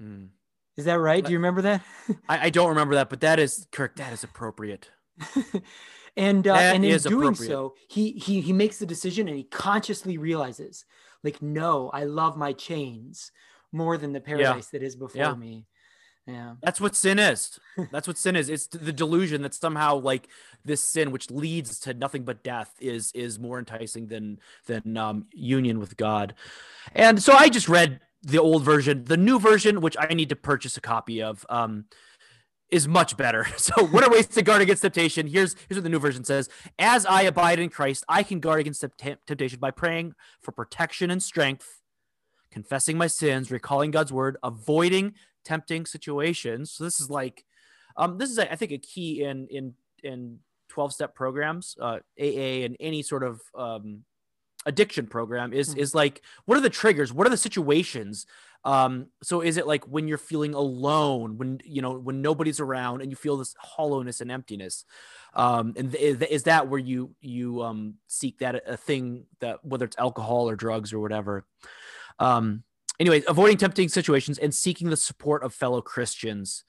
Mm. 0.01 0.29
Is 0.77 0.85
that 0.87 0.99
right? 0.99 1.25
Do 1.25 1.33
you 1.33 1.39
remember 1.39 1.63
that? 1.63 1.83
I, 2.29 2.47
I, 2.47 2.51
don't 2.51 2.71
remember 2.71 2.95
that, 2.95 3.11
but 3.11 3.21
that 3.21 3.39
is 3.39 3.67
Kirk. 3.71 3.97
That 3.97 4.13
is 4.13 4.25
appropriate. 4.25 4.91
and 6.17 6.47
uh, 6.47 6.55
and 6.55 6.85
in 6.85 6.99
doing 7.01 7.35
so, 7.35 7.75
he 7.89 8.13
he 8.13 8.41
he 8.41 8.53
makes 8.53 8.79
the 8.79 8.87
decision, 8.87 9.29
and 9.29 9.37
he 9.37 9.45
consciously 9.45 10.17
realizes, 10.17 10.87
like, 11.23 11.43
no, 11.43 11.91
I 11.93 12.05
love 12.05 12.37
my 12.37 12.53
chains 12.53 13.31
more 13.73 13.99
than 13.99 14.13
the 14.13 14.21
paradise 14.21 14.69
yeah. 14.73 14.79
that 14.79 14.83
is 14.85 14.97
before 14.97 15.23
yeah. 15.23 15.35
me. 15.35 15.67
Yeah. 16.31 16.55
That's 16.63 16.81
what 16.81 16.95
sin 16.95 17.19
is. 17.19 17.59
That's 17.91 18.07
what 18.07 18.19
sin 18.19 18.37
is. 18.37 18.49
It's 18.49 18.67
the 18.67 18.93
delusion 18.93 19.43
that 19.43 19.55
somehow 19.55 19.97
like 19.97 20.29
this 20.65 20.83
sin 20.83 21.11
which 21.11 21.31
leads 21.31 21.81
to 21.81 21.95
nothing 21.95 22.25
but 22.25 22.43
death 22.43 22.75
is 22.81 23.13
is 23.13 23.39
more 23.39 23.59
enticing 23.59 24.07
than 24.07 24.39
than 24.67 24.97
um, 24.97 25.27
union 25.33 25.79
with 25.81 25.97
God. 25.97 26.35
And 26.95 27.23
so 27.23 27.33
I 27.33 27.49
just 27.49 27.69
read 27.69 28.01
the 28.23 28.39
old 28.39 28.65
version, 28.65 29.05
the 29.05 29.17
new 29.17 29.39
version 29.39 29.81
which 29.81 29.97
I 29.99 30.15
need 30.15 30.29
to 30.29 30.37
purchase 30.37 30.77
a 30.77 30.81
copy 30.81 31.23
of. 31.23 31.45
Um 31.49 31.87
is 32.71 32.87
much 32.87 33.17
better. 33.17 33.47
So, 33.57 33.85
what 33.87 34.05
are 34.05 34.11
ways 34.11 34.27
to 34.29 34.43
guard 34.43 34.63
against 34.63 34.83
temptation? 34.83 35.27
Here's 35.27 35.55
here's 35.69 35.77
what 35.77 35.83
the 35.83 35.91
new 35.91 35.99
version 35.99 36.25
says: 36.25 36.49
As 36.79 37.05
I 37.05 37.23
abide 37.23 37.59
in 37.59 37.69
Christ, 37.69 38.05
I 38.09 38.23
can 38.23 38.41
guard 38.41 38.61
against 38.61 38.85
temptation 39.27 39.59
by 39.59 39.71
praying 39.71 40.15
for 40.41 40.53
protection 40.53 41.11
and 41.11 41.23
strength, 41.23 41.81
confessing 42.51 42.97
my 42.97 43.07
sins, 43.07 43.51
recalling 43.51 43.91
God's 43.91 44.13
word, 44.13 44.37
avoiding 44.43 45.15
tempting 45.45 45.87
situations. 45.87 46.71
So 46.73 46.85
this 46.85 47.01
is 47.01 47.11
like, 47.11 47.45
um, 47.97 48.19
this 48.19 48.31
is 48.31 48.39
I 48.39 48.57
think 48.57 48.73
a 48.73 48.79
key 48.79 49.25
in 49.25 49.47
in 49.49 49.75
in 50.03 50.39
12 50.69 50.93
step 50.93 51.15
programs, 51.15 51.77
uh, 51.81 51.99
AA, 52.19 52.65
and 52.65 52.77
any 52.81 53.03
sort 53.03 53.25
of 53.25 53.41
um, 53.55 54.05
addiction 54.67 55.07
program 55.07 55.53
is 55.53 55.71
mm-hmm. 55.71 55.81
is 55.81 55.95
like 55.95 56.23
what 56.45 56.59
are 56.59 56.63
the 56.63 56.71
triggers? 56.71 57.13
What 57.13 57.27
are 57.27 57.31
the 57.31 57.37
situations? 57.37 58.27
Um 58.65 59.07
so 59.23 59.41
is 59.41 59.57
it 59.57 59.67
like 59.67 59.85
when 59.89 60.07
you're 60.07 60.19
feeling 60.19 60.53
alone 60.53 61.39
when 61.39 61.61
you 61.65 61.81
know 61.81 61.93
when 61.93 62.21
nobody's 62.21 62.61
around 62.61 63.01
and 63.01 63.11
you 63.11 63.17
feel 63.17 63.39
this 63.39 63.55
hollowness 63.59 64.21
and 64.21 64.31
emptiness? 64.31 64.85
Um 65.35 65.73
and 65.77 65.93
th- 65.93 66.31
is 66.31 66.43
that 66.43 66.69
where 66.69 66.79
you 66.79 67.15
you 67.21 67.63
um 67.63 67.95
seek 68.07 68.39
that 68.41 68.63
a 68.67 68.77
thing 68.77 69.25
that 69.41 69.65
whether 69.65 69.87
it's 69.87 69.99
alcohol 69.99 70.49
or 70.49 70.57
drugs 70.57 70.93
or 70.93 71.01
whatever? 71.01 71.47
Um 72.19 72.63
anyway 73.01 73.23
avoiding 73.27 73.57
tempting 73.57 73.89
situations 73.89 74.39
and 74.39 74.55
seeking 74.55 74.91
the 74.91 74.97
support 74.97 75.43
of 75.43 75.53
fellow 75.55 75.81
christians. 75.81 76.65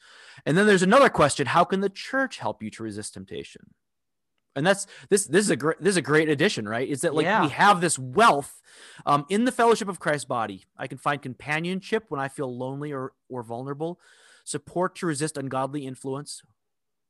And 0.46 0.58
then 0.58 0.66
there's 0.66 0.82
another 0.82 1.10
question 1.10 1.46
how 1.46 1.64
can 1.64 1.82
the 1.82 1.90
church 1.90 2.40
help 2.40 2.64
you 2.64 2.72
to 2.72 2.84
resist 2.84 3.14
temptation? 3.14 3.74
And 4.56 4.66
that's 4.66 4.88
this 5.10 5.28
this 5.28 5.46
is 5.46 5.52
a 5.52 5.56
great 5.56 5.80
this 5.80 5.92
is 5.92 5.98
a 5.98 6.02
great 6.02 6.30
addition 6.30 6.68
right? 6.68 6.88
Is 6.88 7.02
that 7.02 7.14
like 7.14 7.26
yeah. 7.26 7.44
we 7.44 7.50
have 7.50 7.82
this 7.82 8.00
wealth 8.00 8.62
um, 9.06 9.26
in 9.30 9.46
the 9.46 9.52
fellowship 9.52 9.88
of 9.88 10.00
christ's 10.00 10.26
body. 10.26 10.66
I 10.78 10.88
can 10.88 10.98
find 10.98 11.22
companionship 11.22 12.06
when 12.10 12.20
i 12.20 12.28
feel 12.28 12.58
lonely 12.58 12.92
or 12.92 13.14
or 13.30 13.44
vulnerable 13.44 14.00
support 14.44 14.96
to 14.96 15.06
resist 15.06 15.38
ungodly 15.38 15.86
influence 15.86 16.42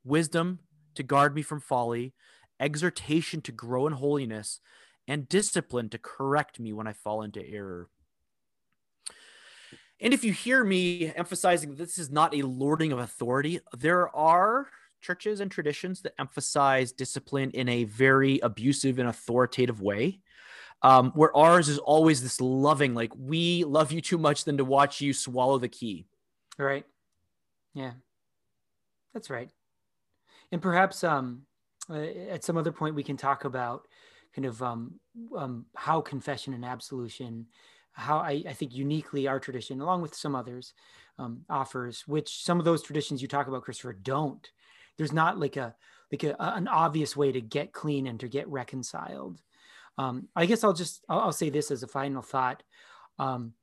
wisdom 0.04 0.60
to 0.96 1.04
guard 1.04 1.34
me 1.36 1.42
from 1.42 1.60
folly 1.60 2.14
exhortation 2.60 3.42
to 3.42 3.52
grow 3.52 3.88
in 3.88 3.94
holiness 3.94 4.60
and 5.08 5.30
discipline 5.30 5.90
to 5.90 5.98
correct 5.98 6.60
me 6.60 6.74
when 6.74 6.88
i 6.88 6.94
fall 6.94 7.22
into 7.22 7.48
error 7.48 7.88
and 10.02 10.14
if 10.14 10.24
you 10.24 10.34
hear 10.34 10.64
me 10.64 11.14
emphasizing 11.16 11.76
this 11.76 11.98
is 11.98 12.10
not 12.12 12.36
a 12.36 12.42
lording 12.42 12.92
of 12.92 13.00
authority 13.00 13.60
there 13.78 14.14
are 14.16 14.68
churches 15.02 15.40
and 15.40 15.52
traditions 15.52 16.02
that 16.02 16.14
emphasize 16.20 16.92
discipline 16.92 17.52
in 17.52 17.68
a 17.68 17.84
very 17.84 18.40
abusive 18.40 19.00
and 19.00 19.10
authoritative 19.10 19.82
way. 19.82 20.20
Um, 20.84 21.12
where 21.12 21.36
ours 21.38 21.70
is 21.70 21.78
always 21.78 22.24
this 22.24 22.42
loving, 22.42 22.96
like 22.96 23.12
we 23.16 23.64
love 23.66 23.92
you 23.92 24.02
too 24.02 24.18
much 24.18 24.46
than 24.46 24.58
to 24.58 24.66
watch 24.66 25.00
you 25.00 25.14
swallow 25.14 25.60
the 25.60 25.68
key. 25.68 26.08
Right. 26.58 26.86
Yeah. 27.76 27.92
That's 29.14 29.30
right. 29.30 29.52
And 30.52 30.60
perhaps 30.60 31.04
um, 31.04 31.44
uh, 31.88 32.00
at 32.30 32.44
some 32.44 32.58
other 32.58 32.72
point 32.72 32.96
we 32.96 33.04
can 33.04 33.16
talk 33.16 33.46
about 33.46 33.88
kind 34.36 34.48
of 34.48 34.64
um, 34.64 35.00
um, 35.38 35.68
how 35.76 36.02
confession 36.02 36.56
and 36.56 36.66
absolution, 36.66 37.46
how 37.94 38.18
I, 38.20 38.44
I, 38.48 38.54
think 38.54 38.74
uniquely 38.74 39.28
our 39.28 39.40
tradition, 39.40 39.82
along 39.82 40.02
with 40.02 40.16
some 40.16 40.36
others, 40.36 40.74
um, 41.20 41.42
offers, 41.50 42.08
which 42.08 42.44
some 42.44 42.58
of 42.60 42.66
those 42.66 42.82
traditions 42.82 43.22
you 43.22 43.28
talk 43.28 43.48
about, 43.48 43.64
Christopher, 43.64 43.94
don't 43.94 44.50
there's 44.98 45.14
not 45.14 45.40
like 45.40 45.58
a 45.58 45.76
like 46.12 46.24
a, 46.24 46.36
an 46.40 46.68
obvious 46.68 47.16
way 47.16 47.32
to 47.32 47.42
get 47.42 47.74
clean 47.74 48.08
and 48.08 48.20
to 48.20 48.28
get 48.28 48.48
reconciled. 48.48 49.42
Um, 49.98 50.28
I 50.36 50.46
guess 50.46 50.64
I'll 50.64 50.74
just 50.74 51.04
I'll, 51.10 51.22
I'll, 51.22 51.32
say 51.32 51.50
this 51.50 51.72
as 51.72 51.84
a 51.84 51.88
final 51.88 52.22
thought. 52.22 52.64
Um, 53.18 53.54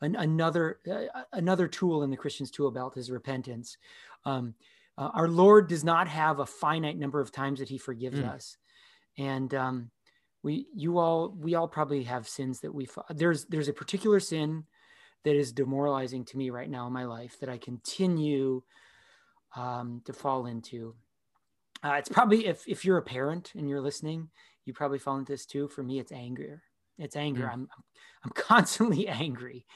an, 0.00 0.16
another 0.16 0.78
uh, 0.90 1.22
another 1.32 1.68
tool 1.68 2.02
in 2.02 2.10
the 2.10 2.16
Christian's 2.16 2.50
tool 2.50 2.70
belt 2.70 2.96
is 2.96 3.10
repentance. 3.10 3.76
Um, 4.24 4.54
uh, 4.98 5.10
our 5.12 5.28
Lord 5.28 5.68
does 5.68 5.84
not 5.84 6.08
have 6.08 6.38
a 6.38 6.46
finite 6.46 6.98
number 6.98 7.20
of 7.20 7.32
times 7.32 7.58
that 7.58 7.68
He 7.68 7.78
forgives 7.78 8.18
mm. 8.18 8.28
us, 8.28 8.56
and 9.18 9.52
um, 9.54 9.90
we 10.46 10.68
you 10.72 10.98
all 10.98 11.34
we 11.36 11.56
all 11.56 11.66
probably 11.66 12.04
have 12.04 12.28
sins 12.28 12.60
that 12.60 12.72
we 12.72 12.86
there's 13.10 13.46
there's 13.46 13.66
a 13.66 13.72
particular 13.72 14.20
sin 14.20 14.62
that 15.24 15.34
is 15.34 15.50
demoralizing 15.50 16.24
to 16.24 16.38
me 16.38 16.50
right 16.50 16.70
now 16.70 16.86
in 16.86 16.92
my 16.92 17.04
life 17.04 17.36
that 17.40 17.48
I 17.48 17.58
continue 17.58 18.62
um, 19.56 20.02
to 20.04 20.12
fall 20.12 20.46
into. 20.46 20.94
Uh, 21.82 21.94
it's 21.98 22.08
probably 22.08 22.46
if 22.46 22.62
if 22.68 22.84
you're 22.84 22.98
a 22.98 23.02
parent 23.02 23.54
and 23.56 23.68
you're 23.68 23.80
listening, 23.80 24.28
you 24.64 24.72
probably 24.72 25.00
fall 25.00 25.18
into 25.18 25.32
this 25.32 25.46
too. 25.46 25.66
For 25.66 25.82
me, 25.82 25.98
it's 25.98 26.12
anger. 26.12 26.62
It's 26.96 27.16
anger. 27.16 27.42
Mm. 27.42 27.52
I'm 27.52 27.68
I'm 28.24 28.30
constantly 28.36 29.08
angry, 29.08 29.66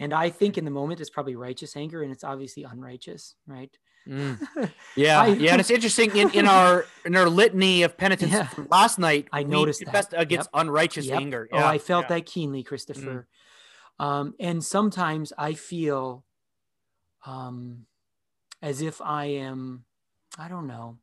and 0.00 0.14
I 0.14 0.30
think 0.30 0.56
in 0.56 0.64
the 0.64 0.70
moment 0.70 1.02
it's 1.02 1.10
probably 1.10 1.36
righteous 1.36 1.76
anger, 1.76 2.02
and 2.02 2.10
it's 2.10 2.24
obviously 2.24 2.62
unrighteous, 2.62 3.34
right? 3.46 3.76
Mm. 4.08 4.38
Yeah, 4.96 5.20
I, 5.20 5.26
yeah, 5.26 5.50
and 5.52 5.60
it's 5.60 5.70
interesting 5.70 6.16
in, 6.16 6.30
in 6.30 6.46
our 6.46 6.86
in 7.04 7.16
our 7.16 7.28
litany 7.28 7.82
of 7.82 7.98
penitence 7.98 8.32
yeah. 8.32 8.48
last 8.70 8.98
night. 8.98 9.28
I 9.30 9.42
noticed 9.42 9.84
that 9.84 10.14
against 10.16 10.48
yep. 10.54 10.62
unrighteous 10.62 11.04
yep. 11.04 11.20
anger. 11.20 11.46
Oh, 11.52 11.58
yeah. 11.58 11.64
Oh, 11.64 11.68
I 11.68 11.76
felt 11.76 12.04
yeah. 12.04 12.16
that 12.16 12.26
keenly, 12.26 12.62
Christopher. 12.62 13.28
Mm. 14.00 14.04
Um, 14.04 14.34
and 14.40 14.64
sometimes 14.64 15.34
I 15.36 15.52
feel, 15.52 16.24
um, 17.26 17.84
as 18.62 18.80
if 18.80 19.02
I 19.02 19.26
am, 19.26 19.84
I 20.38 20.48
don't 20.48 20.66
know, 20.66 20.96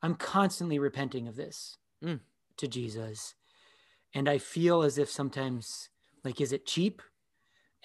I'm 0.00 0.14
constantly 0.14 0.78
repenting 0.78 1.26
of 1.26 1.34
this 1.34 1.78
mm. 2.04 2.20
to 2.58 2.68
Jesus. 2.68 3.34
And 4.14 4.28
I 4.28 4.38
feel 4.38 4.82
as 4.82 4.96
if 4.96 5.10
sometimes, 5.10 5.88
like, 6.22 6.40
is 6.40 6.52
it 6.52 6.66
cheap? 6.66 7.02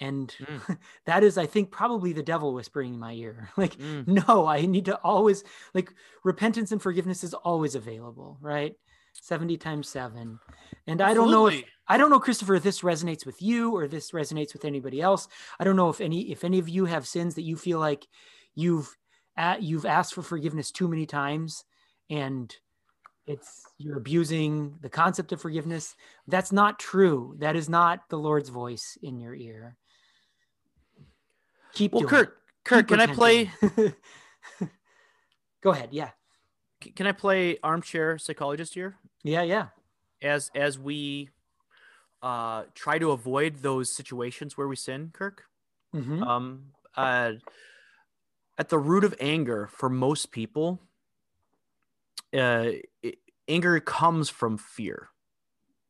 And 0.00 0.34
mm. 0.40 0.78
that 1.06 1.22
is, 1.22 1.38
I 1.38 1.46
think, 1.46 1.70
probably 1.70 2.12
the 2.12 2.22
devil 2.22 2.54
whispering 2.54 2.94
in 2.94 3.00
my 3.00 3.12
ear. 3.12 3.50
Like, 3.56 3.76
mm. 3.76 4.06
no, 4.06 4.46
I 4.46 4.62
need 4.62 4.86
to 4.86 4.96
always, 4.96 5.44
like, 5.74 5.92
repentance 6.24 6.72
and 6.72 6.80
forgiveness 6.80 7.22
is 7.22 7.34
always 7.34 7.74
available, 7.74 8.38
right? 8.40 8.74
70 9.20 9.56
times 9.58 9.88
seven. 9.88 10.38
And 10.86 11.00
Absolutely. 11.00 11.04
I 11.10 11.14
don't 11.14 11.30
know 11.30 11.46
if, 11.48 11.64
I 11.88 11.98
don't 11.98 12.10
know, 12.10 12.20
Christopher, 12.20 12.54
if 12.54 12.62
this 12.62 12.80
resonates 12.80 13.26
with 13.26 13.42
you 13.42 13.76
or 13.76 13.86
this 13.86 14.12
resonates 14.12 14.52
with 14.52 14.64
anybody 14.64 15.02
else. 15.02 15.28
I 15.58 15.64
don't 15.64 15.76
know 15.76 15.90
if 15.90 16.00
any, 16.00 16.30
if 16.30 16.44
any 16.44 16.58
of 16.58 16.68
you 16.68 16.86
have 16.86 17.06
sins 17.06 17.34
that 17.34 17.42
you 17.42 17.56
feel 17.56 17.78
like 17.78 18.06
you've 18.54 18.96
at, 19.36 19.62
you've 19.62 19.86
asked 19.86 20.14
for 20.14 20.22
forgiveness 20.22 20.70
too 20.70 20.88
many 20.88 21.06
times 21.06 21.64
and 22.08 22.54
it's 23.26 23.62
you're 23.78 23.96
abusing 23.96 24.74
the 24.80 24.88
concept 24.88 25.32
of 25.32 25.40
forgiveness 25.40 25.94
that's 26.26 26.52
not 26.52 26.78
true 26.78 27.34
that 27.38 27.54
is 27.54 27.68
not 27.68 28.00
the 28.08 28.18
lord's 28.18 28.48
voice 28.48 28.98
in 29.02 29.20
your 29.20 29.34
ear 29.34 29.76
keep 31.72 31.92
well 31.92 32.04
kirk 32.04 32.38
kirk 32.64 32.88
can 32.88 33.00
i 33.00 33.06
play 33.06 33.50
go 35.62 35.70
ahead 35.70 35.90
yeah. 35.92 36.10
Can 36.96 37.06
i 37.06 37.12
play 37.12 37.58
armchair 37.62 38.16
psychologist 38.18 38.74
here? 38.74 38.96
Yeah 39.22 39.42
yeah. 39.42 39.66
As 40.22 40.50
as 40.54 40.78
we 40.78 41.28
uh 42.22 42.64
try 42.74 42.98
to 42.98 43.10
avoid 43.10 43.56
those 43.56 43.94
situations 43.94 44.56
where 44.56 44.66
we 44.66 44.76
sin 44.76 45.10
kirk? 45.12 45.44
Mm-hmm. 45.94 46.22
um 46.22 46.72
uh 46.96 47.32
at 48.58 48.68
the 48.68 48.78
root 48.78 49.04
of 49.04 49.14
anger 49.20 49.68
for 49.72 49.88
most 49.88 50.32
people, 50.32 50.80
uh, 52.34 52.72
it, 53.02 53.16
anger 53.48 53.80
comes 53.80 54.28
from 54.28 54.58
fear. 54.58 55.08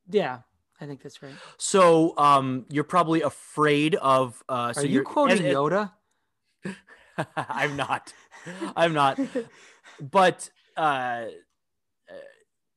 Yeah, 0.08 0.40
I 0.80 0.86
think 0.86 1.02
that's 1.02 1.22
right. 1.22 1.34
So 1.58 2.16
um, 2.16 2.66
you're 2.70 2.84
probably 2.84 3.22
afraid 3.22 3.94
of. 3.96 4.42
Uh, 4.48 4.72
so 4.72 4.82
Are 4.82 4.86
you 4.86 5.02
quoting 5.02 5.44
as, 5.44 5.54
Yoda? 5.54 5.92
I'm 7.36 7.76
not. 7.76 8.12
I'm 8.76 8.94
not. 8.94 9.18
But 10.00 10.50
uh, 10.76 11.26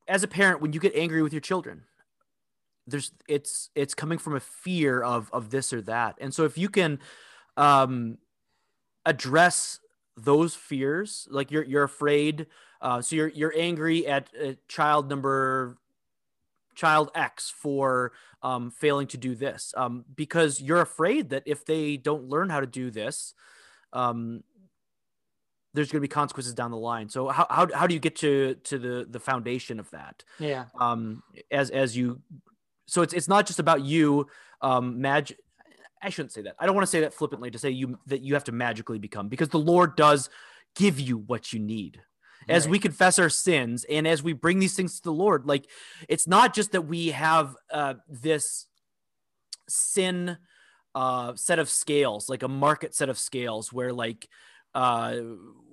as 0.08 0.24
a 0.24 0.28
parent, 0.28 0.62
when 0.62 0.74
you 0.74 0.80
get 0.80 0.94
angry 0.96 1.22
with 1.22 1.34
your 1.34 1.42
children, 1.42 1.84
there's 2.86 3.12
it's 3.30 3.70
it's 3.76 3.94
coming 3.94 4.18
from 4.18 4.36
a 4.36 4.40
fear 4.40 5.02
of 5.02 5.30
of 5.32 5.50
this 5.50 5.72
or 5.72 5.82
that, 5.84 6.18
and 6.20 6.34
so 6.34 6.44
if 6.44 6.58
you 6.58 6.68
can 6.68 7.00
um, 7.56 8.18
address 9.06 9.80
those 10.16 10.54
fears 10.54 11.28
like 11.32 11.50
you're 11.50 11.64
you're 11.64 11.84
afraid 11.84 12.46
uh, 12.82 13.02
so 13.02 13.16
you're 13.16 13.30
you're 13.30 13.54
angry 13.58 14.06
at 14.06 14.30
uh, 14.42 14.54
child 14.68 15.10
number 15.10 15.78
child 16.76 17.12
x 17.16 17.50
for 17.50 18.12
um, 18.42 18.72
failing 18.72 19.08
to 19.08 19.18
do 19.18 19.36
this 19.36 19.74
um, 19.78 20.06
because 20.16 20.62
you're 20.62 20.82
afraid 20.82 21.30
that 21.30 21.44
if 21.46 21.66
they 21.66 21.98
don't 21.98 22.30
learn 22.30 22.50
how 22.50 22.60
to 22.60 22.68
do 22.68 22.92
this 22.92 23.34
um, 23.94 24.44
there's 25.74 25.92
going 25.92 26.00
to 26.00 26.02
be 26.02 26.08
consequences 26.08 26.54
down 26.54 26.72
the 26.72 26.78
line 26.78 27.10
so 27.10 27.30
how, 27.30 27.48
how, 27.50 27.68
how 27.74 27.88
do 27.88 27.94
you 27.94 28.00
get 28.00 28.16
to 28.18 28.56
to 28.64 28.78
the 28.78 29.08
the 29.10 29.20
foundation 29.20 29.80
of 29.80 29.90
that 29.92 30.24
yeah 30.40 30.66
um 30.80 31.24
as 31.52 31.70
as 31.70 31.96
you 31.96 32.22
so 32.86 33.02
it's 33.02 33.14
it's 33.14 33.28
not 33.28 33.46
just 33.46 33.60
about 33.60 33.82
you 33.82 34.28
um 34.62 35.02
magic 35.02 35.38
I 36.04 36.10
shouldn't 36.10 36.34
say 36.34 36.42
that. 36.42 36.56
I 36.60 36.66
don't 36.66 36.76
want 36.76 36.84
to 36.84 36.92
say 36.92 37.00
that 37.02 37.14
flippantly 37.14 37.50
to 37.52 37.58
say 37.58 37.70
you 37.70 37.98
that 38.08 38.22
you 38.22 38.34
have 38.34 38.44
to 38.46 38.52
magically 38.52 39.00
become 39.00 39.30
because 39.30 39.48
the 39.50 39.60
Lord 39.60 39.96
does 39.96 40.30
give 40.76 41.00
you 41.00 41.18
what 41.18 41.54
you 41.54 41.60
need. 41.60 42.02
As 42.50 42.66
right. 42.66 42.72
we 42.72 42.80
confess 42.80 43.20
our 43.20 43.30
sins 43.30 43.86
and 43.90 44.08
as 44.08 44.24
we 44.24 44.34
bring 44.34 44.60
these 44.60 44.76
things 44.76 44.98
to 44.98 45.04
the 45.04 45.14
Lord, 45.14 45.46
like 45.46 45.70
it's 46.10 46.28
not 46.28 46.54
just 46.54 46.72
that 46.74 46.84
we 46.84 47.10
have 47.10 47.56
uh, 47.72 47.96
this 48.08 48.68
sin 49.68 50.38
uh, 50.96 51.36
set 51.36 51.60
of 51.60 51.70
scales, 51.70 52.30
like 52.30 52.44
a 52.44 52.48
market 52.48 52.94
set 52.94 53.10
of 53.10 53.18
scales, 53.18 53.74
where 53.74 53.94
like 53.94 54.28
uh, 54.76 55.18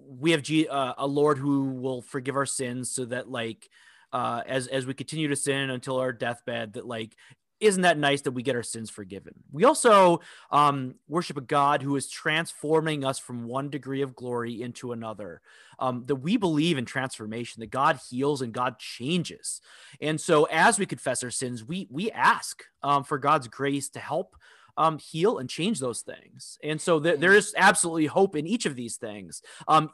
we 0.08 0.30
have 0.32 0.42
G- 0.42 0.68
uh, 0.68 0.94
a 0.98 1.06
Lord 1.06 1.38
who 1.38 1.64
will 1.74 2.02
forgive 2.02 2.36
our 2.36 2.46
sins, 2.46 2.90
so 2.90 3.04
that 3.06 3.30
like 3.30 3.68
uh, 4.12 4.42
as 4.46 4.66
as 4.66 4.86
we 4.86 4.94
continue 4.94 5.28
to 5.28 5.36
sin 5.36 5.70
until 5.70 5.98
our 5.98 6.12
deathbed, 6.12 6.74
that 6.74 6.86
like 6.86 7.16
isn't 7.60 7.82
that 7.82 7.98
nice 7.98 8.22
that 8.22 8.32
we 8.32 8.42
get 8.42 8.56
our 8.56 8.62
sins 8.62 8.90
forgiven? 8.90 9.34
We 9.52 9.64
also 9.64 10.20
um, 10.50 10.94
worship 11.08 11.36
a 11.36 11.42
God 11.42 11.82
who 11.82 11.96
is 11.96 12.08
transforming 12.08 13.04
us 13.04 13.18
from 13.18 13.44
one 13.44 13.68
degree 13.68 14.02
of 14.02 14.16
glory 14.16 14.62
into 14.62 14.92
another. 14.92 15.42
Um, 15.78 16.04
that 16.06 16.16
we 16.16 16.36
believe 16.36 16.76
in 16.76 16.84
transformation, 16.84 17.60
that 17.60 17.70
God 17.70 17.98
heals 18.10 18.42
and 18.42 18.52
God 18.52 18.78
changes. 18.78 19.62
And 20.00 20.20
so, 20.20 20.44
as 20.44 20.78
we 20.78 20.84
confess 20.84 21.24
our 21.24 21.30
sins, 21.30 21.64
we 21.64 21.88
we 21.90 22.10
ask 22.10 22.62
um, 22.82 23.02
for 23.02 23.18
God's 23.18 23.48
grace 23.48 23.88
to 23.90 23.98
help 23.98 24.36
um, 24.76 24.98
heal 24.98 25.38
and 25.38 25.48
change 25.48 25.80
those 25.80 26.02
things. 26.02 26.58
And 26.62 26.78
so, 26.80 27.00
th- 27.00 27.18
there 27.18 27.32
is 27.32 27.54
absolutely 27.56 28.06
hope 28.06 28.36
in 28.36 28.46
each 28.46 28.66
of 28.66 28.76
these 28.76 28.96
things. 28.96 29.42
Um, 29.68 29.90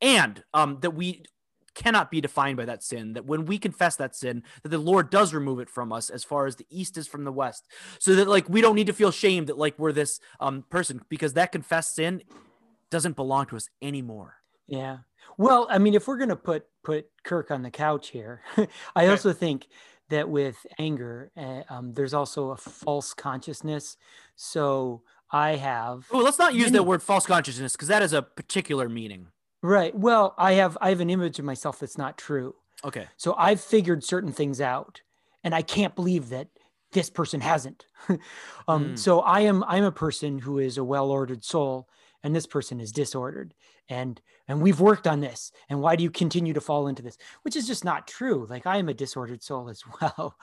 and 0.00 0.42
um, 0.54 0.78
that 0.80 0.92
we 0.92 1.24
cannot 1.74 2.10
be 2.10 2.20
defined 2.20 2.56
by 2.56 2.64
that 2.64 2.82
sin 2.82 3.12
that 3.12 3.24
when 3.24 3.44
we 3.44 3.58
confess 3.58 3.96
that 3.96 4.16
sin 4.16 4.42
that 4.62 4.70
the 4.70 4.78
lord 4.78 5.10
does 5.10 5.32
remove 5.32 5.60
it 5.60 5.70
from 5.70 5.92
us 5.92 6.10
as 6.10 6.24
far 6.24 6.46
as 6.46 6.56
the 6.56 6.66
east 6.70 6.98
is 6.98 7.06
from 7.06 7.24
the 7.24 7.32
west. 7.32 7.68
So 7.98 8.14
that 8.16 8.28
like 8.28 8.48
we 8.48 8.60
don't 8.60 8.74
need 8.74 8.88
to 8.88 8.92
feel 8.92 9.10
shame 9.10 9.46
that 9.46 9.58
like 9.58 9.78
we're 9.78 9.92
this 9.92 10.20
um 10.40 10.64
person 10.68 11.00
because 11.08 11.34
that 11.34 11.52
confessed 11.52 11.94
sin 11.94 12.22
doesn't 12.90 13.16
belong 13.16 13.46
to 13.46 13.56
us 13.56 13.68
anymore. 13.80 14.36
Yeah. 14.66 14.98
Well 15.38 15.66
i 15.70 15.78
mean 15.78 15.94
if 15.94 16.08
we're 16.08 16.18
gonna 16.18 16.36
put 16.36 16.64
put 16.82 17.06
kirk 17.24 17.50
on 17.50 17.62
the 17.62 17.70
couch 17.70 18.08
here 18.08 18.42
i 18.96 19.06
also 19.06 19.32
think 19.32 19.66
that 20.08 20.28
with 20.28 20.56
anger 20.78 21.30
uh, 21.36 21.62
um, 21.68 21.94
there's 21.94 22.14
also 22.14 22.50
a 22.50 22.56
false 22.56 23.14
consciousness. 23.14 23.96
So 24.36 25.02
i 25.30 25.54
have 25.56 26.06
oh 26.10 26.18
let's 26.18 26.38
not 26.38 26.54
use 26.54 26.64
many... 26.64 26.78
that 26.78 26.82
word 26.82 27.02
false 27.02 27.26
consciousness 27.26 27.72
because 27.72 27.88
that 27.88 28.02
is 28.02 28.12
a 28.12 28.22
particular 28.22 28.88
meaning 28.88 29.28
Right. 29.62 29.94
Well, 29.94 30.34
I 30.38 30.54
have 30.54 30.78
I 30.80 30.88
have 30.90 31.00
an 31.00 31.10
image 31.10 31.38
of 31.38 31.44
myself 31.44 31.80
that's 31.80 31.98
not 31.98 32.16
true. 32.16 32.54
Okay. 32.84 33.06
So 33.16 33.34
I've 33.36 33.60
figured 33.60 34.04
certain 34.04 34.32
things 34.32 34.60
out, 34.60 35.02
and 35.44 35.54
I 35.54 35.62
can't 35.62 35.94
believe 35.94 36.30
that 36.30 36.48
this 36.92 37.10
person 37.10 37.40
hasn't. 37.40 37.86
um, 38.68 38.90
mm. 38.90 38.98
So 38.98 39.20
I 39.20 39.40
am 39.40 39.62
I'm 39.64 39.84
a 39.84 39.92
person 39.92 40.38
who 40.38 40.58
is 40.58 40.78
a 40.78 40.84
well-ordered 40.84 41.44
soul, 41.44 41.88
and 42.22 42.34
this 42.34 42.46
person 42.46 42.80
is 42.80 42.90
disordered, 42.90 43.54
and 43.88 44.20
and 44.48 44.60
we've 44.60 44.80
worked 44.80 45.06
on 45.06 45.20
this. 45.20 45.52
And 45.68 45.80
why 45.80 45.94
do 45.94 46.02
you 46.02 46.10
continue 46.10 46.52
to 46.54 46.60
fall 46.60 46.88
into 46.88 47.02
this? 47.02 47.16
Which 47.42 47.54
is 47.54 47.66
just 47.66 47.84
not 47.84 48.08
true. 48.08 48.46
Like 48.48 48.66
I 48.66 48.78
am 48.78 48.88
a 48.88 48.94
disordered 48.94 49.42
soul 49.42 49.68
as 49.68 49.82
well. 50.00 50.36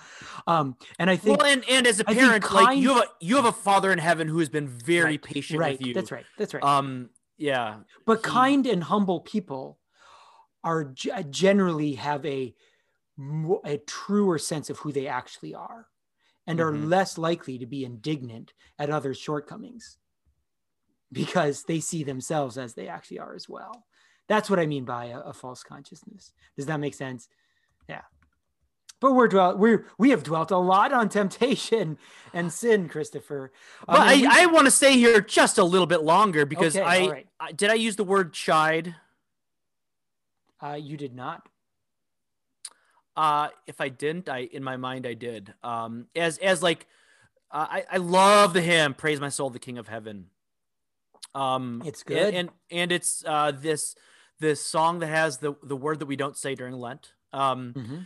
Um, 0.46 0.76
and 1.00 1.10
I 1.10 1.16
think 1.16 1.42
well, 1.42 1.52
and, 1.52 1.64
and 1.68 1.88
as 1.88 2.00
a 2.00 2.06
parent, 2.06 2.44
kind, 2.44 2.66
like 2.68 2.78
you 2.78 2.90
have 2.90 3.04
a 3.04 3.08
you 3.20 3.36
have 3.36 3.46
a 3.46 3.52
father 3.52 3.92
in 3.92 4.00
heaven 4.00 4.28
who 4.28 4.40
has 4.40 4.50
been 4.50 4.68
very 4.68 5.04
right, 5.04 5.22
patient 5.22 5.60
right, 5.60 5.78
with 5.78 5.88
you. 5.88 5.94
That's 5.94 6.12
right. 6.12 6.26
That's 6.38 6.54
right. 6.54 6.64
Um, 6.64 7.10
yeah. 7.38 7.78
But 8.06 8.18
he, 8.18 8.24
kind 8.24 8.68
and 8.68 8.84
humble 8.84 9.22
people 9.22 9.80
are 10.64 10.94
generally 11.30 11.94
have 11.94 12.26
a 12.26 12.54
a 13.66 13.78
truer 13.78 14.38
sense 14.38 14.70
of 14.70 14.78
who 14.80 14.92
they 14.92 15.08
actually 15.08 15.56
are 15.56 15.88
and 16.46 16.60
mm-hmm. 16.60 16.68
are 16.68 16.78
less 16.78 17.18
likely 17.18 17.58
to 17.58 17.66
be 17.66 17.84
indignant 17.84 18.54
at 18.78 18.90
others' 18.90 19.18
shortcomings 19.18 19.98
because 21.12 21.64
they 21.64 21.80
see 21.80 22.04
themselves 22.04 22.58
as 22.58 22.74
they 22.76 22.88
actually 22.88 23.18
are 23.18 23.34
as 23.34 23.50
well. 23.50 23.86
That's 24.28 24.50
what 24.50 24.60
I 24.60 24.66
mean 24.66 24.86
by 24.86 25.06
a, 25.06 25.20
a 25.22 25.34
false 25.34 25.64
consciousness. 25.64 26.32
Does 26.56 26.68
that 26.68 26.80
make 26.80 26.94
sense? 26.94 27.28
Yeah 27.90 28.02
but 29.00 29.14
we're 29.14 29.28
dwelt 29.28 29.58
we 29.58 29.78
we 29.98 30.10
have 30.10 30.24
dwelt 30.24 30.52
a 30.52 30.58
lot 30.58 30.92
on 30.92 31.10
temptation 31.10 31.98
and 32.34 32.52
sin 32.52 32.90
christopher. 32.90 33.52
But 33.86 34.00
um, 34.00 34.02
I, 34.02 34.16
we, 34.16 34.28
I 34.30 34.46
want 34.48 34.66
to 34.66 34.72
stay 34.72 34.94
here 34.94 35.22
just 35.22 35.58
a 35.58 35.64
little 35.64 35.88
bit 35.88 36.02
longer 36.02 36.46
because 36.46 36.76
okay, 36.76 36.86
I, 36.86 37.08
right. 37.08 37.28
I, 37.40 37.52
did 37.52 37.70
i 37.70 37.76
use 37.76 37.96
the 37.96 38.04
word 38.04 38.34
chide? 38.34 38.96
Uh, 40.62 40.78
you 40.80 40.98
did 40.98 41.16
not. 41.16 41.48
Uh 43.16 43.50
if 43.66 43.82
i 43.82 43.90
didn't 43.90 44.30
i 44.30 44.40
in 44.40 44.64
my 44.64 44.78
mind 44.78 45.06
i 45.06 45.14
did. 45.14 45.54
Um 45.64 46.08
as 46.16 46.38
as 46.40 46.64
like 46.64 46.88
uh, 47.52 47.68
i 47.70 47.84
i 47.94 47.98
love 47.98 48.54
the 48.54 48.62
hymn 48.62 48.94
praise 48.94 49.20
my 49.20 49.30
soul 49.30 49.50
the 49.50 49.60
king 49.60 49.78
of 49.78 49.88
heaven. 49.88 50.28
Um 51.36 51.84
it's 51.86 52.04
good. 52.04 52.18
and 52.18 52.36
and, 52.36 52.50
and 52.72 52.92
it's 52.92 53.24
uh 53.26 53.52
this 53.52 53.96
this 54.40 54.64
song 54.64 55.00
that 55.00 55.08
has 55.08 55.38
the 55.38 55.56
the 55.64 55.76
word 55.76 56.00
that 56.00 56.06
we 56.06 56.16
don't 56.16 56.38
say 56.38 56.56
during 56.56 56.74
lent. 56.74 57.14
Um 57.34 57.74
mm-hmm 57.76 57.98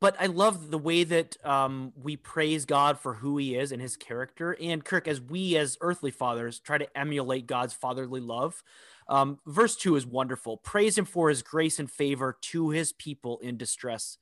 but 0.00 0.16
I 0.20 0.26
love 0.26 0.70
the 0.70 0.78
way 0.78 1.04
that 1.04 1.36
um, 1.44 1.92
we 2.00 2.16
praise 2.16 2.64
God 2.64 2.98
for 2.98 3.14
who 3.14 3.36
He 3.38 3.56
is 3.56 3.72
and 3.72 3.82
His 3.82 3.96
character. 3.96 4.56
And 4.60 4.84
Kirk, 4.84 5.08
as 5.08 5.20
we 5.20 5.56
as 5.56 5.76
earthly 5.80 6.10
fathers 6.10 6.60
try 6.60 6.78
to 6.78 6.98
emulate 6.98 7.46
God's 7.46 7.74
fatherly 7.74 8.20
love, 8.20 8.62
um, 9.08 9.38
verse 9.46 9.76
two 9.76 9.96
is 9.96 10.06
wonderful. 10.06 10.58
Praise 10.58 10.96
Him 10.96 11.04
for 11.04 11.28
His 11.28 11.42
grace 11.42 11.78
and 11.78 11.90
favor 11.90 12.36
to 12.42 12.70
His 12.70 12.92
people 12.92 13.38
in 13.40 13.56
distress. 13.56 14.18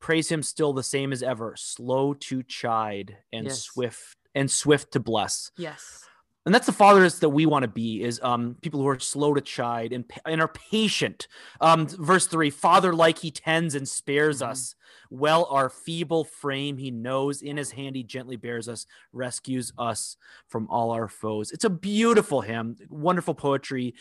Praise 0.00 0.30
Him 0.30 0.42
still 0.42 0.72
the 0.72 0.82
same 0.82 1.12
as 1.12 1.22
ever, 1.22 1.54
slow 1.56 2.14
to 2.14 2.42
chide 2.42 3.18
and 3.32 3.46
yes. 3.46 3.62
swift 3.62 4.16
and 4.34 4.50
swift 4.50 4.92
to 4.92 5.00
bless. 5.00 5.50
Yes 5.56 6.04
and 6.46 6.54
that's 6.54 6.66
the 6.66 6.72
fathers 6.72 7.20
that 7.20 7.30
we 7.30 7.46
want 7.46 7.62
to 7.62 7.68
be 7.68 8.02
is 8.02 8.20
um, 8.22 8.56
people 8.60 8.80
who 8.80 8.88
are 8.88 8.98
slow 8.98 9.32
to 9.32 9.40
chide 9.40 9.92
and, 9.92 10.04
and 10.26 10.40
are 10.40 10.48
patient. 10.48 11.26
Um, 11.60 11.86
verse 11.86 12.26
3 12.26 12.50
father 12.50 12.92
like 12.92 13.18
he 13.18 13.30
tends 13.30 13.74
and 13.74 13.88
spares 13.88 14.40
mm-hmm. 14.40 14.50
us. 14.50 14.74
Well 15.10 15.46
our 15.50 15.70
feeble 15.70 16.24
frame 16.24 16.76
he 16.76 16.90
knows. 16.90 17.40
In 17.40 17.56
his 17.56 17.70
hand 17.70 17.96
he 17.96 18.02
gently 18.02 18.36
bears 18.36 18.68
us 18.68 18.86
rescues 19.12 19.72
us 19.78 20.16
from 20.46 20.68
all 20.68 20.90
our 20.90 21.08
foes. 21.08 21.50
It's 21.50 21.64
a 21.64 21.70
beautiful 21.70 22.42
hymn 22.42 22.76
wonderful 22.90 23.34
poetry 23.34 23.94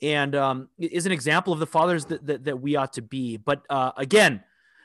and 0.00 0.34
um, 0.34 0.68
is 0.78 1.04
an 1.04 1.12
example 1.12 1.52
of 1.52 1.58
the 1.58 1.66
fathers 1.66 2.06
that, 2.06 2.26
that, 2.26 2.44
that 2.44 2.60
we 2.60 2.76
ought 2.76 2.94
to 2.94 3.02
be. 3.02 3.36
But 3.36 3.62
uh, 3.68 3.92
again 3.96 4.42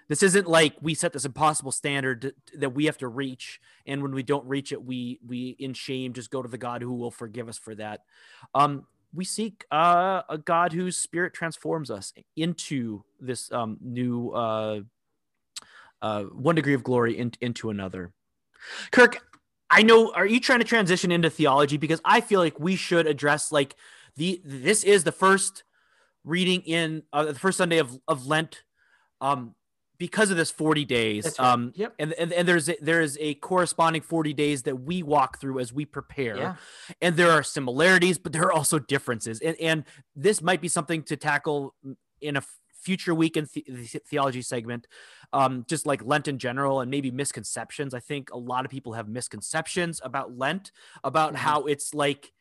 this 0.08 0.24
isn't 0.24 0.48
like 0.48 0.76
we 0.82 0.94
set 0.94 1.14
this 1.14 1.26
impossible 1.26 1.72
standard 1.72 2.34
that 2.58 2.74
we 2.74 2.86
have 2.86 2.98
to 3.00 3.08
reach 3.08 3.60
and 3.86 4.02
when 4.02 4.14
we 4.14 4.24
don't 4.24 4.46
reach 4.46 4.72
it 4.72 4.84
we 4.84 5.20
we 5.26 5.56
in 5.60 5.74
shame 5.74 6.14
just 6.14 6.30
go 6.30 6.42
to 6.42 6.50
the 6.50 6.58
god 6.58 6.82
who 6.82 6.94
will 6.94 7.12
forgive 7.12 7.50
us 7.50 7.58
for 7.58 7.76
that. 7.76 8.02
Um 8.54 8.86
we 9.14 9.24
seek 9.24 9.66
uh, 9.72 10.24
a 10.30 10.38
god 10.38 10.74
whose 10.74 10.98
spirit 10.98 11.34
transforms 11.34 11.90
us 11.90 12.14
into 12.36 13.04
this 13.20 13.50
um, 13.52 13.78
new 13.82 14.32
uh, 14.32 14.82
uh, 16.02 16.24
one 16.24 16.56
degree 16.56 16.74
of 16.74 16.84
glory 16.84 17.18
in, 17.18 17.32
into 17.42 17.70
another. 17.70 18.12
Kirk 18.92 19.20
i 19.72 19.82
know 19.82 20.12
are 20.14 20.28
you 20.28 20.40
trying 20.40 20.60
to 20.60 20.66
transition 20.66 21.12
into 21.12 21.30
theology? 21.30 21.78
Because 21.78 22.02
i 22.06 22.22
feel 22.22 22.40
like 22.40 22.60
we 22.60 22.76
should 22.76 23.08
address 23.08 23.52
like 23.52 23.76
the 24.16 24.42
this 24.46 24.84
is 24.84 25.04
the 25.04 25.12
first 25.12 25.64
reading 26.24 26.62
in 26.62 27.04
uh, 27.14 27.26
the 27.26 27.36
first 27.36 27.58
sunday 27.58 27.78
of, 27.80 28.00
of 28.08 28.28
lent. 28.28 28.64
Um 29.22 29.56
because 29.98 30.32
of 30.32 30.38
this 30.38 30.52
40 30.52 30.86
days 30.86 31.26
right. 31.26 31.40
um 31.40 31.72
yep. 31.76 31.94
and, 32.00 32.14
and 32.14 32.34
and 32.34 32.48
there's 32.48 32.70
a, 32.70 32.76
there 32.82 33.02
is 33.02 33.18
a 33.22 33.36
corresponding 33.36 34.02
40 34.02 34.34
days 34.34 34.64
that 34.64 34.82
we 34.82 35.04
walk 35.04 35.40
through 35.40 35.60
as 35.60 35.74
we 35.74 35.86
prepare 35.86 36.38
yeah. 36.38 36.56
and 37.02 37.16
there 37.16 37.32
are 37.32 37.44
similarities 37.44 38.18
but 38.18 38.34
there 38.34 38.44
are 38.44 38.52
also 38.52 38.80
differences 38.80 39.40
and 39.42 39.56
and 39.60 39.84
this 40.16 40.42
might 40.42 40.62
be 40.62 40.68
something 40.68 41.04
to 41.04 41.16
tackle 41.16 41.76
in 42.22 42.38
a 42.38 42.44
future 42.82 43.16
week 43.16 43.36
in 43.36 43.48
the- 43.54 44.02
theology 44.08 44.42
segment 44.42 44.88
um 45.34 45.66
just 45.68 45.86
like 45.86 46.06
lent 46.06 46.28
in 46.28 46.38
general 46.38 46.82
and 46.82 46.92
maybe 46.92 47.12
misconceptions 47.12 47.94
i 47.94 48.00
think 48.00 48.30
a 48.32 48.38
lot 48.38 48.66
of 48.66 48.72
people 48.72 48.94
have 48.94 49.08
misconceptions 49.08 50.00
about 50.04 50.38
lent 50.38 50.72
about 51.04 51.30
mm-hmm. 51.30 51.44
how 51.44 51.64
it's 51.64 51.94
like 51.94 52.32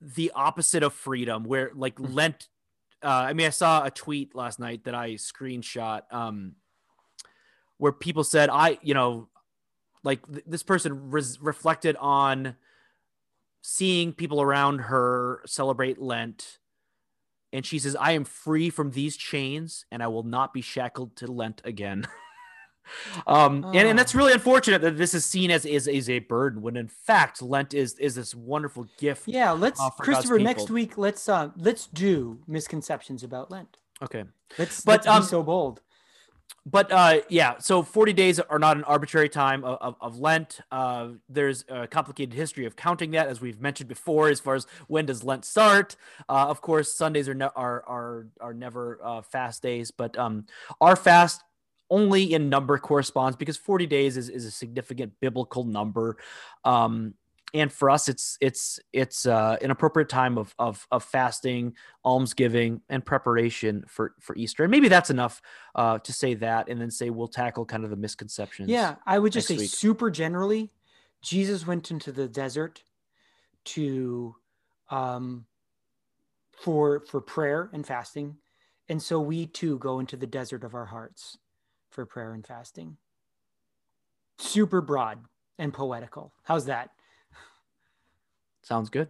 the 0.00 0.30
opposite 0.34 0.82
of 0.82 0.92
freedom 0.92 1.42
where 1.42 1.72
like 1.74 1.96
mm-hmm. 1.96 2.14
lent 2.14 2.48
uh, 3.02 3.08
I 3.08 3.32
mean, 3.32 3.46
I 3.46 3.50
saw 3.50 3.84
a 3.84 3.90
tweet 3.90 4.34
last 4.34 4.58
night 4.58 4.84
that 4.84 4.94
I 4.94 5.10
screenshot 5.12 6.02
um, 6.12 6.56
where 7.78 7.92
people 7.92 8.24
said, 8.24 8.50
I, 8.50 8.78
you 8.82 8.94
know, 8.94 9.28
like 10.02 10.26
th- 10.30 10.44
this 10.46 10.62
person 10.62 11.10
res- 11.10 11.40
reflected 11.40 11.96
on 11.96 12.56
seeing 13.62 14.12
people 14.12 14.40
around 14.40 14.80
her 14.80 15.42
celebrate 15.46 16.00
Lent. 16.00 16.58
And 17.52 17.64
she 17.64 17.78
says, 17.78 17.96
I 17.96 18.12
am 18.12 18.24
free 18.24 18.70
from 18.70 18.90
these 18.90 19.16
chains 19.16 19.84
and 19.90 20.02
I 20.02 20.08
will 20.08 20.22
not 20.22 20.52
be 20.52 20.60
shackled 20.60 21.16
to 21.16 21.26
Lent 21.26 21.62
again. 21.64 22.06
um, 23.26 23.64
and, 23.66 23.88
and 23.88 23.98
that's 23.98 24.14
ah. 24.14 24.18
really 24.18 24.32
unfortunate 24.32 24.80
that 24.82 24.96
this 24.96 25.14
is 25.14 25.24
seen 25.24 25.50
as 25.50 25.64
is, 25.64 25.86
is 25.86 26.08
a 26.08 26.18
burden 26.20 26.62
when 26.62 26.76
in 26.76 26.88
fact 26.88 27.42
Lent 27.42 27.74
is 27.74 27.94
is 27.98 28.14
this 28.14 28.34
wonderful 28.34 28.86
gift. 28.98 29.26
Yeah, 29.26 29.52
let's 29.52 29.80
uh, 29.80 29.90
Christopher 29.90 30.38
next 30.38 30.70
week. 30.70 30.98
Let's 30.98 31.28
uh 31.28 31.50
let's 31.56 31.86
do 31.86 32.40
misconceptions 32.46 33.22
about 33.22 33.50
Lent. 33.50 33.78
Okay, 34.02 34.24
let's 34.58 34.82
but 34.82 35.04
let's 35.04 35.06
um, 35.06 35.22
be 35.22 35.26
so 35.26 35.42
bold. 35.42 35.80
But 36.70 36.92
uh, 36.92 37.20
yeah, 37.28 37.58
so 37.58 37.82
40 37.82 38.12
days 38.12 38.40
are 38.40 38.58
not 38.58 38.76
an 38.76 38.84
arbitrary 38.84 39.28
time 39.28 39.64
of, 39.64 39.78
of, 39.80 39.96
of 40.00 40.18
Lent. 40.18 40.60
Uh, 40.70 41.08
there's 41.28 41.64
a 41.68 41.86
complicated 41.86 42.34
history 42.34 42.66
of 42.66 42.76
counting 42.76 43.12
that, 43.12 43.28
as 43.28 43.40
we've 43.40 43.60
mentioned 43.60 43.88
before, 43.88 44.28
as 44.28 44.40
far 44.40 44.54
as 44.54 44.66
when 44.86 45.06
does 45.06 45.24
Lent 45.24 45.44
start. 45.44 45.96
Uh, 46.28 46.46
of 46.48 46.60
course, 46.60 46.92
Sundays 46.92 47.28
are 47.28 47.34
ne- 47.34 47.50
are 47.56 47.82
are 47.86 48.26
are 48.40 48.54
never 48.54 49.00
uh, 49.02 49.22
fast 49.22 49.62
days, 49.62 49.90
but 49.90 50.18
um, 50.18 50.46
our 50.80 50.96
fast 50.96 51.42
only 51.90 52.34
in 52.34 52.48
number 52.48 52.78
corresponds 52.78 53.36
because 53.36 53.56
40 53.56 53.86
days 53.86 54.16
is, 54.16 54.28
is 54.28 54.44
a 54.44 54.50
significant 54.50 55.12
biblical 55.20 55.64
number. 55.64 56.16
Um, 56.64 57.14
and 57.54 57.72
for 57.72 57.88
us 57.90 58.08
it's 58.08 58.36
it's 58.40 58.78
it's 58.92 59.26
uh, 59.26 59.56
an 59.62 59.70
appropriate 59.70 60.08
time 60.08 60.38
of 60.38 60.54
of 60.58 60.86
of 60.90 61.02
fasting 61.04 61.74
almsgiving 62.04 62.80
and 62.88 63.04
preparation 63.04 63.84
for 63.88 64.14
for 64.20 64.36
easter 64.36 64.64
and 64.64 64.70
maybe 64.70 64.88
that's 64.88 65.10
enough 65.10 65.40
uh, 65.74 65.98
to 65.98 66.12
say 66.12 66.34
that 66.34 66.68
and 66.68 66.80
then 66.80 66.90
say 66.90 67.10
we'll 67.10 67.28
tackle 67.28 67.64
kind 67.64 67.84
of 67.84 67.90
the 67.90 67.96
misconceptions 67.96 68.68
yeah 68.68 68.96
i 69.06 69.18
would 69.18 69.32
just 69.32 69.48
say 69.48 69.56
week. 69.56 69.70
super 69.70 70.10
generally 70.10 70.70
jesus 71.22 71.66
went 71.66 71.90
into 71.90 72.12
the 72.12 72.28
desert 72.28 72.82
to 73.64 74.34
um 74.90 75.44
for 76.52 77.00
for 77.06 77.20
prayer 77.20 77.70
and 77.72 77.86
fasting 77.86 78.36
and 78.88 79.02
so 79.02 79.20
we 79.20 79.46
too 79.46 79.78
go 79.78 80.00
into 80.00 80.16
the 80.16 80.26
desert 80.26 80.64
of 80.64 80.74
our 80.74 80.86
hearts 80.86 81.38
for 81.98 82.06
prayer 82.06 82.32
and 82.32 82.46
fasting 82.46 82.96
super 84.38 84.80
broad 84.80 85.18
and 85.58 85.74
poetical 85.74 86.32
how's 86.44 86.66
that 86.66 86.90
Sounds 88.68 88.90
good. 88.90 89.08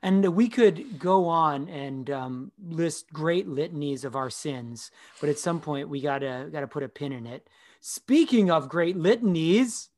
And 0.00 0.36
we 0.36 0.48
could 0.48 1.00
go 1.00 1.26
on 1.26 1.68
and 1.68 2.08
um, 2.08 2.52
list 2.64 3.12
great 3.12 3.48
litanies 3.48 4.04
of 4.04 4.14
our 4.14 4.30
sins, 4.30 4.92
but 5.20 5.28
at 5.28 5.40
some 5.40 5.60
point 5.60 5.88
we 5.88 6.00
gotta 6.00 6.48
gotta 6.52 6.68
put 6.68 6.84
a 6.84 6.88
pin 6.88 7.10
in 7.10 7.26
it. 7.26 7.48
Speaking 7.80 8.52
of 8.52 8.68
great 8.68 8.96
litanies, 8.96 9.88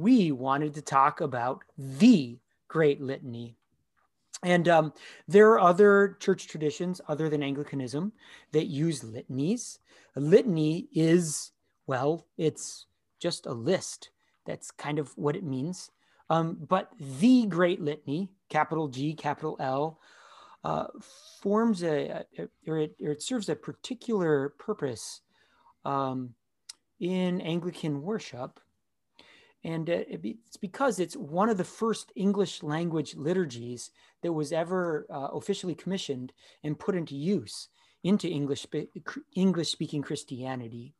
we 0.00 0.32
wanted 0.32 0.74
to 0.74 0.82
talk 0.82 1.20
about 1.20 1.62
the 1.76 2.38
Great 2.68 3.00
Litany. 3.00 3.56
And 4.42 4.68
um, 4.68 4.92
there 5.28 5.50
are 5.50 5.60
other 5.60 6.16
church 6.20 6.48
traditions 6.48 7.00
other 7.08 7.28
than 7.28 7.42
Anglicanism 7.42 8.12
that 8.52 8.66
use 8.66 9.04
litanies. 9.04 9.78
A 10.16 10.20
litany 10.20 10.88
is, 10.94 11.52
well, 11.86 12.26
it's 12.38 12.86
just 13.18 13.44
a 13.46 13.52
list. 13.52 14.10
That's 14.46 14.70
kind 14.70 14.98
of 14.98 15.12
what 15.18 15.36
it 15.36 15.44
means. 15.44 15.90
Um, 16.30 16.56
but 16.68 16.90
the 17.20 17.44
Great 17.46 17.82
Litany, 17.82 18.30
capital 18.48 18.88
G, 18.88 19.12
capital 19.12 19.56
L, 19.60 20.00
uh, 20.64 20.86
forms 21.42 21.82
a, 21.82 22.24
a 22.38 22.48
or, 22.66 22.78
it, 22.78 22.94
or, 23.02 23.10
it, 23.12 23.22
serves 23.22 23.48
a 23.48 23.56
particular 23.56 24.50
purpose 24.58 25.22
um, 25.84 26.34
in 27.00 27.40
Anglican 27.40 28.02
worship 28.02 28.60
and 29.62 29.88
it's 29.88 30.56
because 30.56 30.98
it's 30.98 31.16
one 31.16 31.50
of 31.50 31.58
the 31.58 31.64
first 31.64 32.12
English 32.16 32.62
language 32.62 33.14
liturgies 33.14 33.90
that 34.22 34.32
was 34.32 34.52
ever 34.52 35.06
uh, 35.10 35.28
officially 35.32 35.74
commissioned 35.74 36.32
and 36.64 36.78
put 36.78 36.94
into 36.94 37.14
use 37.14 37.68
into 38.02 38.28
English, 38.28 38.66
English 39.34 39.70
speaking 39.70 40.02
Christianity. 40.02 40.94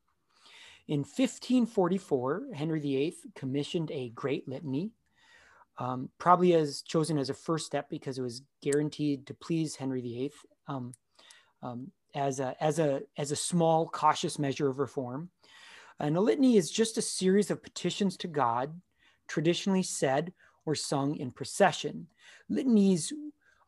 In 0.89 1.01
1544, 1.01 2.49
Henry 2.55 2.81
VIII 2.81 3.15
commissioned 3.35 3.91
a 3.91 4.11
great 4.11 4.49
litany, 4.49 4.91
um, 5.79 6.11
probably 6.19 6.55
as 6.55 6.83
chosen 6.83 7.17
as 7.17 7.31
a 7.31 7.35
first 7.35 7.67
step 7.67 7.89
because 7.89 8.19
it 8.19 8.23
was 8.23 8.43
guaranteed 8.61 9.27
to 9.27 9.35
please 9.35 9.77
Henry 9.77 10.01
VIII 10.01 10.33
um, 10.69 10.93
um, 11.63 11.91
as, 12.15 12.41
a, 12.41 12.55
as, 12.61 12.79
a, 12.79 13.03
as 13.17 13.31
a 13.31 13.37
small, 13.37 13.89
cautious 13.89 14.39
measure 14.39 14.69
of 14.69 14.79
reform. 14.79 15.31
And 16.01 16.17
a 16.17 16.21
litany 16.21 16.57
is 16.57 16.71
just 16.71 16.99
a 16.99 17.03
series 17.03 17.51
of 17.51 17.63
petitions 17.63 18.17
to 18.19 18.29
God, 18.29 18.81
traditionally 19.29 19.83
said 19.83 20.33
or 20.67 20.75
sung 20.75 21.17
in 21.17 21.31
procession. 21.31 22.07
Litanies 22.49 23.13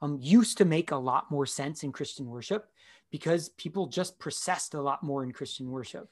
um, 0.00 0.18
used 0.20 0.58
to 0.58 0.64
make 0.64 0.90
a 0.90 0.96
lot 0.96 1.30
more 1.30 1.46
sense 1.46 1.84
in 1.84 1.92
Christian 1.92 2.26
worship 2.26 2.68
because 3.10 3.50
people 3.50 3.86
just 3.86 4.18
processed 4.18 4.74
a 4.74 4.80
lot 4.80 5.02
more 5.02 5.22
in 5.22 5.32
Christian 5.32 5.70
worship. 5.70 6.08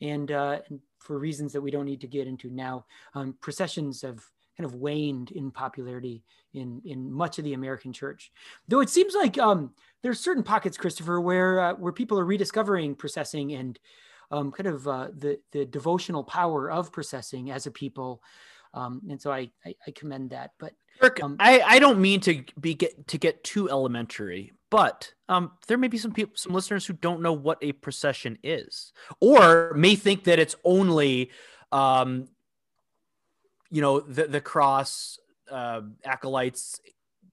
And, 0.00 0.30
uh, 0.30 0.60
and 0.68 0.80
for 0.98 1.18
reasons 1.18 1.52
that 1.52 1.60
we 1.60 1.70
don't 1.70 1.84
need 1.84 2.00
to 2.02 2.06
get 2.06 2.26
into 2.26 2.50
now, 2.50 2.86
um, 3.14 3.36
processions 3.40 4.02
have 4.02 4.24
kind 4.56 4.64
of 4.64 4.74
waned 4.74 5.32
in 5.32 5.50
popularity 5.50 6.22
in, 6.54 6.80
in 6.84 7.12
much 7.12 7.38
of 7.38 7.44
the 7.44 7.52
American 7.52 7.92
church. 7.92 8.32
Though 8.68 8.80
it 8.80 8.88
seems 8.88 9.14
like 9.14 9.36
um, 9.38 9.72
there's 10.02 10.20
certain 10.20 10.42
pockets, 10.42 10.78
Christopher, 10.78 11.20
where, 11.20 11.60
uh, 11.60 11.74
where 11.74 11.92
people 11.92 12.18
are 12.18 12.24
rediscovering 12.24 12.94
processing 12.94 13.52
and 13.52 13.78
um, 14.30 14.50
kind 14.52 14.66
of 14.66 14.88
uh, 14.88 15.08
the 15.14 15.38
the 15.52 15.64
devotional 15.64 16.24
power 16.24 16.70
of 16.70 16.92
processing 16.92 17.50
as 17.50 17.66
a 17.66 17.70
people, 17.70 18.22
um, 18.74 19.02
and 19.08 19.20
so 19.20 19.32
I, 19.32 19.50
I, 19.64 19.74
I 19.86 19.90
commend 19.92 20.30
that. 20.30 20.52
But 20.58 20.72
um, 21.22 21.36
I 21.38 21.60
I 21.60 21.78
don't 21.78 22.00
mean 22.00 22.20
to 22.20 22.44
be 22.58 22.74
get 22.74 23.08
to 23.08 23.18
get 23.18 23.44
too 23.44 23.70
elementary, 23.70 24.52
but 24.70 25.12
um, 25.28 25.52
there 25.68 25.78
may 25.78 25.88
be 25.88 25.98
some 25.98 26.12
people, 26.12 26.36
some 26.36 26.52
listeners 26.52 26.86
who 26.86 26.94
don't 26.94 27.22
know 27.22 27.32
what 27.32 27.58
a 27.62 27.72
procession 27.72 28.38
is, 28.42 28.92
or 29.20 29.72
may 29.74 29.94
think 29.94 30.24
that 30.24 30.38
it's 30.38 30.56
only, 30.64 31.30
um, 31.72 32.28
you 33.70 33.80
know, 33.80 34.00
the 34.00 34.26
the 34.26 34.40
cross, 34.40 35.18
uh, 35.50 35.82
acolytes, 36.04 36.80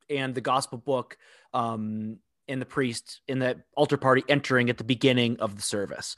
and 0.10 0.36
the 0.36 0.42
gospel 0.42 0.78
book, 0.78 1.18
um, 1.54 2.20
and 2.48 2.62
the 2.62 2.66
priest 2.66 3.22
in 3.28 3.40
the 3.40 3.62
altar 3.76 3.98
party 3.98 4.24
entering 4.30 4.70
at 4.70 4.78
the 4.78 4.84
beginning 4.84 5.38
of 5.40 5.56
the 5.56 5.62
service 5.62 6.16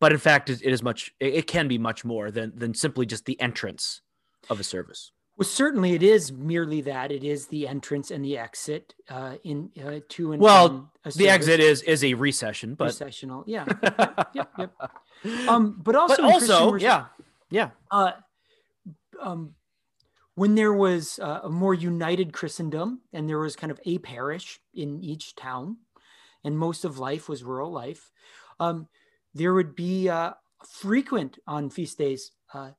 but 0.00 0.12
in 0.12 0.18
fact, 0.18 0.50
it 0.50 0.62
is 0.62 0.82
much. 0.82 1.14
It 1.20 1.46
can 1.46 1.68
be 1.68 1.78
much 1.78 2.04
more 2.04 2.30
than 2.30 2.52
than 2.56 2.74
simply 2.74 3.06
just 3.06 3.26
the 3.26 3.40
entrance 3.40 4.00
of 4.48 4.58
a 4.58 4.64
service. 4.64 5.12
Well, 5.36 5.46
certainly 5.46 5.92
it 5.92 6.02
is 6.02 6.32
merely 6.32 6.82
that. 6.82 7.10
It 7.10 7.24
is 7.24 7.46
the 7.46 7.66
entrance 7.66 8.10
and 8.10 8.22
the 8.22 8.36
exit 8.36 8.94
uh, 9.08 9.36
in 9.42 9.70
uh, 9.82 10.00
to 10.10 10.32
and 10.32 10.42
well, 10.42 10.92
the 11.16 11.28
exit 11.28 11.60
is 11.60 11.82
is 11.82 12.04
a 12.04 12.14
recession, 12.14 12.74
but 12.74 12.86
recessional, 12.86 13.44
yeah, 13.46 13.64
yep, 13.82 14.30
yep, 14.34 14.50
yep. 14.58 14.72
Um, 15.48 15.80
but 15.82 15.96
also, 15.96 16.16
but 16.16 16.24
also, 16.24 16.74
yeah, 16.74 17.06
yeah. 17.50 17.70
Uh, 17.90 18.12
um, 19.20 19.54
when 20.34 20.54
there 20.54 20.72
was 20.72 21.18
uh, 21.18 21.40
a 21.44 21.48
more 21.48 21.74
united 21.74 22.32
Christendom 22.32 23.00
and 23.12 23.28
there 23.28 23.38
was 23.38 23.56
kind 23.56 23.70
of 23.70 23.80
a 23.84 23.98
parish 23.98 24.60
in 24.74 25.02
each 25.02 25.36
town, 25.36 25.76
and 26.44 26.58
most 26.58 26.84
of 26.84 26.98
life 26.98 27.28
was 27.28 27.44
rural 27.44 27.72
life. 27.72 28.10
Um, 28.58 28.88
there 29.34 29.54
would 29.54 29.74
be 29.74 30.08
uh, 30.08 30.32
frequent 30.68 31.38
on 31.46 31.70
feast 31.70 31.98
days 31.98 32.32
uh, 32.54 32.70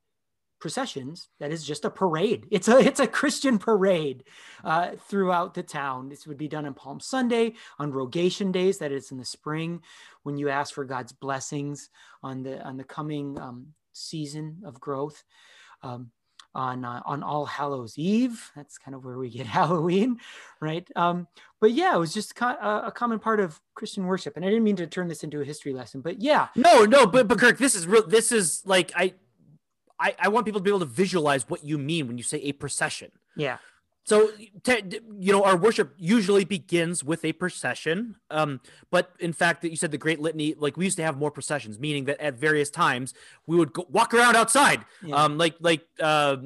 processions. 0.60 1.30
That 1.40 1.52
is 1.52 1.66
just 1.66 1.86
a 1.86 1.90
parade. 1.90 2.46
It's 2.52 2.68
a 2.68 2.78
it's 2.78 3.00
a 3.00 3.08
christian 3.08 3.58
parade 3.58 4.24
uh, 4.64 4.92
throughout 5.08 5.54
the 5.56 5.64
town. 5.64 6.08
This 6.08 6.28
would 6.28 6.38
be 6.38 6.48
done 6.48 6.66
on 6.66 6.74
palm 6.74 7.00
sunday 7.00 7.54
on 7.80 7.92
rogation 7.92 8.52
days 8.52 8.78
that 8.78 8.92
is 8.92 9.12
in 9.12 9.18
the 9.18 9.26
spring 9.26 9.82
when 10.24 10.38
you 10.38 10.50
ask 10.50 10.74
for 10.74 10.86
god's 10.86 11.12
blessings 11.12 11.90
on 12.24 12.44
the 12.44 12.62
on 12.64 12.78
the 12.78 12.84
coming 12.84 13.38
um, 13.40 13.68
season 13.92 14.62
of 14.66 14.80
growth. 14.80 15.24
Um, 15.84 16.12
on 16.54 16.84
uh, 16.86 17.02
on 17.06 17.24
All 17.24 17.46
Hallows 17.46 17.98
Eve. 17.98 18.52
That's 18.56 18.78
kind 18.78 18.96
of 18.96 19.06
where 19.06 19.18
we 19.18 19.30
get 19.30 19.46
Halloween, 19.60 20.20
right? 20.60 20.88
Um, 20.96 21.28
but 21.60 21.72
yeah, 21.72 21.96
it 21.96 22.00
was 22.00 22.14
just 22.14 22.36
co- 22.36 22.48
uh, 22.48 22.84
a 22.86 22.92
common 22.92 23.20
part 23.20 23.40
of 23.40 23.60
Christian 23.76 24.06
worship, 24.06 24.36
and 24.36 24.46
I 24.46 24.50
didn't 24.50 24.64
mean 24.64 24.76
to 24.78 24.88
turn 24.88 25.08
this 25.08 25.24
into 25.24 25.42
a 25.42 25.46
history 25.46 25.74
lesson, 25.74 26.02
but 26.02 26.22
yeah. 26.22 26.48
No, 26.56 26.86
no, 26.86 27.06
but 27.06 27.28
but 27.28 27.40
Kirk, 27.40 27.58
this 27.58 27.76
is 27.76 27.88
real. 27.88 28.06
This 28.06 28.32
is 28.32 28.64
like 28.66 28.92
I, 28.96 29.14
I, 30.00 30.16
I 30.20 30.28
want 30.30 30.46
people 30.46 30.60
to 30.60 30.64
be 30.64 30.72
able 30.72 30.80
to 30.80 30.86
visualize 30.86 31.50
what 31.50 31.64
you 31.64 31.78
mean 31.78 32.08
when 32.08 32.18
you 32.18 32.24
say 32.24 32.38
a 32.40 32.52
procession. 32.52 33.12
Yeah. 33.36 33.58
So, 34.04 34.32
you 35.20 35.32
know, 35.32 35.44
our 35.44 35.56
worship 35.56 35.94
usually 35.98 36.44
begins 36.44 37.04
with 37.04 37.24
a 37.24 37.34
procession. 37.34 38.16
Um, 38.30 38.60
but 38.90 39.12
in 39.20 39.32
fact, 39.32 39.62
that 39.62 39.70
you 39.70 39.78
said 39.78 39.92
the 39.92 39.98
Great 39.98 40.20
Litany, 40.20 40.56
like 40.58 40.76
we 40.76 40.86
used 40.86 40.98
to 40.98 41.04
have 41.04 41.18
more 41.18 41.32
processions, 41.32 41.80
meaning 41.80 42.06
that 42.06 42.20
at 42.20 42.34
various 42.34 42.70
times 42.70 43.14
we 43.46 43.58
would 43.58 43.74
go, 43.74 43.86
walk 43.90 44.14
around 44.14 44.36
outside, 44.36 44.84
yeah. 45.04 45.16
um, 45.16 45.38
like 45.38 45.56
like 45.60 45.82
uh, 46.00 46.38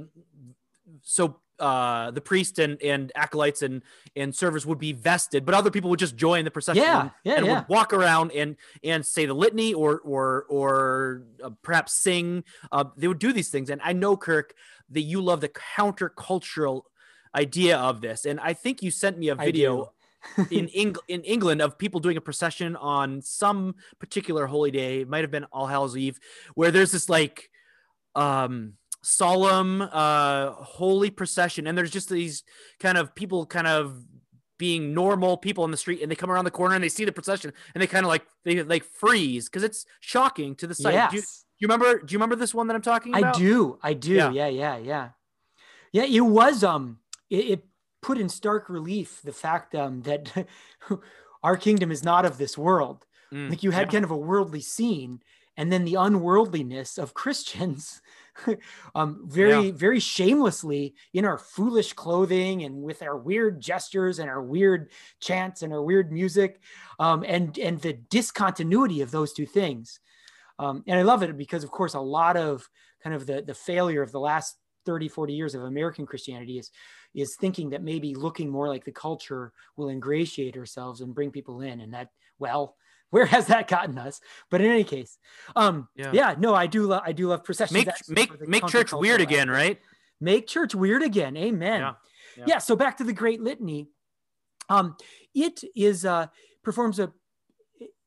so. 1.02 1.38
Uh, 1.58 2.12
the 2.12 2.20
priest 2.20 2.60
and, 2.60 2.82
and 2.82 3.14
acolytes 3.16 3.62
and 3.62 3.82
and 4.18 4.36
servers 4.36 4.66
would 4.66 4.78
be 4.78 4.92
vested, 4.92 5.46
but 5.46 5.56
other 5.56 5.72
people 5.72 5.90
would 5.90 6.00
just 6.00 6.18
join 6.18 6.44
the 6.44 6.52
procession. 6.52 6.84
Yeah, 6.84 7.00
and, 7.00 7.12
yeah, 7.24 7.34
and 7.36 7.46
yeah. 7.46 7.54
would 7.60 7.70
walk 7.70 7.94
around 7.94 8.34
and 8.34 8.58
and 8.84 9.06
say 9.06 9.26
the 9.26 9.34
litany 9.34 9.74
or 9.74 10.00
or 10.00 10.46
or 10.50 11.24
uh, 11.42 11.52
perhaps 11.62 11.94
sing. 11.94 12.44
Uh, 12.74 12.84
they 12.98 13.08
would 13.08 13.20
do 13.20 13.32
these 13.32 13.48
things, 13.48 13.70
and 13.70 13.80
I 13.86 13.94
know 13.94 14.18
Kirk 14.18 14.54
that 14.90 15.04
you 15.04 15.22
love 15.22 15.40
the 15.40 15.48
countercultural 15.48 16.82
idea 17.36 17.78
of 17.78 18.02
this. 18.02 18.26
And 18.26 18.40
I 18.40 18.54
think 18.54 18.82
you 18.82 18.92
sent 18.92 19.18
me 19.18 19.30
a 19.30 19.36
video 19.36 19.92
in 20.52 20.70
Eng- 20.70 20.96
in 21.08 21.22
England 21.24 21.62
of 21.62 21.78
people 21.78 22.00
doing 22.00 22.18
a 22.18 22.22
procession 22.22 22.76
on 22.76 23.22
some 23.22 23.76
particular 24.00 24.48
holy 24.48 24.72
day. 24.72 25.02
It 25.02 25.10
might 25.10 25.22
have 25.22 25.32
been 25.32 25.46
All 25.52 25.68
Hallows 25.68 25.96
Eve, 25.98 26.20
where 26.56 26.72
there's 26.72 26.92
this 26.92 27.10
like 27.10 27.50
um 28.16 28.74
solemn 29.04 29.82
uh 29.84 30.52
holy 30.52 31.12
procession 31.12 31.68
and 31.68 31.78
there's 31.78 31.92
just 31.92 32.10
these 32.10 32.44
kind 32.80 32.98
of 32.98 33.14
people 33.14 33.46
kind 33.46 33.68
of 33.68 34.02
being 34.58 34.96
normal 34.96 35.38
people 35.38 35.64
in 35.66 35.70
the 35.70 35.78
street 35.78 36.02
and 36.02 36.10
they 36.10 36.16
come 36.16 36.32
around 36.32 36.46
the 36.46 36.50
corner 36.50 36.74
and 36.74 36.84
they 36.84 36.90
see 36.90 37.06
the 37.06 37.12
procession 37.12 37.54
and 37.74 37.82
they 37.82 37.88
kind 37.88 38.06
of 38.06 38.10
like 38.10 38.26
they 38.46 38.64
like 38.64 38.84
freeze 38.84 39.48
because 39.48 39.64
it's 39.64 39.86
shocking 40.00 40.56
to 40.56 40.66
the 40.66 40.74
sight. 40.74 40.94
Yes. 40.94 41.12
Do, 41.12 41.18
you, 41.18 41.22
do 41.22 41.28
you 41.60 41.68
remember 41.68 42.00
do 42.02 42.14
you 42.14 42.18
remember 42.18 42.36
this 42.36 42.54
one 42.54 42.68
that 42.68 42.76
I'm 42.76 42.82
talking 42.82 43.16
about? 43.16 43.36
I 43.36 43.40
do. 43.40 43.80
I 43.84 43.94
do. 43.94 44.14
Yeah, 44.14 44.32
yeah, 44.32 44.48
yeah. 44.48 44.78
Yeah, 44.78 45.10
yeah 45.92 46.04
it 46.06 46.22
was 46.22 46.64
um 46.64 47.00
it, 47.30 47.46
it 47.46 47.66
put 48.02 48.18
in 48.18 48.30
stark 48.30 48.70
relief 48.70 49.22
the 49.24 49.34
fact 49.34 49.74
um 49.76 50.02
that 50.04 50.48
our 51.44 51.58
kingdom 51.58 51.92
is 51.92 52.04
not 52.04 52.26
of 52.26 52.38
this 52.38 52.58
world. 52.58 53.06
Mm, 53.34 53.50
like 53.50 53.64
you 53.64 53.72
had 53.72 53.88
yeah. 53.88 53.92
kind 53.92 54.06
of 54.06 54.12
a 54.12 54.18
worldly 54.18 54.62
scene 54.62 55.22
and 55.58 55.72
then 55.72 55.86
the 55.86 55.96
unworldliness 55.96 56.98
of 56.98 57.14
Christians 57.14 58.02
um, 58.96 59.22
very, 59.26 59.68
yeah. 59.68 59.72
very 59.74 60.00
shamelessly 60.00 60.96
in 61.14 61.26
our 61.26 61.38
foolish 61.38 61.94
clothing 61.94 62.64
and 62.64 62.82
with 62.82 63.02
our 63.02 63.18
weird 63.18 63.62
gestures 63.62 64.20
and 64.20 64.30
our 64.30 64.44
weird 64.44 64.92
chants 65.22 65.62
and 65.62 65.72
our 65.72 65.82
weird 65.82 66.12
music, 66.12 66.60
um, 67.00 67.24
and 67.26 67.58
and 67.58 67.80
the 67.80 67.94
discontinuity 67.94 69.02
of 69.02 69.12
those 69.12 69.34
two 69.34 69.46
things. 69.46 70.00
Um, 70.60 70.84
and 70.88 71.00
I 71.00 71.04
love 71.04 71.24
it 71.24 71.38
because, 71.38 71.64
of 71.64 71.72
course, 71.72 71.94
a 71.94 72.00
lot 72.00 72.38
of 72.38 72.68
kind 73.02 73.16
of 73.16 73.26
the 73.26 73.42
the 73.42 73.56
failure 73.56 74.02
of 74.02 74.12
the 74.12 74.20
last 74.20 74.58
30, 74.86 75.08
40 75.08 75.34
years 75.34 75.56
of 75.56 75.64
American 75.64 76.06
Christianity 76.06 76.60
is 76.60 76.72
is 77.16 77.36
thinking 77.36 77.70
that 77.72 77.84
maybe 77.84 78.14
looking 78.14 78.50
more 78.50 78.68
like 78.68 78.84
the 78.84 78.92
culture 78.92 79.54
will 79.78 79.90
ingratiate 79.90 80.58
ourselves 80.58 81.02
and 81.02 81.16
bring 81.16 81.32
people 81.32 81.62
in, 81.62 81.82
and 81.82 81.94
that 81.94 82.10
well 82.40 82.76
where 83.12 83.26
has 83.26 83.48
that 83.48 83.68
gotten 83.68 83.98
us? 83.98 84.20
But 84.50 84.62
in 84.62 84.72
any 84.72 84.84
case, 84.84 85.18
um, 85.56 85.88
yeah, 85.96 86.12
yeah 86.12 86.36
no, 86.38 86.54
I 86.54 86.68
do 86.68 86.84
love 86.84 87.04
I 87.06 87.12
do 87.12 87.28
love 87.28 87.44
processions. 87.44 87.74
Make 87.74 88.10
make 88.10 88.48
make 88.48 88.68
church 88.68 88.92
weird 88.92 89.22
again, 89.22 89.50
right? 89.50 89.80
Make 90.20 90.48
church 90.48 90.76
weird 90.76 91.02
again. 91.02 91.38
Amen. 91.38 91.82
Yeah. 91.82 91.94
yeah. 92.38 92.44
yeah. 92.48 92.58
So 92.58 92.76
back 92.76 92.98
to 92.98 93.04
the 93.04 93.14
Great 93.14 93.42
Litany. 93.42 93.88
Um, 94.68 94.98
it 95.34 95.64
is 95.76 96.06
uh 96.06 96.28
performs 96.64 97.00
a 97.00 97.14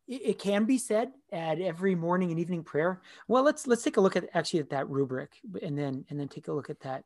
it 0.09 0.39
can 0.39 0.65
be 0.65 0.79
said 0.79 1.13
at 1.33 1.61
every 1.61 1.95
morning 1.95 2.31
and 2.31 2.41
evening 2.41 2.65
prayer 2.65 3.03
well 3.29 3.43
let's 3.43 3.67
let's 3.67 3.83
take 3.83 3.99
a 3.99 4.01
look 4.01 4.17
at 4.17 4.25
actually 4.33 4.59
at 4.59 4.71
that 4.71 4.89
rubric 4.89 5.33
and 5.63 5.79
then 5.79 6.05
and 6.09 6.19
then 6.19 6.29
take 6.29 6.49
a 6.49 6.53
look 6.53 6.71
at 6.71 6.81
that 6.81 7.05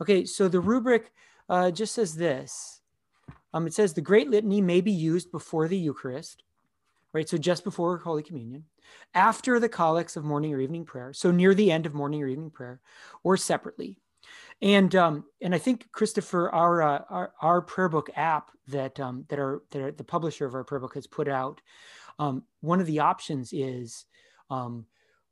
okay 0.00 0.24
so 0.24 0.48
the 0.48 0.58
rubric 0.58 1.12
uh, 1.48 1.70
just 1.70 1.94
says 1.94 2.14
this 2.16 2.80
um, 3.54 3.66
it 3.66 3.74
says 3.74 3.94
the 3.94 4.00
great 4.00 4.30
litany 4.30 4.60
may 4.60 4.80
be 4.80 4.92
used 4.92 5.30
before 5.30 5.68
the 5.68 5.78
eucharist 5.78 6.42
right? 7.12 7.28
So 7.28 7.38
just 7.38 7.64
before 7.64 7.98
Holy 7.98 8.22
Communion, 8.22 8.64
after 9.14 9.58
the 9.58 9.68
collects 9.68 10.16
of 10.16 10.24
morning 10.24 10.54
or 10.54 10.60
evening 10.60 10.84
prayer, 10.84 11.12
so 11.12 11.30
near 11.30 11.54
the 11.54 11.70
end 11.70 11.86
of 11.86 11.94
morning 11.94 12.22
or 12.22 12.26
evening 12.26 12.50
prayer, 12.50 12.80
or 13.22 13.36
separately. 13.36 13.96
And 14.60 14.94
um, 14.96 15.24
and 15.40 15.54
I 15.54 15.58
think 15.58 15.90
Christopher, 15.92 16.50
our 16.50 16.82
uh, 16.82 17.02
our, 17.08 17.32
our 17.40 17.62
prayer 17.62 17.88
book 17.88 18.10
app 18.16 18.50
that 18.68 18.98
um, 18.98 19.24
that 19.28 19.38
are 19.38 19.62
that 19.70 19.96
the 19.96 20.04
publisher 20.04 20.46
of 20.46 20.54
our 20.54 20.64
prayer 20.64 20.80
book 20.80 20.94
has 20.94 21.06
put 21.06 21.28
out, 21.28 21.60
um, 22.18 22.42
one 22.60 22.80
of 22.80 22.86
the 22.86 22.98
options 22.98 23.52
is 23.52 24.04
um, 24.50 24.86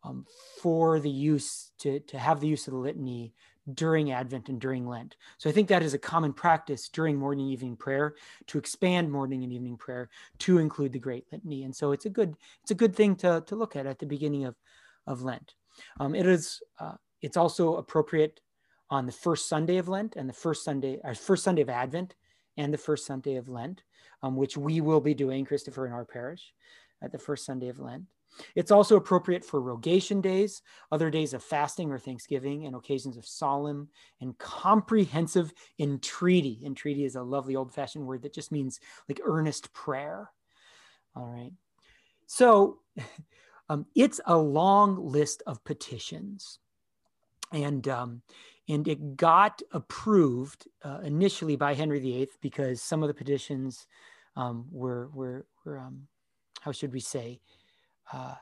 um, 0.04 0.26
for 0.60 1.00
the 1.00 1.10
use 1.10 1.72
to 1.78 2.00
to 2.00 2.18
have 2.18 2.40
the 2.40 2.48
use 2.48 2.68
of 2.68 2.74
the 2.74 2.78
litany 2.78 3.34
during 3.74 4.12
Advent 4.12 4.48
and 4.48 4.60
during 4.60 4.86
Lent. 4.86 5.16
So 5.38 5.50
I 5.50 5.52
think 5.52 5.68
that 5.68 5.82
is 5.82 5.94
a 5.94 5.98
common 5.98 6.32
practice 6.32 6.88
during 6.88 7.16
morning 7.16 7.46
and 7.46 7.52
evening 7.52 7.76
prayer 7.76 8.14
to 8.46 8.58
expand 8.58 9.10
morning 9.10 9.42
and 9.42 9.52
evening 9.52 9.76
prayer 9.76 10.08
to 10.40 10.58
include 10.58 10.92
the 10.92 10.98
Great 10.98 11.26
Litany. 11.32 11.64
And 11.64 11.74
so 11.74 11.92
it's 11.92 12.06
a 12.06 12.10
good 12.10 12.36
it's 12.62 12.70
a 12.70 12.76
good 12.76 12.94
thing 12.94 13.16
to, 13.16 13.42
to 13.46 13.56
look 13.56 13.76
at 13.76 13.86
at 13.86 13.98
the 13.98 14.06
beginning 14.06 14.44
of 14.44 14.56
of 15.06 15.22
Lent. 15.22 15.54
Um, 16.00 16.14
it 16.14 16.26
is 16.26 16.60
uh, 16.78 16.94
it's 17.22 17.36
also 17.36 17.76
appropriate 17.76 18.40
on 18.88 19.06
the 19.06 19.12
first 19.12 19.48
Sunday 19.48 19.78
of 19.78 19.88
Lent 19.88 20.16
and 20.16 20.28
the 20.28 20.34
first 20.34 20.64
Sunday 20.64 21.00
our 21.02 21.10
uh, 21.10 21.14
first 21.14 21.44
Sunday 21.44 21.62
of 21.62 21.68
Advent 21.68 22.14
and 22.56 22.72
the 22.72 22.78
first 22.78 23.06
Sunday 23.06 23.36
of 23.36 23.48
Lent, 23.48 23.82
um, 24.22 24.36
which 24.36 24.56
we 24.56 24.80
will 24.80 25.00
be 25.00 25.14
doing, 25.14 25.44
Christopher, 25.44 25.86
in 25.86 25.92
our 25.92 26.04
parish 26.04 26.54
at 27.02 27.12
the 27.12 27.18
first 27.18 27.44
Sunday 27.44 27.68
of 27.68 27.78
Lent. 27.78 28.04
It's 28.54 28.70
also 28.70 28.96
appropriate 28.96 29.44
for 29.44 29.60
rogation 29.60 30.20
days, 30.20 30.62
other 30.92 31.10
days 31.10 31.34
of 31.34 31.42
fasting 31.42 31.90
or 31.90 31.98
thanksgiving, 31.98 32.66
and 32.66 32.74
occasions 32.74 33.16
of 33.16 33.26
solemn 33.26 33.88
and 34.20 34.36
comprehensive 34.38 35.52
entreaty. 35.78 36.60
Entreaty 36.64 37.04
is 37.04 37.16
a 37.16 37.22
lovely 37.22 37.56
old 37.56 37.72
fashioned 37.72 38.06
word 38.06 38.22
that 38.22 38.34
just 38.34 38.52
means 38.52 38.80
like 39.08 39.20
earnest 39.24 39.72
prayer. 39.72 40.30
All 41.14 41.26
right. 41.26 41.52
So 42.26 42.78
um, 43.68 43.86
it's 43.94 44.20
a 44.26 44.36
long 44.36 44.96
list 44.96 45.42
of 45.46 45.64
petitions. 45.64 46.58
And, 47.52 47.86
um, 47.88 48.22
and 48.68 48.86
it 48.88 49.16
got 49.16 49.62
approved 49.72 50.66
uh, 50.82 50.98
initially 51.04 51.54
by 51.54 51.74
Henry 51.74 52.00
VIII 52.00 52.28
because 52.42 52.82
some 52.82 53.02
of 53.02 53.08
the 53.08 53.14
petitions 53.14 53.86
um, 54.34 54.66
were, 54.70 55.08
were, 55.14 55.46
were 55.64 55.78
um, 55.78 56.08
how 56.60 56.72
should 56.72 56.92
we 56.92 56.98
say, 56.98 57.40
uh, 58.12 58.34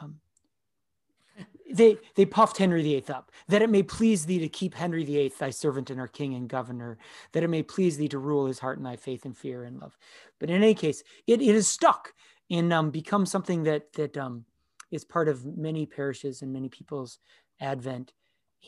um, 0.00 0.20
they 1.72 1.96
they 2.14 2.26
puffed 2.26 2.58
Henry 2.58 2.82
VIII 2.82 3.04
up, 3.08 3.30
that 3.48 3.62
it 3.62 3.70
may 3.70 3.82
please 3.82 4.26
thee 4.26 4.38
to 4.38 4.48
keep 4.48 4.74
Henry 4.74 5.04
VIII 5.04 5.32
thy 5.38 5.50
servant 5.50 5.90
and 5.90 5.98
our 5.98 6.08
king 6.08 6.34
and 6.34 6.48
governor, 6.48 6.98
that 7.32 7.42
it 7.42 7.48
may 7.48 7.62
please 7.62 7.96
thee 7.96 8.08
to 8.08 8.18
rule 8.18 8.46
his 8.46 8.58
heart 8.58 8.78
in 8.78 8.84
thy 8.84 8.96
faith 8.96 9.24
and 9.24 9.36
fear 9.36 9.64
and 9.64 9.80
love. 9.80 9.96
But 10.38 10.50
in 10.50 10.62
any 10.62 10.74
case, 10.74 11.02
it, 11.26 11.40
it 11.40 11.54
is 11.54 11.66
stuck 11.66 12.12
and 12.50 12.72
um, 12.72 12.90
become 12.90 13.24
something 13.24 13.62
that 13.64 13.92
that 13.94 14.16
um, 14.18 14.44
is 14.90 15.04
part 15.04 15.28
of 15.28 15.44
many 15.44 15.86
parishes 15.86 16.42
and 16.42 16.52
many 16.52 16.68
people's 16.68 17.18
Advent 17.60 18.12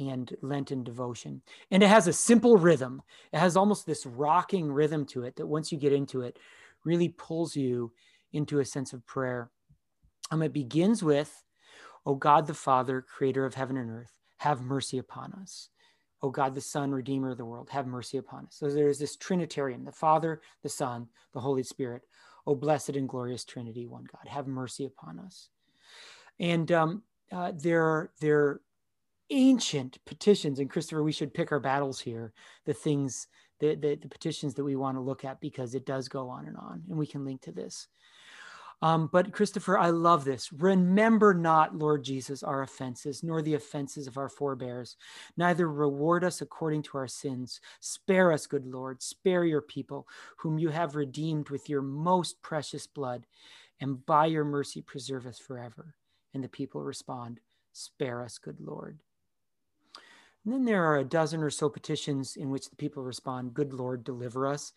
and 0.00 0.34
Lenten 0.42 0.82
devotion. 0.82 1.42
And 1.70 1.82
it 1.82 1.88
has 1.88 2.08
a 2.08 2.12
simple 2.12 2.56
rhythm. 2.56 3.02
It 3.32 3.38
has 3.38 3.56
almost 3.56 3.86
this 3.86 4.06
rocking 4.06 4.72
rhythm 4.72 5.04
to 5.06 5.22
it 5.24 5.36
that 5.36 5.46
once 5.46 5.70
you 5.70 5.78
get 5.78 5.92
into 5.92 6.22
it, 6.22 6.38
really 6.84 7.10
pulls 7.10 7.54
you 7.54 7.92
into 8.32 8.58
a 8.58 8.64
sense 8.64 8.92
of 8.92 9.06
prayer. 9.06 9.50
Um, 10.34 10.42
it 10.42 10.52
begins 10.52 11.00
with, 11.00 11.44
O 12.04 12.16
God 12.16 12.48
the 12.48 12.54
Father, 12.54 13.00
creator 13.00 13.46
of 13.46 13.54
heaven 13.54 13.76
and 13.76 13.88
earth, 13.88 14.12
have 14.38 14.62
mercy 14.62 14.98
upon 14.98 15.32
us. 15.32 15.68
O 16.22 16.30
God 16.30 16.56
the 16.56 16.60
Son, 16.60 16.90
Redeemer 16.90 17.30
of 17.30 17.38
the 17.38 17.44
world, 17.44 17.70
have 17.70 17.86
mercy 17.86 18.18
upon 18.18 18.46
us. 18.46 18.56
So 18.56 18.68
there's 18.68 18.98
this 18.98 19.14
Trinitarian, 19.14 19.84
the 19.84 19.92
Father, 19.92 20.40
the 20.64 20.68
Son, 20.68 21.06
the 21.34 21.40
Holy 21.40 21.62
Spirit. 21.62 22.02
O 22.48 22.56
blessed 22.56 22.90
and 22.90 23.08
glorious 23.08 23.44
Trinity, 23.44 23.86
one 23.86 24.06
God, 24.12 24.26
have 24.26 24.48
mercy 24.48 24.84
upon 24.86 25.20
us. 25.20 25.50
And 26.40 26.72
um, 26.72 27.02
uh, 27.30 27.52
there, 27.54 28.10
there 28.20 28.40
are 28.40 28.60
ancient 29.30 30.04
petitions, 30.04 30.58
and 30.58 30.68
Christopher, 30.68 31.04
we 31.04 31.12
should 31.12 31.32
pick 31.32 31.52
our 31.52 31.60
battles 31.60 32.00
here, 32.00 32.32
the 32.64 32.74
things, 32.74 33.28
the, 33.60 33.76
the, 33.76 33.94
the 33.94 34.08
petitions 34.08 34.54
that 34.54 34.64
we 34.64 34.74
want 34.74 34.96
to 34.96 35.00
look 35.00 35.24
at, 35.24 35.40
because 35.40 35.76
it 35.76 35.86
does 35.86 36.08
go 36.08 36.28
on 36.28 36.46
and 36.46 36.56
on, 36.56 36.82
and 36.88 36.98
we 36.98 37.06
can 37.06 37.24
link 37.24 37.40
to 37.42 37.52
this. 37.52 37.86
Um, 38.84 39.08
but 39.10 39.32
Christopher, 39.32 39.78
I 39.78 39.88
love 39.88 40.26
this. 40.26 40.52
Remember 40.52 41.32
not, 41.32 41.74
Lord 41.74 42.04
Jesus, 42.04 42.42
our 42.42 42.60
offenses, 42.60 43.22
nor 43.22 43.40
the 43.40 43.54
offenses 43.54 44.06
of 44.06 44.18
our 44.18 44.28
forebears. 44.28 44.98
Neither 45.38 45.70
reward 45.70 46.22
us 46.22 46.42
according 46.42 46.82
to 46.82 46.98
our 46.98 47.08
sins. 47.08 47.62
Spare 47.80 48.30
us, 48.30 48.46
good 48.46 48.66
Lord. 48.66 49.02
Spare 49.02 49.46
your 49.46 49.62
people, 49.62 50.06
whom 50.36 50.58
you 50.58 50.68
have 50.68 50.96
redeemed 50.96 51.48
with 51.48 51.70
your 51.70 51.80
most 51.80 52.42
precious 52.42 52.86
blood, 52.86 53.24
and 53.80 54.04
by 54.04 54.26
your 54.26 54.44
mercy 54.44 54.82
preserve 54.82 55.26
us 55.26 55.38
forever. 55.38 55.94
And 56.34 56.44
the 56.44 56.48
people 56.48 56.82
respond, 56.82 57.40
Spare 57.72 58.22
us, 58.22 58.36
good 58.36 58.60
Lord. 58.60 58.98
And 60.44 60.52
then 60.52 60.66
there 60.66 60.84
are 60.84 60.98
a 60.98 61.04
dozen 61.04 61.42
or 61.42 61.48
so 61.48 61.70
petitions 61.70 62.36
in 62.36 62.50
which 62.50 62.68
the 62.68 62.76
people 62.76 63.02
respond, 63.02 63.54
Good 63.54 63.72
Lord, 63.72 64.04
deliver 64.04 64.46
us. 64.46 64.74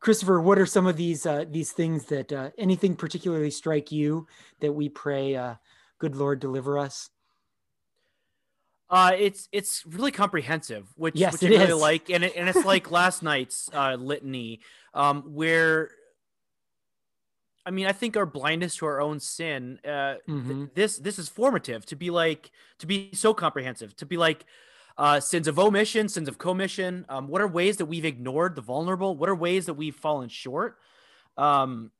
Christopher, 0.00 0.40
what 0.40 0.58
are 0.58 0.66
some 0.66 0.86
of 0.86 0.96
these 0.96 1.26
uh, 1.26 1.44
these 1.48 1.72
things 1.72 2.06
that 2.06 2.32
uh, 2.32 2.50
anything 2.56 2.96
particularly 2.96 3.50
strike 3.50 3.92
you 3.92 4.26
that 4.60 4.72
we 4.72 4.88
pray, 4.88 5.36
uh, 5.36 5.54
good 5.98 6.16
Lord, 6.16 6.40
deliver 6.40 6.78
us? 6.78 7.10
Uh, 8.88 9.12
it's 9.16 9.48
it's 9.52 9.84
really 9.86 10.10
comprehensive, 10.10 10.88
which 10.96 11.14
yes, 11.16 11.34
which 11.34 11.44
I 11.44 11.48
really 11.48 11.64
is. 11.64 11.80
like, 11.80 12.10
and 12.10 12.24
it, 12.24 12.34
and 12.34 12.48
it's 12.48 12.64
like 12.64 12.90
last 12.90 13.22
night's 13.22 13.68
uh, 13.72 13.94
litany, 13.94 14.60
um, 14.94 15.22
where 15.34 15.90
I 17.64 17.70
mean, 17.70 17.86
I 17.86 17.92
think 17.92 18.16
our 18.16 18.26
blindness 18.26 18.76
to 18.76 18.86
our 18.86 19.00
own 19.00 19.20
sin, 19.20 19.78
uh, 19.84 20.16
mm-hmm. 20.28 20.48
th- 20.48 20.70
this 20.74 20.96
this 20.96 21.18
is 21.18 21.28
formative 21.28 21.84
to 21.86 21.96
be 21.96 22.10
like 22.10 22.50
to 22.78 22.86
be 22.86 23.10
so 23.12 23.34
comprehensive, 23.34 23.94
to 23.96 24.06
be 24.06 24.16
like, 24.16 24.46
uh, 25.00 25.18
sins 25.18 25.48
of 25.48 25.58
omission, 25.58 26.10
sins 26.10 26.28
of 26.28 26.36
commission. 26.36 27.06
Um, 27.08 27.26
what 27.26 27.40
are 27.40 27.48
ways 27.48 27.78
that 27.78 27.86
we've 27.86 28.04
ignored 28.04 28.54
the 28.54 28.60
vulnerable? 28.60 29.16
What 29.16 29.30
are 29.30 29.34
ways 29.34 29.64
that 29.64 29.74
we've 29.74 29.96
fallen 29.96 30.28
short? 30.28 30.76
Um, 31.38 31.90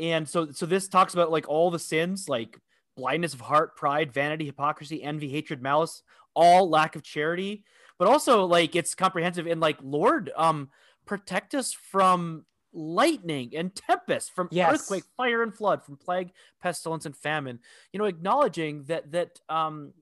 and 0.00 0.28
so, 0.28 0.50
so 0.50 0.66
this 0.66 0.88
talks 0.88 1.14
about 1.14 1.30
like 1.30 1.48
all 1.48 1.70
the 1.70 1.78
sins, 1.78 2.28
like 2.28 2.58
blindness 2.96 3.34
of 3.34 3.40
heart, 3.40 3.76
pride, 3.76 4.12
vanity, 4.12 4.44
hypocrisy, 4.44 5.00
envy, 5.00 5.28
hatred, 5.28 5.62
malice, 5.62 6.02
all 6.34 6.68
lack 6.68 6.96
of 6.96 7.04
charity. 7.04 7.62
But 8.00 8.08
also, 8.08 8.46
like 8.46 8.74
it's 8.74 8.96
comprehensive 8.96 9.46
in 9.46 9.60
like 9.60 9.78
Lord, 9.80 10.32
um, 10.36 10.70
protect 11.06 11.54
us 11.54 11.72
from 11.72 12.44
lightning 12.72 13.52
and 13.54 13.72
tempest, 13.76 14.34
from 14.34 14.48
yes. 14.50 14.74
earthquake, 14.74 15.04
fire, 15.16 15.44
and 15.44 15.54
flood, 15.54 15.84
from 15.84 15.98
plague, 15.98 16.32
pestilence, 16.60 17.06
and 17.06 17.16
famine. 17.16 17.60
You 17.92 18.00
know, 18.00 18.06
acknowledging 18.06 18.82
that 18.84 19.12
that 19.12 19.38
um 19.48 19.92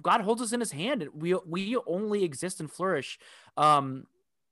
God 0.00 0.20
holds 0.20 0.40
us 0.40 0.52
in 0.52 0.60
his 0.60 0.72
hand. 0.72 1.08
We 1.14 1.34
we 1.46 1.76
only 1.86 2.24
exist 2.24 2.60
and 2.60 2.70
flourish 2.70 3.18
um, 3.56 4.06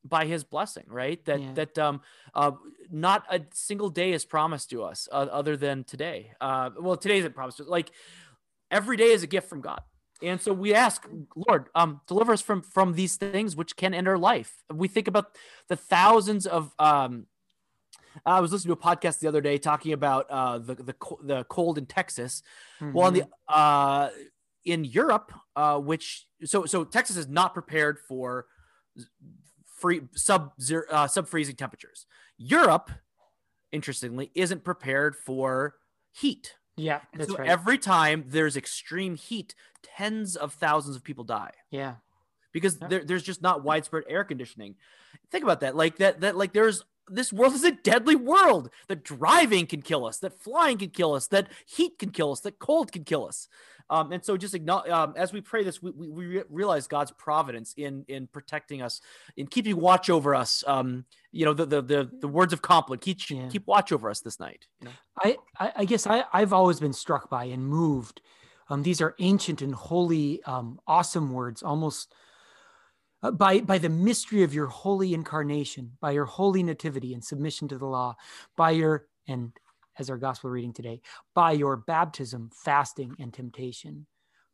by 0.04 0.26
his 0.26 0.44
blessing 0.44 0.84
right 0.88 1.24
that 1.26 1.40
yeah. 1.40 1.52
that 1.52 1.78
um 1.78 2.00
uh 2.34 2.52
not 2.90 3.24
a 3.30 3.40
single 3.52 3.90
day 3.90 4.12
is 4.12 4.24
promised 4.24 4.70
to 4.70 4.82
us 4.82 5.08
uh, 5.12 5.26
other 5.30 5.56
than 5.56 5.84
today 5.84 6.32
uh 6.40 6.70
well 6.80 6.96
today 6.96 7.18
isn't 7.18 7.34
promised 7.34 7.60
like 7.60 7.90
every 8.70 8.96
day 8.96 9.10
is 9.10 9.22
a 9.22 9.26
gift 9.26 9.48
from 9.48 9.60
god 9.60 9.82
and 10.22 10.40
so 10.40 10.52
we 10.52 10.72
ask 10.72 11.06
lord 11.36 11.68
um 11.74 12.00
deliver 12.06 12.32
us 12.32 12.40
from 12.40 12.62
from 12.62 12.94
these 12.94 13.16
things 13.16 13.54
which 13.54 13.76
can 13.76 13.92
end 13.92 14.08
our 14.08 14.18
life 14.18 14.64
we 14.72 14.88
think 14.88 15.06
about 15.06 15.36
the 15.68 15.76
thousands 15.76 16.46
of 16.46 16.74
um 16.78 17.26
I 18.26 18.40
was 18.40 18.50
listening 18.50 18.74
to 18.74 18.80
a 18.80 18.96
podcast 18.96 19.20
the 19.20 19.28
other 19.28 19.40
day 19.40 19.56
talking 19.56 19.92
about 19.92 20.26
uh, 20.28 20.58
the, 20.58 20.74
the 20.74 20.94
the 21.22 21.44
cold 21.44 21.78
in 21.78 21.86
Texas. 21.86 22.42
Mm-hmm. 22.80 22.92
Well, 22.92 23.06
on 23.06 23.14
the 23.14 23.24
uh, 23.48 24.08
in 24.64 24.84
Europe, 24.84 25.32
uh, 25.56 25.78
which 25.78 26.26
so 26.44 26.64
so 26.66 26.84
Texas 26.84 27.16
is 27.16 27.28
not 27.28 27.54
prepared 27.54 27.98
for 27.98 28.46
free 29.78 30.02
sub 30.14 30.52
zero 30.60 30.84
uh, 30.90 31.06
sub 31.06 31.26
freezing 31.26 31.56
temperatures. 31.56 32.06
Europe, 32.36 32.90
interestingly, 33.72 34.30
isn't 34.34 34.64
prepared 34.64 35.16
for 35.16 35.76
heat. 36.12 36.54
Yeah, 36.76 37.00
that's 37.14 37.30
so 37.30 37.36
right. 37.36 37.48
Every 37.48 37.78
time 37.78 38.24
there's 38.28 38.56
extreme 38.56 39.16
heat, 39.16 39.54
tens 39.82 40.36
of 40.36 40.52
thousands 40.54 40.96
of 40.96 41.04
people 41.04 41.24
die. 41.24 41.52
Yeah, 41.70 41.94
because 42.52 42.78
there, 42.78 43.04
there's 43.04 43.22
just 43.22 43.42
not 43.42 43.64
widespread 43.64 44.04
air 44.08 44.24
conditioning. 44.24 44.76
Think 45.30 45.44
about 45.44 45.60
that. 45.60 45.76
Like 45.76 45.96
that. 45.96 46.20
That 46.20 46.36
like 46.36 46.52
there's 46.52 46.84
this 47.10 47.32
world 47.32 47.54
is 47.54 47.64
a 47.64 47.72
deadly 47.72 48.16
world. 48.16 48.70
That 48.88 49.04
driving 49.04 49.66
can 49.66 49.82
kill 49.82 50.06
us. 50.06 50.18
That 50.18 50.40
flying 50.40 50.78
can 50.78 50.90
kill 50.90 51.14
us. 51.14 51.26
That 51.28 51.48
heat 51.66 51.98
can 51.98 52.10
kill 52.10 52.32
us. 52.32 52.40
That 52.40 52.58
cold 52.58 52.92
can 52.92 53.04
kill 53.04 53.26
us. 53.26 53.48
Um, 53.90 54.12
and 54.12 54.24
so, 54.24 54.36
just 54.36 54.56
um, 54.68 55.14
as 55.16 55.32
we 55.32 55.40
pray 55.40 55.64
this, 55.64 55.82
we, 55.82 55.90
we, 55.90 56.08
we, 56.08 56.42
realize 56.48 56.86
God's 56.86 57.10
providence 57.10 57.74
in 57.76 58.04
in 58.06 58.28
protecting 58.28 58.82
us, 58.82 59.00
in 59.36 59.48
keeping 59.48 59.76
watch 59.76 60.08
over 60.08 60.32
us. 60.32 60.62
Um, 60.66 61.04
you 61.32 61.44
know, 61.44 61.52
the 61.52 61.66
the 61.66 61.82
the, 61.82 62.10
the 62.20 62.28
words 62.28 62.52
of 62.52 62.62
Compline 62.62 63.00
keep 63.00 63.28
yeah. 63.28 63.48
keep 63.48 63.66
watch 63.66 63.90
over 63.90 64.08
us 64.08 64.20
this 64.20 64.38
night. 64.38 64.68
You 64.80 64.86
know? 64.86 64.92
I, 65.20 65.36
I, 65.58 65.72
I 65.78 65.84
guess 65.84 66.06
I 66.06 66.24
I've 66.32 66.52
always 66.52 66.78
been 66.78 66.92
struck 66.92 67.28
by 67.28 67.44
and 67.44 67.66
moved. 67.66 68.20
Um, 68.68 68.84
these 68.84 69.00
are 69.00 69.16
ancient 69.18 69.60
and 69.60 69.74
holy, 69.74 70.40
um, 70.44 70.78
awesome 70.86 71.32
words, 71.32 71.62
almost. 71.62 72.14
Uh, 73.22 73.30
by 73.30 73.60
by 73.60 73.78
the 73.78 73.88
mystery 73.88 74.42
of 74.42 74.54
your 74.54 74.66
holy 74.66 75.12
incarnation, 75.14 75.92
by 76.00 76.10
your 76.10 76.24
holy 76.24 76.62
nativity 76.62 77.12
and 77.12 77.24
submission 77.24 77.68
to 77.68 77.78
the 77.78 77.86
law, 77.86 78.16
by 78.56 78.70
your 78.70 79.06
and 79.28 79.52
as 79.98 80.08
our 80.10 80.16
gospel 80.16 80.50
reading 80.50 80.72
today, 80.72 81.00
by 81.34 81.52
your 81.52 81.76
baptism, 81.76 82.50
fasting, 82.54 83.14
and 83.18 83.32
temptation. 83.34 84.06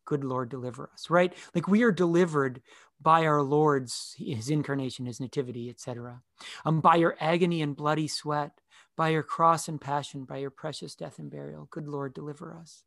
Good 0.05 0.25
Lord, 0.25 0.49
deliver 0.49 0.91
us, 0.93 1.11
right? 1.11 1.33
Like 1.55 1.67
we 1.67 1.83
are 1.83 1.93
delivered 1.93 2.63
by 3.01 3.27
our 3.27 3.43
Lord's, 3.43 4.15
his 4.19 4.51
incarnation, 4.51 5.07
his 5.07 5.21
nativity, 5.21 5.69
etc. 5.69 6.23
Um, 6.65 6.81
by 6.81 6.97
your 6.97 7.17
agony 7.21 7.63
and 7.63 7.77
bloody 7.77 8.09
sweat, 8.09 8.53
by 8.97 9.11
your 9.11 9.23
cross 9.23 9.69
and 9.69 9.81
passion, 9.81 10.25
by 10.25 10.39
your 10.39 10.51
precious 10.51 10.95
death 10.95 11.19
and 11.19 11.31
burial. 11.31 11.69
Good 11.71 11.89
Lord, 11.89 12.15
deliver 12.15 12.55
us. 12.55 12.85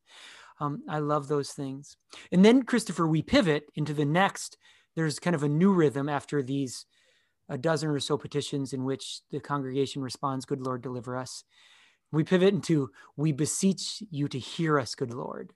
Um, 0.60 0.84
I 0.90 1.00
love 1.00 1.28
those 1.28 1.52
things. 1.52 1.98
And 2.32 2.44
then, 2.44 2.64
Christopher, 2.64 3.08
we 3.08 3.22
pivot 3.22 3.70
into 3.76 3.94
the 3.94 4.06
next. 4.06 4.58
There's 5.00 5.18
kind 5.18 5.34
of 5.34 5.44
a 5.44 5.48
new 5.48 5.72
rhythm 5.72 6.10
after 6.10 6.44
these 6.44 6.86
a 7.48 7.58
dozen 7.58 7.90
or 7.90 8.02
so 8.02 8.18
petitions 8.18 8.74
in 8.74 8.84
which 8.84 9.22
the 9.32 9.40
congregation 9.40 10.02
responds, 10.02 10.44
Good 10.46 10.62
Lord, 10.62 10.82
deliver 10.82 11.16
us. 11.16 11.46
We 12.12 12.26
pivot 12.26 12.54
into, 12.54 12.90
we 13.16 13.32
beseech 13.32 14.04
you 14.12 14.28
to 14.28 14.38
hear 14.38 14.78
us, 14.78 14.94
good 14.96 15.14
Lord. 15.14 15.54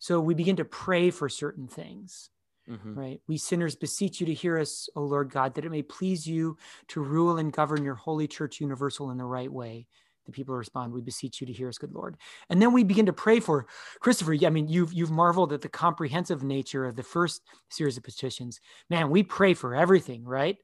So 0.00 0.18
we 0.18 0.34
begin 0.34 0.56
to 0.56 0.64
pray 0.64 1.10
for 1.10 1.28
certain 1.28 1.68
things, 1.68 2.30
mm-hmm. 2.68 2.98
right? 2.98 3.20
We 3.28 3.38
sinners 3.38 3.76
beseech 3.76 4.18
you 4.18 4.26
to 4.26 4.34
hear 4.34 4.58
us, 4.58 4.88
O 4.96 5.02
Lord 5.02 5.30
God, 5.30 5.54
that 5.54 5.64
it 5.64 5.70
may 5.70 5.82
please 5.82 6.26
you 6.26 6.58
to 6.88 7.00
rule 7.00 7.38
and 7.38 7.52
govern 7.52 7.84
your 7.84 7.94
holy 7.94 8.26
church 8.26 8.60
universal 8.60 9.12
in 9.12 9.18
the 9.18 9.24
right 9.24 9.52
way. 9.52 9.86
The 10.26 10.32
people 10.32 10.54
respond, 10.54 10.92
"We 10.92 11.02
beseech 11.02 11.40
you 11.40 11.46
to 11.46 11.52
hear 11.52 11.68
us, 11.68 11.78
good 11.78 11.92
Lord." 11.92 12.16
And 12.48 12.60
then 12.60 12.72
we 12.72 12.84
begin 12.84 13.06
to 13.06 13.12
pray 13.12 13.40
for 13.40 13.66
Christopher. 14.00 14.34
I 14.44 14.50
mean, 14.50 14.68
you've 14.68 14.92
you've 14.92 15.10
marveled 15.10 15.52
at 15.52 15.60
the 15.60 15.68
comprehensive 15.68 16.42
nature 16.42 16.86
of 16.86 16.96
the 16.96 17.02
first 17.02 17.42
series 17.68 17.96
of 17.96 18.02
petitions. 18.02 18.60
Man, 18.88 19.10
we 19.10 19.22
pray 19.22 19.54
for 19.54 19.74
everything, 19.74 20.24
right? 20.24 20.56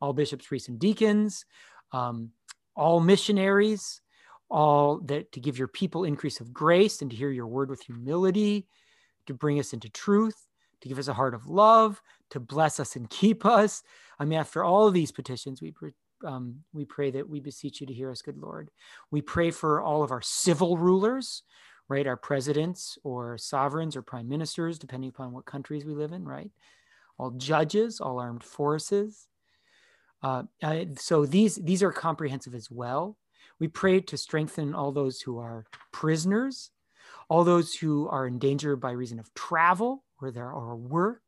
All 0.00 0.12
bishops, 0.12 0.46
priests, 0.46 0.68
and 0.68 0.78
deacons, 0.78 1.44
um, 1.92 2.32
all 2.74 3.00
missionaries, 3.00 4.02
all 4.50 5.00
that 5.00 5.32
to 5.32 5.40
give 5.40 5.58
your 5.58 5.68
people 5.68 6.04
increase 6.04 6.40
of 6.40 6.52
grace 6.52 7.00
and 7.00 7.10
to 7.10 7.16
hear 7.16 7.30
your 7.30 7.46
word 7.46 7.70
with 7.70 7.82
humility, 7.82 8.68
to 9.26 9.34
bring 9.34 9.58
us 9.58 9.72
into 9.72 9.88
truth, 9.88 10.46
to 10.82 10.88
give 10.88 10.98
us 10.98 11.08
a 11.08 11.14
heart 11.14 11.34
of 11.34 11.46
love, 11.46 12.02
to 12.30 12.38
bless 12.38 12.78
us 12.78 12.96
and 12.96 13.08
keep 13.08 13.46
us. 13.46 13.82
I 14.18 14.24
mean, 14.24 14.38
after 14.38 14.62
all 14.62 14.86
of 14.86 14.94
these 14.94 15.10
petitions, 15.10 15.62
we 15.62 15.72
um, 16.24 16.62
we 16.72 16.84
pray 16.84 17.10
that 17.10 17.28
we 17.28 17.40
beseech 17.40 17.80
you 17.80 17.86
to 17.86 17.92
hear 17.92 18.10
us, 18.10 18.22
good 18.22 18.38
Lord. 18.38 18.70
We 19.10 19.20
pray 19.20 19.50
for 19.50 19.80
all 19.80 20.02
of 20.02 20.10
our 20.10 20.22
civil 20.22 20.76
rulers, 20.78 21.42
right? 21.88 22.06
Our 22.06 22.16
presidents 22.16 22.98
or 23.04 23.38
sovereigns 23.38 23.96
or 23.96 24.02
prime 24.02 24.28
ministers, 24.28 24.78
depending 24.78 25.10
upon 25.10 25.32
what 25.32 25.46
countries 25.46 25.84
we 25.84 25.94
live 25.94 26.12
in, 26.12 26.24
right? 26.24 26.50
All 27.18 27.30
judges, 27.30 28.00
all 28.00 28.18
armed 28.18 28.44
forces. 28.44 29.28
Uh, 30.22 30.44
so 30.96 31.26
these 31.26 31.56
these 31.56 31.82
are 31.82 31.92
comprehensive 31.92 32.54
as 32.54 32.70
well. 32.70 33.16
We 33.58 33.68
pray 33.68 34.00
to 34.00 34.16
strengthen 34.16 34.74
all 34.74 34.92
those 34.92 35.20
who 35.20 35.38
are 35.38 35.66
prisoners, 35.92 36.70
all 37.28 37.44
those 37.44 37.74
who 37.74 38.08
are 38.08 38.26
in 38.26 38.38
danger 38.38 38.76
by 38.76 38.90
reason 38.90 39.18
of 39.18 39.32
travel 39.34 40.04
or 40.20 40.30
their 40.30 40.50
or 40.50 40.76
work, 40.76 41.22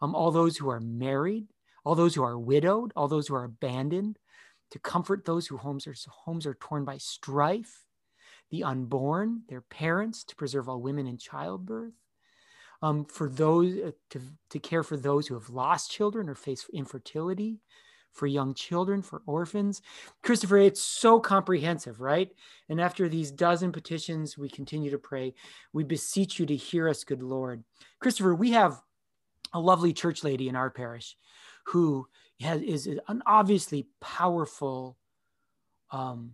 um, 0.00 0.14
all 0.14 0.30
those 0.30 0.56
who 0.56 0.70
are 0.70 0.80
married, 0.80 1.46
all 1.84 1.94
those 1.94 2.14
who 2.14 2.22
are 2.22 2.38
widowed, 2.38 2.92
all 2.96 3.08
those 3.08 3.28
who 3.28 3.34
are 3.34 3.44
abandoned, 3.44 4.18
to 4.70 4.78
comfort 4.78 5.24
those 5.24 5.46
whose 5.46 5.60
homes 5.60 5.86
are 5.86 5.94
homes 6.08 6.46
are 6.46 6.54
torn 6.54 6.84
by 6.84 6.96
strife, 6.96 7.84
the 8.50 8.64
unborn, 8.64 9.42
their 9.48 9.60
parents, 9.60 10.24
to 10.24 10.36
preserve 10.36 10.68
all 10.68 10.80
women 10.80 11.06
in 11.06 11.18
childbirth. 11.18 11.94
Um, 12.80 13.04
for 13.04 13.28
those 13.28 13.76
uh, 13.78 13.90
to, 14.10 14.20
to 14.50 14.58
care 14.58 14.82
for 14.82 14.96
those 14.96 15.26
who 15.26 15.34
have 15.34 15.50
lost 15.50 15.92
children 15.92 16.28
or 16.28 16.34
face 16.34 16.66
infertility, 16.72 17.60
for 18.12 18.26
young 18.26 18.54
children, 18.54 19.02
for 19.02 19.22
orphans. 19.26 19.82
Christopher, 20.22 20.58
it's 20.58 20.82
so 20.82 21.18
comprehensive, 21.18 22.00
right? 22.00 22.30
And 22.68 22.80
after 22.80 23.08
these 23.08 23.30
dozen 23.30 23.72
petitions, 23.72 24.36
we 24.36 24.48
continue 24.48 24.90
to 24.90 24.98
pray. 24.98 25.34
We 25.72 25.84
beseech 25.84 26.38
you 26.38 26.46
to 26.46 26.56
hear 26.56 26.88
us, 26.88 27.04
good 27.04 27.22
Lord. 27.22 27.64
Christopher, 28.00 28.34
we 28.34 28.50
have 28.52 28.80
a 29.54 29.60
lovely 29.60 29.92
church 29.92 30.24
lady 30.24 30.48
in 30.48 30.56
our 30.56 30.70
parish 30.70 31.16
who 31.66 32.06
has, 32.40 32.60
is 32.62 32.86
an 33.08 33.22
obviously 33.26 33.86
powerful. 34.00 34.98
Um, 35.90 36.32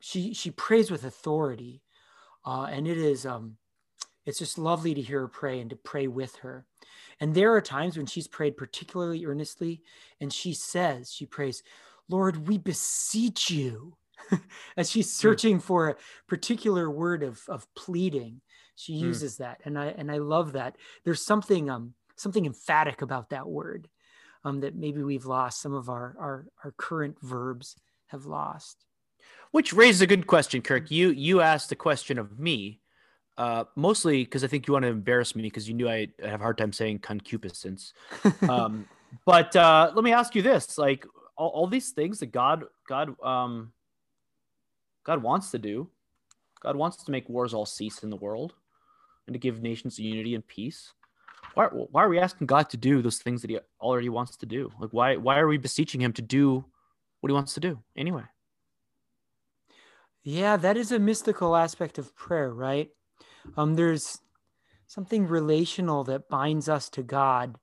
she 0.00 0.34
she 0.34 0.50
prays 0.50 0.90
with 0.90 1.04
authority, 1.04 1.82
uh, 2.44 2.68
and 2.70 2.86
it 2.86 2.98
is 2.98 3.26
um, 3.26 3.56
it's 4.26 4.38
just 4.38 4.58
lovely 4.58 4.94
to 4.94 5.02
hear 5.02 5.20
her 5.20 5.28
pray 5.28 5.60
and 5.60 5.70
to 5.70 5.76
pray 5.76 6.06
with 6.06 6.36
her. 6.36 6.66
And 7.20 7.34
there 7.34 7.54
are 7.54 7.60
times 7.60 7.96
when 7.96 8.06
she's 8.06 8.28
prayed 8.28 8.56
particularly 8.56 9.24
earnestly, 9.24 9.82
and 10.20 10.32
she 10.32 10.52
says, 10.54 11.12
she 11.12 11.26
prays, 11.26 11.62
Lord, 12.08 12.48
we 12.48 12.58
beseech 12.58 13.50
you. 13.50 13.96
As 14.76 14.90
she's 14.90 15.06
hmm. 15.06 15.20
searching 15.20 15.60
for 15.60 15.88
a 15.88 15.96
particular 16.28 16.90
word 16.90 17.22
of, 17.22 17.42
of 17.48 17.66
pleading, 17.74 18.40
she 18.74 18.98
hmm. 18.98 19.06
uses 19.06 19.34
mm. 19.34 19.38
that. 19.38 19.60
And 19.64 19.78
I 19.78 19.86
and 19.86 20.10
I 20.10 20.18
love 20.18 20.52
that. 20.52 20.76
There's 21.04 21.24
something 21.24 21.68
um 21.68 21.94
something 22.16 22.46
emphatic 22.46 23.02
about 23.02 23.30
that 23.30 23.46
word 23.46 23.88
um, 24.44 24.60
that 24.60 24.74
maybe 24.74 25.02
we've 25.02 25.26
lost. 25.26 25.60
Some 25.60 25.74
of 25.74 25.88
our, 25.88 26.16
our 26.18 26.46
our 26.62 26.72
current 26.76 27.16
verbs 27.20 27.76
have 28.08 28.26
lost. 28.26 28.84
Which 29.50 29.72
raises 29.72 30.00
a 30.00 30.06
good 30.06 30.26
question, 30.26 30.62
Kirk. 30.62 30.90
You 30.90 31.10
you 31.10 31.40
asked 31.40 31.68
the 31.68 31.76
question 31.76 32.18
of 32.18 32.38
me 32.38 32.80
uh, 33.36 33.64
mostly 33.74 34.24
because 34.24 34.44
I 34.44 34.46
think 34.46 34.66
you 34.66 34.72
want 34.72 34.84
to 34.84 34.88
embarrass 34.88 35.34
me 35.34 35.42
because 35.42 35.68
you 35.68 35.74
knew 35.74 35.88
I, 35.88 36.08
I 36.22 36.28
have 36.28 36.40
a 36.40 36.44
hard 36.44 36.58
time 36.58 36.72
saying 36.72 37.00
concupiscence. 37.00 37.92
um, 38.48 38.86
but 39.24 39.54
uh, 39.56 39.92
let 39.94 40.04
me 40.04 40.12
ask 40.12 40.34
you 40.34 40.42
this: 40.42 40.78
like 40.78 41.06
all, 41.36 41.48
all 41.48 41.66
these 41.66 41.90
things 41.90 42.20
that 42.20 42.32
God, 42.32 42.64
God, 42.88 43.20
um, 43.22 43.72
God 45.04 45.22
wants 45.22 45.50
to 45.50 45.58
do, 45.58 45.88
God 46.60 46.76
wants 46.76 47.02
to 47.04 47.10
make 47.10 47.28
wars 47.28 47.54
all 47.54 47.66
cease 47.66 48.02
in 48.02 48.10
the 48.10 48.16
world, 48.16 48.54
and 49.26 49.34
to 49.34 49.40
give 49.40 49.62
nations 49.62 49.98
unity 49.98 50.34
and 50.34 50.46
peace. 50.46 50.92
Why, 51.54 51.66
why 51.66 52.02
are 52.02 52.08
we 52.08 52.18
asking 52.18 52.46
God 52.46 52.68
to 52.70 52.76
do 52.76 53.02
those 53.02 53.18
things 53.18 53.42
that 53.42 53.50
He 53.50 53.58
already 53.80 54.08
wants 54.08 54.36
to 54.38 54.46
do? 54.46 54.72
Like, 54.80 54.90
why, 54.90 55.16
why 55.16 55.38
are 55.38 55.46
we 55.46 55.56
beseeching 55.56 56.00
Him 56.00 56.12
to 56.14 56.22
do 56.22 56.64
what 57.20 57.30
He 57.30 57.34
wants 57.34 57.54
to 57.54 57.60
do 57.60 57.78
anyway? 57.96 58.24
Yeah, 60.22 60.56
that 60.56 60.76
is 60.76 60.90
a 60.90 60.98
mystical 60.98 61.54
aspect 61.54 61.98
of 61.98 62.16
prayer, 62.16 62.52
right? 62.52 62.88
Um, 63.56 63.74
there's 63.74 64.18
something 64.86 65.26
relational 65.26 66.04
that 66.04 66.28
binds 66.28 66.68
us 66.68 66.88
to 66.90 67.02
God 67.02 67.56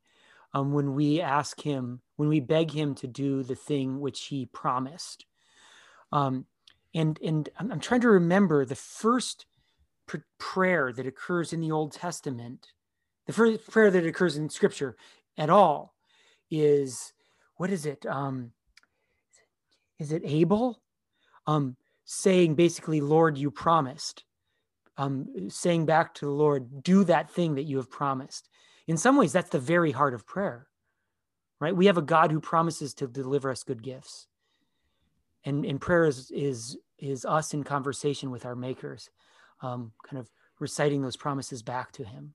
um, 0.53 0.71
when 0.73 0.93
we 0.93 1.21
ask 1.21 1.61
Him, 1.61 2.01
when 2.17 2.29
we 2.29 2.39
beg 2.39 2.71
Him 2.71 2.95
to 2.95 3.07
do 3.07 3.43
the 3.43 3.55
thing 3.55 3.99
which 3.99 4.25
He 4.25 4.45
promised. 4.45 5.25
Um, 6.11 6.45
and 6.93 7.19
and 7.23 7.49
I'm, 7.57 7.79
trying 7.79 8.01
to 8.01 8.09
remember 8.09 8.65
the 8.65 8.75
first 8.75 9.45
pr- 10.07 10.17
prayer 10.37 10.91
that 10.91 11.07
occurs 11.07 11.53
in 11.53 11.61
the 11.61 11.71
Old 11.71 11.93
Testament, 11.93 12.67
the 13.27 13.33
first 13.33 13.69
prayer 13.69 13.91
that 13.91 14.05
occurs 14.05 14.37
in 14.37 14.49
Scripture 14.49 14.95
at 15.37 15.49
all 15.49 15.93
is 16.49 17.13
what 17.55 17.69
is 17.69 17.85
it? 17.85 18.05
Um, 18.05 18.51
is 19.99 20.11
it 20.11 20.23
Abel? 20.25 20.81
Um, 21.47 21.75
saying 22.05 22.55
basically, 22.55 23.01
Lord, 23.01 23.37
you 23.37 23.51
promised. 23.51 24.23
Um, 24.97 25.49
saying 25.49 25.85
back 25.85 26.13
to 26.15 26.25
the 26.25 26.31
Lord, 26.31 26.83
do 26.83 27.03
that 27.05 27.31
thing 27.31 27.55
that 27.55 27.63
you 27.63 27.77
have 27.77 27.89
promised. 27.89 28.49
In 28.87 28.97
some 28.97 29.15
ways, 29.15 29.31
that's 29.31 29.49
the 29.49 29.59
very 29.59 29.91
heart 29.91 30.13
of 30.13 30.25
prayer, 30.25 30.67
right? 31.59 31.75
We 31.75 31.85
have 31.85 31.97
a 31.97 32.01
God 32.01 32.31
who 32.31 32.41
promises 32.41 32.93
to 32.95 33.07
deliver 33.07 33.49
us 33.49 33.63
good 33.63 33.81
gifts. 33.81 34.27
And, 35.45 35.65
and 35.65 35.79
prayer 35.79 36.05
is, 36.05 36.29
is, 36.31 36.77
is 36.99 37.25
us 37.25 37.53
in 37.53 37.63
conversation 37.63 38.31
with 38.31 38.45
our 38.45 38.55
makers, 38.55 39.09
um, 39.61 39.93
kind 40.07 40.19
of 40.19 40.29
reciting 40.59 41.01
those 41.01 41.17
promises 41.17 41.63
back 41.63 41.91
to 41.93 42.03
him. 42.03 42.33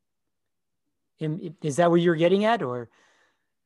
Is 1.18 1.76
that 1.76 1.90
what 1.90 2.00
you're 2.00 2.16
getting 2.16 2.44
at, 2.44 2.62
or? 2.62 2.88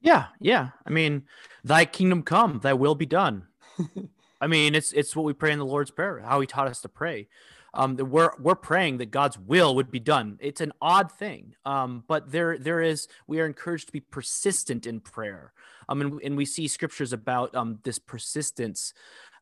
Yeah, 0.01 0.27
yeah. 0.41 0.71
I 0.87 0.91
mean, 0.91 1.25
"Thy 1.65 1.85
kingdom 1.85 2.23
come, 2.23 2.61
Thy 2.61 2.73
will 2.73 2.95
be 2.95 3.07
done." 3.07 3.47
I 4.41 4.47
mean, 4.47 4.75
it's 4.75 4.93
it's 4.93 5.15
what 5.15 5.25
we 5.25 5.33
pray 5.33 5.53
in 5.53 5.59
the 5.59 5.67
Lord's 5.67 5.91
prayer, 5.91 6.21
how 6.21 6.41
He 6.41 6.47
taught 6.47 6.69
us 6.69 6.81
to 6.83 6.89
pray. 6.89 7.29
Um, 7.73 7.97
we're 7.97 8.33
we're 8.39 8.57
praying 8.57 8.99
that 8.99 9.11
God's 9.11 9.39
will 9.39 9.75
would 9.77 9.91
be 9.91 10.01
done. 10.01 10.39
It's 10.41 10.61
an 10.61 10.73
odd 10.81 11.13
thing, 11.13 11.55
um, 11.65 12.05
but 12.09 12.31
there 12.31 12.59
there 12.59 12.81
is 12.81 13.07
we 13.27 13.41
are 13.41 13.47
encouraged 13.47 13.87
to 13.87 13.93
be 13.93 14.01
persistent 14.01 14.87
in 14.87 15.01
prayer. 15.01 15.53
Um, 15.89 16.01
and, 16.01 16.21
and 16.23 16.37
we 16.37 16.45
see 16.45 16.69
scriptures 16.69 17.13
about 17.13 17.55
um 17.55 17.79
this 17.83 17.99
persistence, 17.99 18.93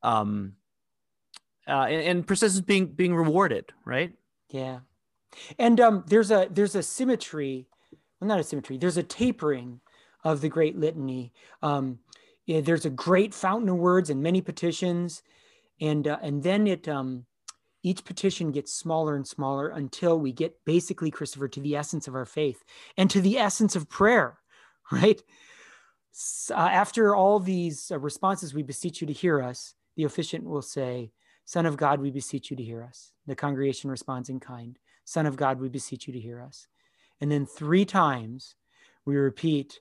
um, 0.03 0.55
uh, 1.67 1.87
and, 1.89 2.03
and 2.03 2.27
persistence 2.27 2.65
being 2.65 2.87
being 2.87 3.15
rewarded, 3.15 3.73
right? 3.85 4.13
Yeah, 4.51 4.81
and 5.59 5.81
um, 5.81 6.05
there's 6.07 6.31
a 6.31 6.49
there's 6.51 6.75
a 6.75 6.83
symmetry, 6.83 7.68
well, 8.21 8.29
not 8.29 8.41
a 8.41 8.45
symmetry. 8.45 8.79
There's 8.79 8.97
a 8.97 9.03
tapering 9.03 9.81
of 10.25 10.41
the 10.41 10.49
Great 10.49 10.77
Litany. 10.77 11.33
Um, 11.63 12.01
yeah, 12.47 12.61
there's 12.61 12.87
a 12.87 12.91
great 12.91 13.35
fountain 13.35 13.69
of 13.69 13.77
words 13.77 14.11
and 14.11 14.23
many 14.23 14.41
petitions, 14.41 15.23
and 15.81 16.09
uh, 16.09 16.19
and 16.23 16.43
then 16.43 16.67
it 16.67 16.89
um, 16.89 17.27
each 17.83 18.05
petition 18.05 18.51
gets 18.51 18.73
smaller 18.73 19.15
and 19.15 19.27
smaller 19.27 19.69
until 19.69 20.19
we 20.19 20.33
get 20.33 20.57
basically 20.65 21.11
Christopher 21.11 21.49
to 21.49 21.61
the 21.61 21.77
essence 21.77 22.09
of 22.09 22.15
our 22.15 22.25
faith 22.25 22.65
and 22.97 23.09
to 23.11 23.21
the 23.21 23.39
essence 23.39 23.77
of 23.77 23.89
prayer, 23.89 24.39
right? 24.93 25.23
Uh, 26.51 26.55
after 26.55 27.15
all 27.15 27.39
these 27.39 27.91
uh, 27.91 27.99
responses, 27.99 28.53
we 28.53 28.63
beseech 28.63 29.01
you 29.01 29.07
to 29.07 29.13
hear 29.13 29.41
us. 29.41 29.75
The 29.97 30.05
officiant 30.05 30.45
will 30.45 30.63
say, 30.63 31.13
Son 31.45 31.67
of 31.67 31.77
God, 31.77 32.01
we 32.01 32.11
beseech 32.11 32.51
you 32.51 32.57
to 32.57 32.63
hear 32.63 32.83
us. 32.83 33.13
The 33.27 33.37
congregation 33.37 33.91
responds 33.91 34.29
in 34.29 34.41
kind, 34.41 34.79
Son 35.05 35.27
of 35.27 35.37
God, 35.37 35.61
we 35.61 35.69
beseech 35.69 36.07
you 36.07 36.13
to 36.13 36.21
hear 36.21 36.43
us. 36.43 36.67
And 37.21 37.31
then 37.31 37.47
three 37.47 37.85
times 37.85 38.55
we 39.05 39.17
repeat 39.17 39.81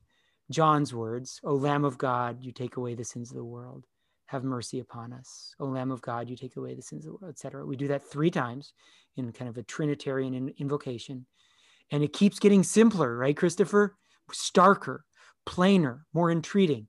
John's 0.50 0.94
words, 0.94 1.40
O 1.44 1.54
Lamb 1.54 1.84
of 1.84 1.98
God, 1.98 2.42
you 2.42 2.52
take 2.52 2.78
away 2.78 2.96
the 2.96 3.04
sins 3.04 3.30
of 3.30 3.38
the 3.38 3.44
world. 3.44 3.86
Have 4.28 4.44
mercy 4.44 4.80
upon 4.80 5.14
us. 5.14 5.54
O 5.60 5.66
Lamb 5.66 5.92
of 5.92 6.02
God, 6.02 6.30
you 6.30 6.36
take 6.36 6.58
away 6.58 6.74
the 6.74 6.82
sins 6.82 7.06
of 7.06 7.12
the 7.12 7.18
world, 7.18 7.34
etc. 7.34 7.66
We 7.66 7.76
do 7.76 7.88
that 7.90 8.10
three 8.10 8.32
times 8.32 8.74
in 9.16 9.32
kind 9.32 9.50
of 9.50 9.58
a 9.58 9.64
Trinitarian 9.64 10.54
invocation. 10.58 11.26
And 11.92 12.04
it 12.04 12.14
keeps 12.14 12.40
getting 12.40 12.64
simpler, 12.64 13.18
right, 13.18 13.36
Christopher? 13.36 13.96
Starker, 14.32 15.00
plainer, 15.46 16.06
more 16.14 16.30
entreating. 16.30 16.88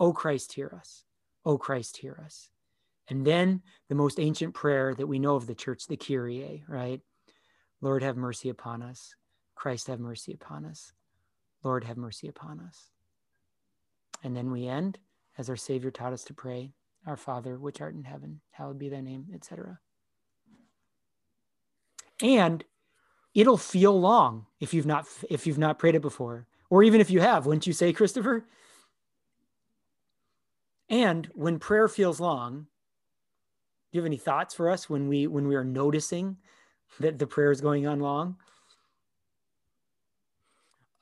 O 0.00 0.12
Christ, 0.12 0.52
hear 0.52 0.74
us. 0.76 1.04
O 1.44 1.58
Christ, 1.58 1.98
hear 1.98 2.20
us. 2.24 2.50
And 3.08 3.24
then 3.24 3.62
the 3.88 3.94
most 3.94 4.18
ancient 4.18 4.54
prayer 4.54 4.94
that 4.94 5.06
we 5.06 5.18
know 5.18 5.36
of 5.36 5.46
the 5.46 5.54
church, 5.54 5.86
the 5.86 5.96
Kyrie, 5.96 6.64
right? 6.68 7.00
Lord, 7.80 8.02
have 8.02 8.16
mercy 8.16 8.48
upon 8.48 8.82
us. 8.82 9.14
Christ, 9.60 9.88
have 9.88 10.00
mercy 10.00 10.32
upon 10.32 10.64
us. 10.64 10.94
Lord, 11.62 11.84
have 11.84 11.98
mercy 11.98 12.28
upon 12.28 12.60
us. 12.60 12.88
And 14.24 14.34
then 14.34 14.50
we 14.50 14.66
end 14.66 14.98
as 15.36 15.50
our 15.50 15.56
Savior 15.56 15.90
taught 15.90 16.14
us 16.14 16.24
to 16.24 16.34
pray, 16.34 16.72
Our 17.06 17.18
Father, 17.18 17.58
which 17.58 17.82
art 17.82 17.94
in 17.94 18.04
heaven, 18.04 18.40
hallowed 18.52 18.78
be 18.78 18.88
thy 18.88 19.02
name, 19.02 19.26
etc. 19.34 19.78
And 22.22 22.64
it'll 23.34 23.58
feel 23.58 24.00
long 24.00 24.46
if 24.60 24.72
you've 24.72 24.86
not 24.86 25.06
if 25.28 25.46
you've 25.46 25.58
not 25.58 25.78
prayed 25.78 25.94
it 25.94 26.00
before, 26.00 26.46
or 26.70 26.82
even 26.82 27.02
if 27.02 27.10
you 27.10 27.20
have, 27.20 27.44
wouldn't 27.44 27.66
you 27.66 27.74
say, 27.74 27.92
Christopher? 27.92 28.46
And 30.88 31.28
when 31.34 31.58
prayer 31.58 31.86
feels 31.86 32.18
long, 32.18 32.62
do 33.92 33.98
you 33.98 34.00
have 34.00 34.06
any 34.06 34.16
thoughts 34.16 34.54
for 34.54 34.70
us 34.70 34.88
when 34.88 35.06
we 35.06 35.26
when 35.26 35.46
we 35.46 35.54
are 35.54 35.64
noticing 35.64 36.38
that 36.98 37.18
the 37.18 37.26
prayer 37.26 37.50
is 37.50 37.60
going 37.60 37.86
on 37.86 38.00
long? 38.00 38.38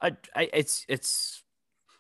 I, 0.00 0.16
I 0.34 0.48
it's 0.52 0.84
it's 0.88 1.42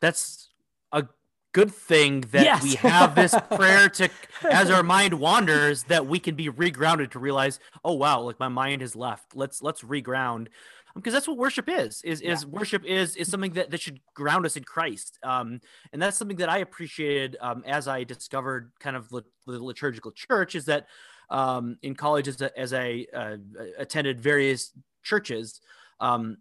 that's 0.00 0.48
a 0.92 1.06
good 1.52 1.72
thing 1.72 2.20
that 2.32 2.44
yes. 2.44 2.62
we 2.62 2.74
have 2.74 3.14
this 3.14 3.34
prayer 3.52 3.88
to 3.88 4.08
as 4.50 4.70
our 4.70 4.82
mind 4.82 5.14
wanders 5.14 5.84
that 5.84 6.06
we 6.06 6.18
can 6.18 6.34
be 6.34 6.48
regrounded 6.48 7.10
to 7.10 7.18
realize 7.18 7.58
oh 7.84 7.94
wow 7.94 8.20
like 8.20 8.38
my 8.38 8.48
mind 8.48 8.80
has 8.80 8.94
left 8.94 9.34
let's 9.34 9.62
let's 9.62 9.82
reground 9.82 10.48
because 10.94 11.12
that's 11.12 11.28
what 11.28 11.36
worship 11.36 11.68
is 11.68 12.02
is 12.02 12.20
is 12.20 12.42
yeah. 12.42 12.48
worship 12.50 12.84
is 12.84 13.16
is 13.16 13.28
something 13.28 13.52
that, 13.52 13.70
that 13.70 13.80
should 13.80 14.00
ground 14.14 14.44
us 14.44 14.56
in 14.56 14.64
christ 14.64 15.18
um 15.22 15.60
and 15.92 16.02
that's 16.02 16.16
something 16.16 16.36
that 16.36 16.48
i 16.48 16.58
appreciated 16.58 17.36
um 17.40 17.62
as 17.66 17.88
i 17.88 18.04
discovered 18.04 18.70
kind 18.80 18.96
of 18.96 19.08
the, 19.08 19.22
the 19.46 19.62
liturgical 19.62 20.12
church 20.12 20.54
is 20.54 20.66
that 20.66 20.86
um 21.30 21.76
in 21.82 21.94
college 21.94 22.28
as, 22.28 22.40
a, 22.40 22.58
as 22.58 22.72
i 22.72 23.06
uh, 23.14 23.36
attended 23.78 24.20
various 24.20 24.72
churches 25.02 25.60
um 26.00 26.36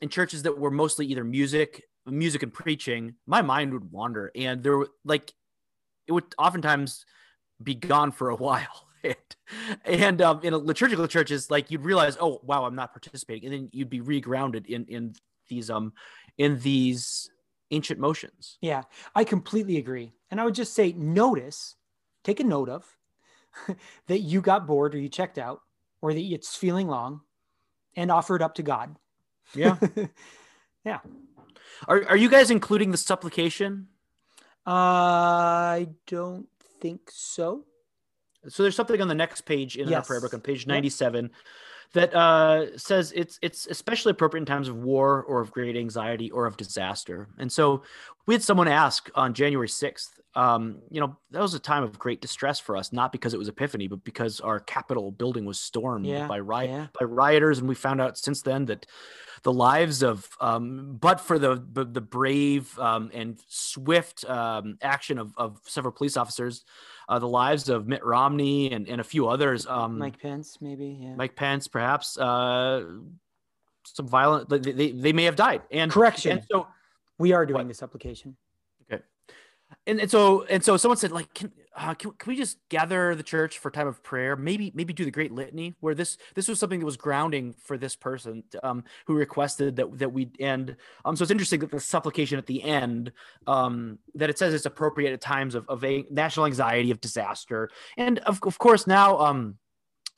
in 0.00 0.08
churches 0.08 0.42
that 0.44 0.58
were 0.58 0.70
mostly 0.70 1.06
either 1.06 1.24
music 1.24 1.84
music 2.06 2.42
and 2.42 2.52
preaching, 2.52 3.14
my 3.26 3.42
mind 3.42 3.72
would 3.72 3.90
wander, 3.90 4.30
and 4.34 4.62
there 4.62 4.76
were 4.76 4.88
like 5.04 5.32
it 6.06 6.12
would 6.12 6.24
oftentimes 6.38 7.04
be 7.62 7.74
gone 7.74 8.12
for 8.12 8.30
a 8.30 8.36
while. 8.46 8.86
and 9.84 10.20
um, 10.20 10.40
in 10.42 10.52
a 10.52 10.58
liturgical 10.58 11.06
churches, 11.06 11.50
like 11.50 11.70
you'd 11.70 11.84
realize, 11.84 12.16
oh 12.20 12.40
wow, 12.42 12.64
I'm 12.64 12.74
not 12.74 12.92
participating, 12.92 13.46
and 13.46 13.54
then 13.54 13.70
you'd 13.72 13.90
be 13.90 14.00
regrounded 14.00 14.66
in 14.66 14.84
in 14.86 15.14
these 15.48 15.70
um 15.70 15.92
in 16.38 16.58
these 16.60 17.30
ancient 17.70 18.00
motions. 18.00 18.58
Yeah, 18.60 18.82
I 19.14 19.24
completely 19.24 19.78
agree, 19.78 20.12
and 20.30 20.40
I 20.40 20.44
would 20.44 20.54
just 20.54 20.74
say, 20.74 20.92
notice, 20.92 21.76
take 22.24 22.40
a 22.40 22.44
note 22.44 22.68
of 22.68 22.84
that 24.06 24.20
you 24.20 24.40
got 24.40 24.66
bored 24.66 24.94
or 24.94 24.98
you 24.98 25.08
checked 25.08 25.38
out, 25.38 25.60
or 26.02 26.12
that 26.12 26.20
it's 26.20 26.56
feeling 26.56 26.88
long, 26.88 27.20
and 27.96 28.10
offer 28.10 28.36
it 28.36 28.42
up 28.42 28.54
to 28.56 28.62
God. 28.62 28.96
Yeah, 29.54 29.76
yeah. 30.84 30.98
Are 31.88 32.04
are 32.08 32.16
you 32.16 32.28
guys 32.28 32.50
including 32.50 32.90
the 32.90 32.96
supplication? 32.96 33.88
I 34.66 35.88
don't 36.06 36.48
think 36.80 37.10
so. 37.10 37.64
So 38.48 38.62
there's 38.62 38.76
something 38.76 39.00
on 39.00 39.08
the 39.08 39.14
next 39.14 39.42
page 39.42 39.76
in 39.76 39.88
yes. 39.88 39.96
our 39.96 40.02
prayer 40.02 40.20
book 40.20 40.32
on 40.32 40.40
page 40.40 40.66
97 40.66 41.24
yep. 41.24 41.32
That 41.92 42.14
uh, 42.14 42.76
says 42.78 43.12
it's 43.16 43.38
it's 43.42 43.66
especially 43.66 44.10
appropriate 44.10 44.42
in 44.42 44.46
times 44.46 44.68
of 44.68 44.76
war 44.76 45.22
or 45.24 45.40
of 45.40 45.50
great 45.50 45.76
anxiety 45.76 46.30
or 46.30 46.46
of 46.46 46.56
disaster. 46.56 47.28
And 47.38 47.50
so 47.50 47.82
we 48.26 48.34
had 48.34 48.42
someone 48.42 48.68
ask 48.68 49.10
on 49.14 49.34
January 49.34 49.66
6th, 49.66 50.20
um, 50.36 50.78
you 50.90 51.00
know, 51.00 51.16
that 51.32 51.42
was 51.42 51.54
a 51.54 51.58
time 51.58 51.82
of 51.82 51.98
great 51.98 52.20
distress 52.20 52.60
for 52.60 52.76
us, 52.76 52.92
not 52.92 53.10
because 53.10 53.34
it 53.34 53.38
was 53.38 53.48
Epiphany, 53.48 53.88
but 53.88 54.04
because 54.04 54.38
our 54.40 54.60
Capitol 54.60 55.10
building 55.10 55.44
was 55.44 55.58
stormed 55.58 56.06
yeah. 56.06 56.28
by 56.28 56.38
riot 56.38 56.70
yeah. 56.70 56.86
by 56.98 57.04
rioters, 57.06 57.58
and 57.58 57.68
we 57.68 57.74
found 57.74 58.00
out 58.00 58.16
since 58.16 58.42
then 58.42 58.66
that 58.66 58.86
the 59.42 59.52
lives 59.52 60.02
of, 60.02 60.28
um, 60.40 60.96
but 61.00 61.20
for 61.20 61.38
the 61.38 61.64
the, 61.72 61.84
the 61.84 62.00
brave 62.00 62.78
um, 62.78 63.10
and 63.12 63.40
swift 63.48 64.24
um, 64.28 64.78
action 64.82 65.18
of, 65.18 65.32
of 65.36 65.60
several 65.64 65.92
police 65.92 66.16
officers, 66.16 66.64
uh, 67.10 67.18
the 67.18 67.28
lives 67.28 67.68
of 67.68 67.88
Mitt 67.88 68.04
Romney 68.04 68.72
and, 68.72 68.88
and 68.88 69.00
a 69.00 69.04
few 69.04 69.28
others. 69.28 69.66
Um, 69.66 69.98
Mike 69.98 70.20
Pence, 70.20 70.58
maybe. 70.60 70.96
Yeah. 71.00 71.16
Mike 71.16 71.34
Pence, 71.34 71.66
perhaps. 71.66 72.16
Uh, 72.16 72.84
some 73.84 74.06
violent. 74.06 74.48
They, 74.48 74.58
they, 74.58 74.90
they 74.92 75.12
may 75.12 75.24
have 75.24 75.34
died. 75.34 75.62
And 75.72 75.90
correction. 75.90 76.38
And 76.38 76.46
so 76.48 76.68
we 77.18 77.32
are 77.32 77.44
doing 77.44 77.58
what? 77.58 77.68
this 77.68 77.78
supplication 77.78 78.36
and, 79.86 80.00
and 80.00 80.10
so 80.10 80.44
and 80.44 80.62
so 80.62 80.76
someone 80.76 80.98
said 80.98 81.10
like 81.10 81.32
can, 81.34 81.52
uh, 81.76 81.94
can, 81.94 82.10
can 82.12 82.30
we 82.30 82.36
just 82.36 82.58
gather 82.68 83.14
the 83.14 83.22
church 83.22 83.58
for 83.58 83.70
time 83.70 83.86
of 83.86 84.02
prayer? 84.02 84.36
Maybe 84.36 84.70
maybe 84.74 84.92
do 84.92 85.04
the 85.04 85.10
great 85.10 85.32
litany 85.32 85.74
where 85.80 85.94
this 85.94 86.18
this 86.34 86.48
was 86.48 86.58
something 86.58 86.80
that 86.80 86.86
was 86.86 86.96
grounding 86.96 87.54
for 87.64 87.78
this 87.78 87.96
person 87.96 88.42
um, 88.62 88.84
who 89.06 89.14
requested 89.14 89.76
that 89.76 89.98
that 89.98 90.12
we 90.12 90.30
end 90.38 90.76
um 91.04 91.16
so 91.16 91.22
it's 91.22 91.30
interesting 91.30 91.60
that 91.60 91.70
the 91.70 91.80
supplication 91.80 92.38
at 92.38 92.46
the 92.46 92.62
end 92.62 93.12
um 93.46 93.98
that 94.14 94.28
it 94.28 94.38
says 94.38 94.52
it's 94.52 94.66
appropriate 94.66 95.12
at 95.12 95.20
times 95.20 95.54
of, 95.54 95.66
of 95.68 95.82
a 95.84 96.04
national 96.10 96.46
anxiety 96.46 96.90
of 96.90 97.00
disaster. 97.00 97.70
And 97.96 98.18
of, 98.20 98.40
of 98.42 98.58
course 98.58 98.86
now 98.86 99.18
um 99.18 99.56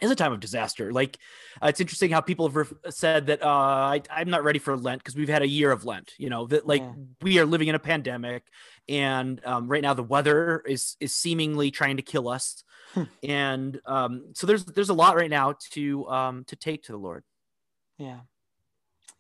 is 0.03 0.11
a 0.11 0.17
time 0.17 0.33
of 0.33 0.41
disaster. 0.41 0.93
Like 0.93 1.19
uh, 1.63 1.69
it's 1.69 1.81
interesting 1.81 2.11
how 2.11 2.21
people 2.21 2.49
have 2.49 2.57
re- 2.57 2.91
said 2.91 3.27
that 3.29 3.43
uh, 3.43 3.47
I, 3.49 4.03
am 4.11 4.29
not 4.29 4.45
ready 4.45 4.59
for 4.59 4.77
Lent 4.77 5.03
because 5.03 5.17
we've 5.17 5.29
had 5.29 5.43
a 5.43 5.49
year 5.49 5.71
of 5.71 5.85
Lent. 5.85 6.13
You 6.19 6.29
know 6.29 6.47
that 6.49 6.67
like 6.67 6.83
yeah. 6.83 6.93
we 7.23 7.39
are 7.39 7.47
living 7.47 7.69
in 7.69 7.75
a 7.75 7.79
pandemic, 7.79 8.43
and 8.89 9.41
um, 9.47 9.69
right 9.69 9.83
now 9.83 9.95
the 9.95 10.03
weather 10.03 10.63
is 10.67 10.97
is 11.01 11.15
seemingly 11.15 11.71
trying 11.71 11.97
to 11.97 12.03
kill 12.03 12.29
us, 12.29 12.65
hmm. 12.95 13.05
and 13.23 13.81
um, 13.87 14.33
so 14.35 14.47
there's 14.47 14.65
there's 14.65 14.91
a 14.91 14.95
lot 14.95 15.17
right 15.17 15.31
now 15.31 15.55
to 15.71 16.07
um, 16.09 16.45
to 16.45 16.57
take 16.57 16.83
to 16.85 16.93
the 16.93 16.99
Lord. 16.99 17.25
Yeah. 17.97 18.21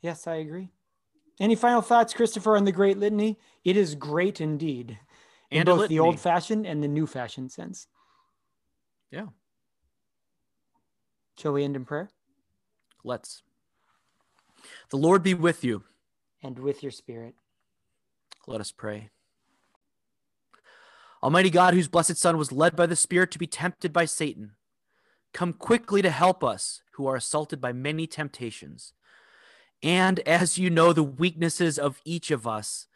Yes, 0.00 0.26
I 0.26 0.36
agree. 0.36 0.68
Any 1.38 1.54
final 1.54 1.80
thoughts, 1.80 2.12
Christopher, 2.12 2.56
on 2.56 2.64
the 2.64 2.72
Great 2.72 2.98
Litany? 2.98 3.38
It 3.64 3.76
is 3.76 3.94
great 3.94 4.40
indeed. 4.40 4.98
in 5.50 5.64
both 5.64 5.88
the 5.88 6.00
old 6.00 6.18
fashioned 6.18 6.66
and 6.66 6.82
the 6.82 6.88
new 6.88 7.06
fashioned 7.06 7.52
sense. 7.52 7.86
Yeah. 9.10 9.26
Shall 11.42 11.54
we 11.54 11.64
end 11.64 11.74
in 11.74 11.84
prayer? 11.84 12.08
Let's. 13.02 13.42
The 14.90 14.96
Lord 14.96 15.24
be 15.24 15.34
with 15.34 15.64
you. 15.64 15.82
And 16.40 16.56
with 16.56 16.84
your 16.84 16.92
spirit. 16.92 17.34
Let 18.46 18.60
us 18.60 18.70
pray. 18.70 19.10
Almighty 21.20 21.50
God, 21.50 21.74
whose 21.74 21.88
blessed 21.88 22.16
Son 22.16 22.36
was 22.36 22.52
led 22.52 22.76
by 22.76 22.86
the 22.86 22.94
Spirit 22.94 23.32
to 23.32 23.40
be 23.40 23.48
tempted 23.48 23.92
by 23.92 24.04
Satan, 24.04 24.52
come 25.34 25.52
quickly 25.52 26.00
to 26.00 26.10
help 26.10 26.44
us 26.44 26.82
who 26.92 27.08
are 27.08 27.16
assaulted 27.16 27.60
by 27.60 27.72
many 27.72 28.06
temptations. 28.06 28.92
And 29.82 30.20
as 30.20 30.58
you 30.58 30.70
know 30.70 30.92
the 30.92 31.02
weaknesses 31.02 31.76
of 31.76 32.00
each 32.04 32.30
of 32.30 32.46
us, 32.46 32.86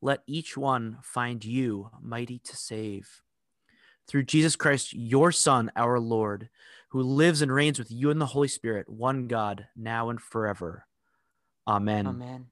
let 0.00 0.24
each 0.26 0.56
one 0.56 0.98
find 1.02 1.44
you 1.44 1.90
mighty 2.00 2.40
to 2.40 2.56
save. 2.56 3.22
Through 4.08 4.24
Jesus 4.24 4.56
Christ, 4.56 4.92
your 4.92 5.30
Son, 5.30 5.70
our 5.76 6.00
Lord, 6.00 6.48
who 6.92 7.02
lives 7.02 7.40
and 7.40 7.50
reigns 7.50 7.78
with 7.78 7.90
you 7.90 8.10
in 8.10 8.18
the 8.18 8.26
Holy 8.26 8.48
Spirit, 8.48 8.86
one 8.86 9.26
God, 9.26 9.66
now 9.74 10.10
and 10.10 10.20
forever. 10.20 10.86
Amen. 11.66 12.06
Amen. 12.06 12.48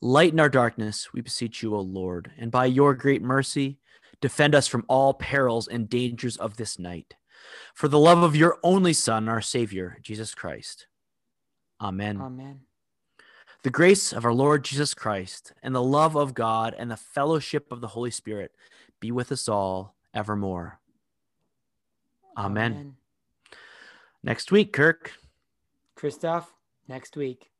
Lighten 0.00 0.40
our 0.40 0.48
darkness, 0.48 1.12
we 1.12 1.20
beseech 1.20 1.62
you, 1.62 1.76
O 1.76 1.80
Lord, 1.80 2.32
and 2.36 2.50
by 2.50 2.66
your 2.66 2.92
great 2.92 3.22
mercy, 3.22 3.78
defend 4.20 4.56
us 4.56 4.66
from 4.66 4.84
all 4.88 5.14
perils 5.14 5.68
and 5.68 5.88
dangers 5.88 6.36
of 6.38 6.56
this 6.56 6.76
night. 6.76 7.14
For 7.72 7.86
the 7.86 8.00
love 8.00 8.24
of 8.24 8.34
your 8.34 8.58
only 8.64 8.92
Son, 8.92 9.28
our 9.28 9.40
Savior, 9.40 9.98
Jesus 10.02 10.34
Christ. 10.34 10.88
Amen. 11.80 12.20
Amen. 12.20 12.62
The 13.62 13.70
grace 13.70 14.12
of 14.12 14.24
our 14.24 14.34
Lord 14.34 14.64
Jesus 14.64 14.92
Christ 14.92 15.52
and 15.62 15.72
the 15.72 15.82
love 15.82 16.16
of 16.16 16.34
God 16.34 16.74
and 16.76 16.90
the 16.90 16.96
fellowship 16.96 17.70
of 17.70 17.80
the 17.80 17.88
Holy 17.88 18.10
Spirit 18.10 18.50
be 18.98 19.12
with 19.12 19.30
us 19.30 19.48
all 19.48 19.94
evermore. 20.12 20.80
Amen. 22.36 22.72
Amen. 22.72 22.96
Next 24.22 24.52
week, 24.52 24.72
Kirk. 24.72 25.12
Christoph, 25.96 26.52
next 26.88 27.16
week. 27.16 27.50